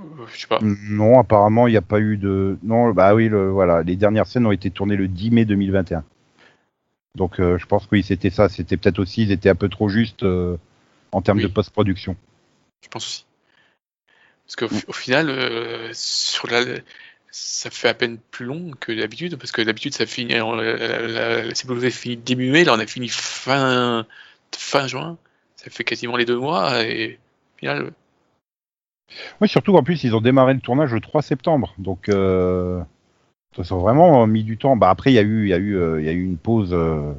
Euh, 0.00 0.26
Je 0.32 0.40
sais 0.40 0.46
pas. 0.46 0.60
Non, 0.62 1.18
apparemment, 1.18 1.66
il 1.66 1.72
n'y 1.72 1.76
a 1.76 1.82
pas 1.82 2.00
eu 2.00 2.16
de. 2.16 2.56
Non, 2.62 2.92
bah 2.92 3.14
oui, 3.14 3.28
le, 3.28 3.50
voilà. 3.50 3.82
Les 3.82 3.96
dernières 3.96 4.26
scènes 4.26 4.46
ont 4.46 4.52
été 4.52 4.70
tournées 4.70 4.96
le 4.96 5.08
10 5.08 5.30
mai 5.30 5.44
2021. 5.44 6.04
Donc, 7.16 7.40
euh, 7.40 7.58
je 7.58 7.66
pense 7.66 7.84
que 7.86 7.96
oui, 7.96 8.04
c'était 8.04 8.30
ça. 8.30 8.48
C'était 8.48 8.76
peut-être 8.76 9.00
aussi, 9.00 9.22
ils 9.22 9.32
étaient 9.32 9.50
un 9.50 9.56
peu 9.56 9.68
trop 9.68 9.88
justes 9.88 10.22
euh, 10.22 10.56
en 11.10 11.20
termes 11.20 11.38
Oui. 11.38 11.44
de 11.44 11.48
post-production. 11.48 12.16
Je 12.84 12.88
pense 12.88 13.04
aussi. 13.06 13.24
Parce 14.48 14.56
qu'au 14.56 14.76
au 14.88 14.94
final, 14.94 15.30
euh, 15.30 15.90
sur 15.94 16.48
la, 16.48 16.64
ça 17.30 17.70
fait 17.70 17.88
à 17.88 17.94
peine 17.94 18.18
plus 18.30 18.46
long 18.46 18.72
que 18.80 18.92
d'habitude, 18.92 19.36
parce 19.36 19.52
que 19.52 19.62
d'habitude, 19.62 19.94
ça 19.94 20.06
finit, 20.06 20.34
la, 20.34 20.42
la, 21.08 21.44
la- 21.44 21.90
finit 21.90 22.16
début 22.16 22.50
mai, 22.50 22.64
là, 22.64 22.74
on 22.74 22.80
a 22.80 22.86
fini 22.86 23.08
fin, 23.08 24.06
fin 24.56 24.86
juin. 24.88 25.18
Ça 25.56 25.70
fait 25.70 25.84
quasiment 25.84 26.16
les 26.16 26.24
deux 26.24 26.38
mois, 26.38 26.84
et 26.84 27.18
au 27.56 27.58
final, 27.60 27.92
Oui, 29.40 29.48
surtout 29.48 29.72
qu'en 29.72 29.82
plus, 29.82 30.04
ils 30.04 30.14
ont 30.14 30.20
démarré 30.20 30.54
le 30.54 30.60
tournage 30.60 30.92
le 30.92 31.00
3 31.00 31.22
septembre. 31.22 31.74
Donc, 31.78 32.08
euh, 32.08 32.80
ils 33.58 33.74
ont 33.74 33.78
vraiment 33.80 34.26
mis 34.26 34.44
du 34.44 34.58
temps. 34.58 34.76
Bah, 34.76 34.90
après, 34.90 35.12
il 35.12 35.14
y, 35.14 35.18
a 35.18 35.22
eu- 35.22 35.44
il 35.46 35.50
y, 35.50 35.54
a 35.54 35.58
eu, 35.58 36.00
il 36.00 36.06
y 36.06 36.08
a 36.08 36.12
eu 36.12 36.24
une 36.24 36.38
pause 36.38 36.70
euh, 36.72 37.12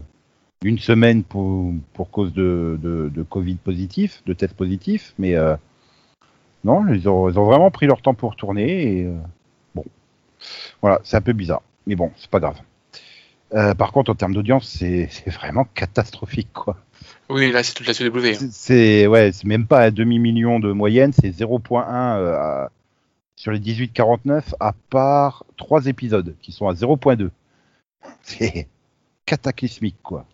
une 0.64 0.80
semaine 0.80 1.24
pour, 1.24 1.74
pour 1.94 2.12
cause 2.12 2.34
de, 2.34 2.80
de, 2.82 3.10
de 3.14 3.24
Covid 3.24 3.56
positif, 3.58 4.24
de 4.26 4.34
tests 4.34 4.56
positifs. 4.56 5.16
Mais 5.20 5.36
euh, 5.36 5.56
non, 6.64 6.88
ils 6.94 7.08
ont, 7.10 7.30
ils 7.30 7.40
ont 7.40 7.46
vraiment 7.46 7.72
pris 7.72 7.86
leur 7.88 8.02
temps 8.02 8.14
pour 8.14 8.36
tourner. 8.36 9.00
Et, 9.00 9.06
euh, 9.06 9.16
bon, 9.76 9.84
voilà, 10.82 11.00
c'est 11.04 11.18
un 11.18 11.22
peu 11.22 11.34
bizarre. 11.34 11.62
Mais 11.88 11.96
bon, 11.96 12.12
c'est 12.18 12.30
pas 12.30 12.40
grave. 12.40 12.58
Euh, 13.54 13.74
par 13.74 13.92
contre, 13.92 14.12
en 14.12 14.16
termes 14.16 14.34
d'audience, 14.34 14.68
c'est 14.68 15.10
vraiment 15.28 15.66
catastrophique, 15.74 16.54
quoi. 16.54 16.78
oui, 17.30 17.52
là, 17.52 17.64
c'est 17.64 17.74
toute 17.74 17.88
la 17.88 17.94
CW. 17.94 18.28
hein. 18.44 18.48
C'est- 18.52 19.08
ouais, 19.08 19.32
c'est 19.32 19.46
même 19.46 19.66
pas 19.68 19.86
un 19.86 19.92
demi-million 19.92 20.60
de 20.60 20.72
moyenne, 20.72 21.12
c'est 21.14 21.32
0.1 21.32 22.18
euh, 22.18 22.68
sur 23.36 23.52
les 23.52 23.60
18-49, 23.60 24.54
à 24.60 24.74
part 24.90 25.46
trois 25.58 25.88
épisodes 25.88 26.36
qui 26.42 26.52
sont 26.52 26.68
à 26.68 26.74
0.2. 26.74 27.30
C'est 28.22 28.68
cataclysmique, 29.26 29.98
quoi. 30.04 30.26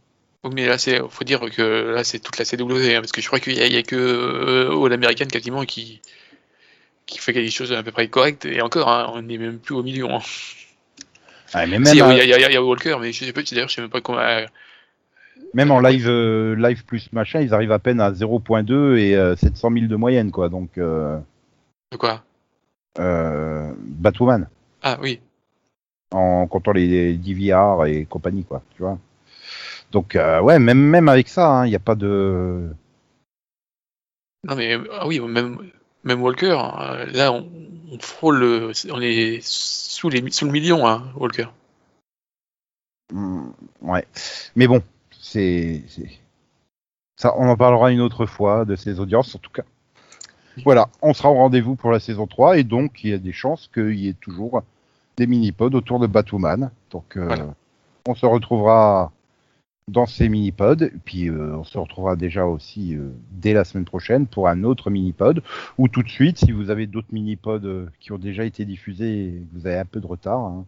Mais 0.54 0.68
là, 0.68 0.78
c'est, 0.78 1.00
faut 1.10 1.24
dire 1.24 1.40
que 1.56 1.94
là, 1.96 2.04
c'est 2.04 2.20
toute 2.20 2.38
la 2.38 2.46
CW, 2.46 2.96
hein, 2.96 3.02
parce 3.02 3.12
que 3.12 3.22
je 3.22 3.28
crois 3.28 3.40
qu'il 3.40 3.54
y 3.58 3.78
a, 3.78 3.84
que 3.84 3.96
euh, 3.96 4.86
All 4.86 4.94
American 4.94 5.26
quasiment 5.26 5.64
qui, 5.66 6.02
qui 7.06 7.20
fait 7.20 7.34
quelque 7.34 7.52
chose 7.52 7.72
à 7.74 7.84
peu 7.84 7.92
près 7.92 8.08
correct, 8.08 8.46
et 8.46 8.62
encore, 8.62 8.90
hein, 8.90 9.12
on 9.14 9.22
n'est 9.22 9.38
même 9.38 9.60
plus 9.60 9.76
au 9.76 9.84
million. 9.84 10.16
hein. 10.18 10.22
Ouais, 11.54 11.68
mais 11.68 11.80
même, 11.80 11.86
Si, 11.86 11.98
il 11.98 12.00
y, 12.00 12.02
a- 12.02 12.24
il 12.24 12.30
y 12.30 12.34
a- 12.34 12.50
il 12.50 12.54
y 12.54 12.56
a 12.58 12.64
Walker, 12.64 12.98
mais 13.00 13.12
je 13.12 13.26
sais 13.26 13.34
pas, 13.34 13.42
d'ailleurs, 13.44 13.70
je 13.70 13.76
sais 13.76 13.82
même 13.82 13.90
pas 13.90 14.02
comment. 14.02 14.20
euh, 14.20 14.46
même 15.54 15.72
en 15.72 15.80
live, 15.80 16.08
euh, 16.08 16.56
live 16.56 16.84
plus 16.86 17.12
machin, 17.14 17.40
ils 17.42 17.54
arrivent 17.54 17.72
à 17.72 17.80
peine 17.80 18.02
à 18.02 18.12
0.2 18.14 18.98
et 18.98 19.16
euh, 19.16 19.36
700 19.36 19.70
000 19.70 19.88
de 19.88 19.96
moyenne, 19.96 20.32
quoi. 20.32 20.50
Donc, 20.50 20.78
euh, 20.78 21.18
de 21.92 21.98
quoi? 21.98 22.24
euh, 23.00 23.72
Batwoman, 23.78 24.48
Ah 24.82 24.98
oui. 25.02 25.20
en 26.12 26.48
comptant 26.48 26.72
les 26.72 27.14
DVR 27.18 27.86
et 27.86 28.06
compagnie, 28.06 28.44
quoi. 28.44 28.64
Tu 28.76 28.82
vois. 28.82 28.98
Donc, 29.96 30.18
euh, 30.18 30.42
ouais, 30.42 30.60
même, 30.60 30.78
même 30.78 31.08
avec 31.08 31.30
ça, 31.30 31.50
hein, 31.50 31.66
il 31.66 31.70
n'y 31.70 31.76
a 31.78 31.80
pas 31.80 31.96
de. 31.96 32.70
Non 34.44 34.54
mais 34.58 34.78
ah 34.92 35.08
oui, 35.08 35.22
même 35.22 35.72
même 36.04 36.22
Walker, 36.22 36.52
euh, 36.82 37.06
là 37.14 37.32
on, 37.32 37.50
on 37.94 37.98
frôle, 38.00 38.40
le- 38.40 38.72
on 38.92 39.00
est 39.00 39.40
sous 39.42 40.10
les 40.10 40.30
sous 40.32 40.46
le 40.48 40.52
million, 40.52 40.86
hein, 40.86 41.06
Walker. 41.16 41.48
Hmm, 43.14 43.52
ouais. 43.84 44.06
Mais 44.58 44.68
bon, 44.68 44.84
c'est. 45.12 45.82
c'est- 45.88 46.20
Ça, 47.16 47.34
on 47.38 47.48
en 47.48 47.56
parlera 47.56 47.90
une 47.94 48.02
autre 48.02 48.26
fois 48.26 48.66
de 48.66 48.76
ces 48.76 49.00
audiences, 49.00 49.34
en 49.34 49.40
tout 49.40 49.50
cas. 49.52 49.64
Voilà, 50.66 50.90
on 51.02 51.14
sera 51.14 51.32
au 51.32 51.36
rendez-vous 51.36 51.76
pour 51.78 51.92
la 51.92 52.02
saison 52.02 52.28
3, 52.28 52.58
et 52.58 52.66
donc 52.66 53.02
il 53.06 53.12
y 53.12 53.14
a 53.14 53.18
des 53.18 53.32
chances 53.32 53.70
qu'il 53.74 53.96
y 53.98 54.10
ait 54.10 54.14
toujours 54.20 54.62
des 55.16 55.26
mini-pods 55.26 55.74
autour 55.74 56.00
de 56.00 56.08
Batwoman. 56.08 56.70
Donc, 56.92 57.16
euh, 57.16 57.26
Voilà. 57.26 57.54
on 58.06 58.14
se 58.14 58.26
retrouvera 58.26 59.14
dans 59.88 60.08
ces 60.08 60.30
mini-pods, 60.30 60.84
et 60.84 61.00
puis 61.04 61.30
euh, 61.30 61.56
on 61.56 61.64
se 61.64 61.78
retrouvera 61.78 62.16
déjà 62.16 62.46
aussi 62.46 62.96
euh, 62.96 63.12
dès 63.32 63.54
la 63.54 63.64
semaine 63.64 63.86
prochaine 63.86 64.26
pour 64.26 64.48
un 64.48 64.64
autre 64.64 64.90
mini-pod, 64.90 65.44
ou 65.78 65.88
tout 65.88 66.02
de 66.02 66.10
suite, 66.10 66.40
si 66.40 66.52
vous 66.52 66.70
avez 66.70 66.88
d'autres 66.88 67.12
mini-pods 67.12 67.66
euh, 67.66 67.90
qui 68.00 68.12
ont 68.12 68.18
déjà 68.18 68.46
été 68.46 68.66
diffusés 68.66 69.28
et 69.28 69.32
que 69.32 69.60
vous 69.60 69.68
avez 69.68 69.78
un 69.78 69.86
peu 69.86 70.00
de 70.00 70.08
retard, 70.08 70.40
hein, 70.40 70.66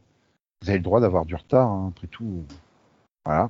vous 0.61 0.69
avez 0.69 0.77
le 0.77 0.83
droit 0.83 1.01
d'avoir 1.01 1.25
du 1.25 1.35
retard, 1.35 1.67
hein, 1.67 1.91
après 1.95 2.07
tout. 2.07 2.43
Voilà. 3.25 3.49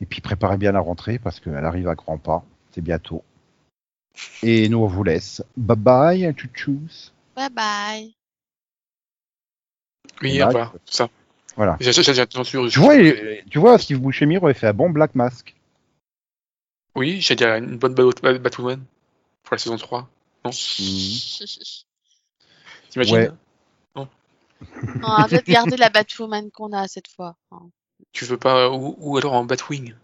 Et 0.00 0.06
puis 0.06 0.20
préparez 0.20 0.58
bien 0.58 0.72
la 0.72 0.80
rentrée 0.80 1.18
parce 1.18 1.40
qu'elle 1.40 1.64
arrive 1.64 1.88
à 1.88 1.94
grands 1.94 2.18
pas. 2.18 2.44
C'est 2.70 2.80
bientôt. 2.80 3.22
Et 4.42 4.68
nous 4.68 4.78
on 4.78 4.86
vous 4.86 5.04
laisse. 5.04 5.44
Bye 5.56 5.76
bye, 5.76 6.34
chouchous. 6.36 7.12
Bye 7.36 7.50
bye. 7.50 8.14
Oui, 10.22 10.38
voilà, 10.38 10.72
c'est 10.86 10.94
ça. 10.94 11.10
Voilà. 11.56 11.76
J'en 11.80 12.44
suis- 12.44 12.70
Tu 12.70 12.78
vois, 12.80 12.94
tu 13.50 13.58
vois, 13.58 13.78
Steve 13.78 14.00
Buscemi 14.00 14.36
aurait 14.38 14.54
fait 14.54 14.66
un 14.68 14.72
bon 14.72 14.90
Black 14.90 15.14
Mask. 15.14 15.54
Oui, 16.96 17.20
j'ai 17.20 17.34
déjà 17.36 17.58
une 17.58 17.76
bonne 17.76 17.94
Bat- 17.94 18.20
Bat- 18.22 18.38
Batwoman 18.38 18.82
pour 19.42 19.54
la 19.54 19.58
saison 19.58 19.76
3. 19.76 20.08
Non 20.44 20.50
T'imagines 22.90 23.16
Ouais. 23.16 23.30
On 25.02 25.08
va 25.16 25.26
peut-être 25.28 25.46
garder 25.46 25.76
la 25.76 25.90
Batwoman 25.90 26.50
qu'on 26.50 26.72
a 26.72 26.86
cette 26.88 27.08
fois. 27.08 27.36
hein. 27.52 27.62
Tu 28.12 28.24
veux 28.24 28.36
pas 28.38 28.70
ou, 28.70 28.96
ou 28.98 29.16
alors 29.18 29.32
en 29.34 29.44
Batwing 29.44 29.94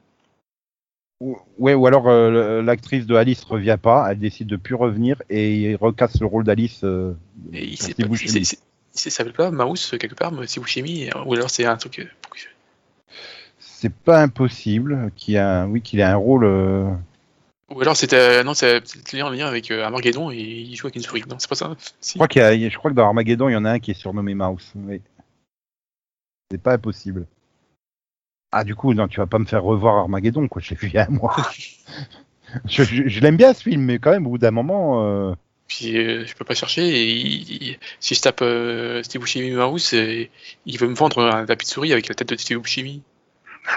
Ou- 1.21 1.39
Ouais, 1.59 1.75
ou 1.75 1.87
alors 1.87 2.09
euh, 2.09 2.63
l'actrice 2.63 3.07
de 3.07 3.15
Alice 3.15 3.45
revient 3.45 3.79
pas, 3.81 4.09
elle 4.11 4.19
décide 4.19 4.49
de 4.49 4.57
plus 4.57 4.75
revenir 4.75 5.23
et 5.31 5.55
il 5.55 5.77
recasse 5.77 6.19
le 6.21 6.27
rôle 6.27 6.45
d'Alice. 6.45 6.81
euh, 6.85 7.15
Et 7.53 7.67
il 7.69 7.77
pour 7.95 8.17
ça 9.05 9.11
s'appelle 9.11 9.33
pas 9.33 9.51
Mouse 9.51 9.95
quelque 9.99 10.15
part, 10.15 10.33
mais 10.33 10.47
c'est 10.47 10.61
Buscemi, 10.61 11.11
ou 11.27 11.35
alors 11.35 11.51
c'est 11.51 11.65
un 11.65 11.77
truc. 11.77 12.01
euh, 12.01 12.05
C'est 13.59 13.93
pas 13.93 14.23
impossible 14.23 15.11
qu'il 15.17 15.35
ait 15.37 15.39
un, 15.39 15.67
oui, 15.69 15.81
qu'il 15.81 16.01
ait 16.01 16.05
un 16.05 16.17
rôle. 16.17 16.45
euh, 16.45 16.91
Ou 17.71 17.81
alors 17.81 17.97
c'était 17.97 18.45
non, 18.45 18.53
c'est 18.55 18.83
en 19.23 19.31
lien 19.31 19.47
avec 19.47 19.71
euh, 19.71 19.85
Armageddon 19.85 20.31
et 20.31 20.37
il 20.39 20.77
joue 20.77 20.87
avec 20.87 20.97
une 20.97 21.03
souris. 21.03 21.23
Non, 21.29 21.37
c'est 21.39 21.49
pas 21.49 21.55
ça. 21.55 21.75
Si. 22.01 22.13
Je 22.15 22.19
crois 22.19 22.29
qu'il 22.29 22.43
y 22.43 22.45
a- 22.67 22.69
je 22.69 22.77
crois 22.79 22.91
que 22.91 22.97
dans 22.97 23.07
Armageddon, 23.07 23.49
il 23.49 23.53
y 23.53 23.57
en 23.57 23.65
a 23.65 23.71
un 23.73 23.79
qui 23.79 23.91
est 23.93 23.95
surnommé 23.95 24.35
Mouse. 24.35 24.73
Oui. 24.77 25.01
C'est 26.51 26.61
pas 26.61 26.75
impossible. 26.75 27.27
Ah, 28.53 28.65
du 28.65 28.75
coup, 28.75 28.93
non, 28.95 29.07
tu 29.07 29.19
vas 29.21 29.27
pas 29.27 29.39
me 29.39 29.45
faire 29.45 29.63
revoir 29.63 29.97
Armageddon, 29.99 30.49
quoi. 30.49 30.61
Je 30.65 30.71
l'ai 30.71 30.77
vu 30.77 30.89
il 30.89 30.95
y 30.95 30.99
a 30.99 31.07
un 31.07 31.11
mois. 31.11 31.37
je 32.67 32.83
je- 32.83 33.07
je 33.09 33.21
l'aime 33.21 33.37
bien 33.37 33.55
ce 33.55 33.63
film, 33.63 33.83
mais 33.83 33.99
quand 34.01 34.11
même, 34.11 34.27
au 34.27 34.31
bout 34.31 34.39
d'un 34.39 34.51
moment. 34.51 35.05
euh, 35.07 35.35
Puis 35.71 35.97
euh, 35.97 36.27
je 36.27 36.35
peux 36.35 36.45
pas 36.45 36.55
chercher. 36.55 36.83
Et 36.89 37.11
il- 37.13 37.63
il- 37.63 37.79
si 38.01 38.15
je 38.17 38.21
tape 38.21 38.43
euh, 38.43 39.03
Steve 39.05 39.23
Buscemi 39.23 39.53
Mouse, 39.53 39.93
il 39.93 40.29
veut 40.79 40.89
me 40.89 40.95
vendre 40.95 41.23
un 41.25 41.47
tapis 41.47 41.65
de 41.67 41.71
souris 41.71 41.93
avec 41.93 42.09
la 42.09 42.15
tête 42.17 42.31
de 42.31 42.37
Steve 42.37 42.59
Buscemi. 42.61 43.03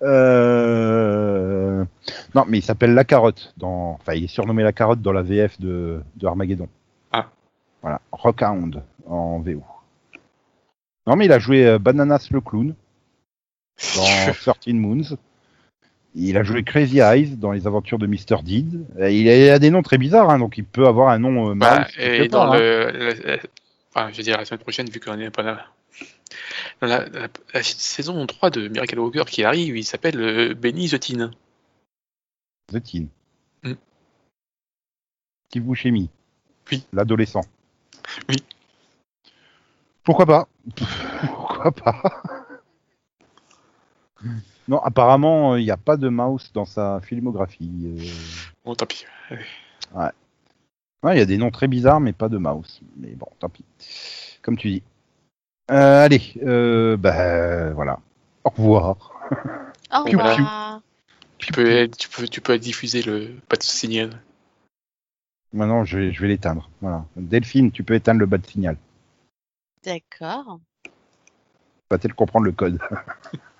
Euh... 0.00 1.84
Non, 2.34 2.44
mais 2.46 2.58
il 2.58 2.62
s'appelle 2.62 2.94
La 2.94 3.02
Carotte. 3.04 3.52
Dans... 3.56 3.98
Enfin, 4.00 4.14
il 4.14 4.24
est 4.24 4.28
surnommé 4.28 4.62
La 4.62 4.72
Carotte 4.72 5.02
dans 5.02 5.12
la 5.12 5.22
VF 5.22 5.58
de, 5.60 6.00
de 6.16 6.26
Armageddon. 6.26 6.68
Ah. 7.10 7.28
Voilà, 7.82 8.00
Rockhound 8.12 8.82
en 9.06 9.40
VO. 9.40 9.62
Non, 11.06 11.16
mais 11.16 11.24
il 11.24 11.32
a 11.32 11.38
joué 11.40 11.78
Bananas 11.80 12.28
le 12.30 12.40
clown 12.40 12.74
dans 13.96 14.32
13 14.62 14.66
Moons. 14.74 15.16
Il 16.20 16.36
a 16.36 16.42
joué 16.42 16.64
Crazy 16.64 16.98
Eyes 16.98 17.36
dans 17.36 17.52
les 17.52 17.66
aventures 17.68 17.98
de 17.98 18.06
Mr. 18.06 18.42
Deed. 18.42 18.84
Il 18.98 19.28
a, 19.28 19.36
il 19.36 19.50
a 19.50 19.58
des 19.60 19.70
noms 19.70 19.82
très 19.82 19.98
bizarres, 19.98 20.30
hein, 20.30 20.38
donc 20.40 20.58
il 20.58 20.64
peut 20.64 20.86
avoir 20.86 21.10
un 21.10 21.18
nom 21.20 21.50
euh, 21.50 21.54
Bah, 21.54 21.86
et 21.98 22.26
dans 22.28 22.40
part, 22.46 22.52
hein. 22.54 22.58
le, 22.58 23.38
enfin, 23.94 24.10
je 24.12 24.16
veux 24.16 24.22
dire 24.24 24.36
la 24.36 24.44
semaine 24.44 24.60
prochaine, 24.60 24.88
vu 24.90 24.98
qu'on 25.00 25.16
n'est 25.16 25.30
pas 25.30 25.42
là. 25.42 25.66
Dans 26.80 26.88
la, 26.88 27.08
la- 27.08 27.28
la 27.54 27.62
saison 27.62 28.26
3 28.26 28.50
de 28.50 28.68
Miracle 28.68 28.98
Walker 28.98 29.24
qui 29.26 29.44
arrive, 29.44 29.76
il 29.76 29.84
s'appelle 29.84 30.20
euh, 30.20 30.54
Benny 30.54 30.88
the 30.88 30.98
Teen. 30.98 31.30
The 32.72 32.82
Teen. 32.82 33.08
Mm. 33.62 33.72
Steve 35.50 35.62
Buscemi. 35.62 36.10
Oui. 36.70 36.84
L'adolescent. 36.92 37.42
Oui. 38.28 38.36
Pourquoi 40.02 40.26
pas? 40.26 40.48
Pourquoi 41.20 41.70
pas? 41.72 42.22
Non, 44.68 44.78
apparemment, 44.80 45.56
il 45.56 45.64
n'y 45.64 45.70
a 45.70 45.76
pas 45.76 45.96
de 45.96 46.08
mouse 46.08 46.50
dans 46.52 46.64
sa 46.64 47.00
filmographie. 47.00 47.70
euh. 47.84 48.02
Bon, 48.64 48.74
tant 48.74 48.86
pis. 48.86 49.06
Ouais, 51.02 51.14
il 51.14 51.18
y 51.18 51.22
a 51.22 51.26
des 51.26 51.38
noms 51.38 51.50
très 51.50 51.68
bizarres, 51.68 52.00
mais 52.00 52.12
pas 52.12 52.28
de 52.28 52.38
mouse. 52.38 52.80
Mais 52.96 53.10
bon, 53.10 53.28
tant 53.38 53.48
pis. 53.48 53.64
Comme 54.42 54.56
tu 54.56 54.68
dis. 54.70 54.82
Euh, 55.70 56.04
allez, 56.04 56.34
euh, 56.42 56.96
bah 56.96 57.72
voilà. 57.72 58.00
Au 58.44 58.50
revoir. 58.50 59.12
Au 59.92 60.02
revoir. 60.02 60.80
Tu 61.38 61.52
peux, 61.52 61.88
tu 61.96 62.08
peux, 62.08 62.26
tu 62.26 62.40
peux 62.40 62.58
diffuser 62.58 63.02
le 63.02 63.36
pas 63.48 63.56
de 63.56 63.62
signal. 63.62 64.10
Maintenant, 65.52 65.84
je 65.84 65.98
vais, 65.98 66.12
je 66.12 66.20
vais 66.20 66.28
l'éteindre. 66.28 66.68
Voilà. 66.80 67.06
Delphine, 67.16 67.70
tu 67.70 67.84
peux 67.84 67.94
éteindre 67.94 68.20
le 68.20 68.26
bas 68.26 68.38
de 68.38 68.46
signal. 68.46 68.76
D'accord. 69.84 70.58
Va-t-elle 71.90 72.12
comprendre 72.14 72.44
le 72.44 72.52
code 72.52 72.78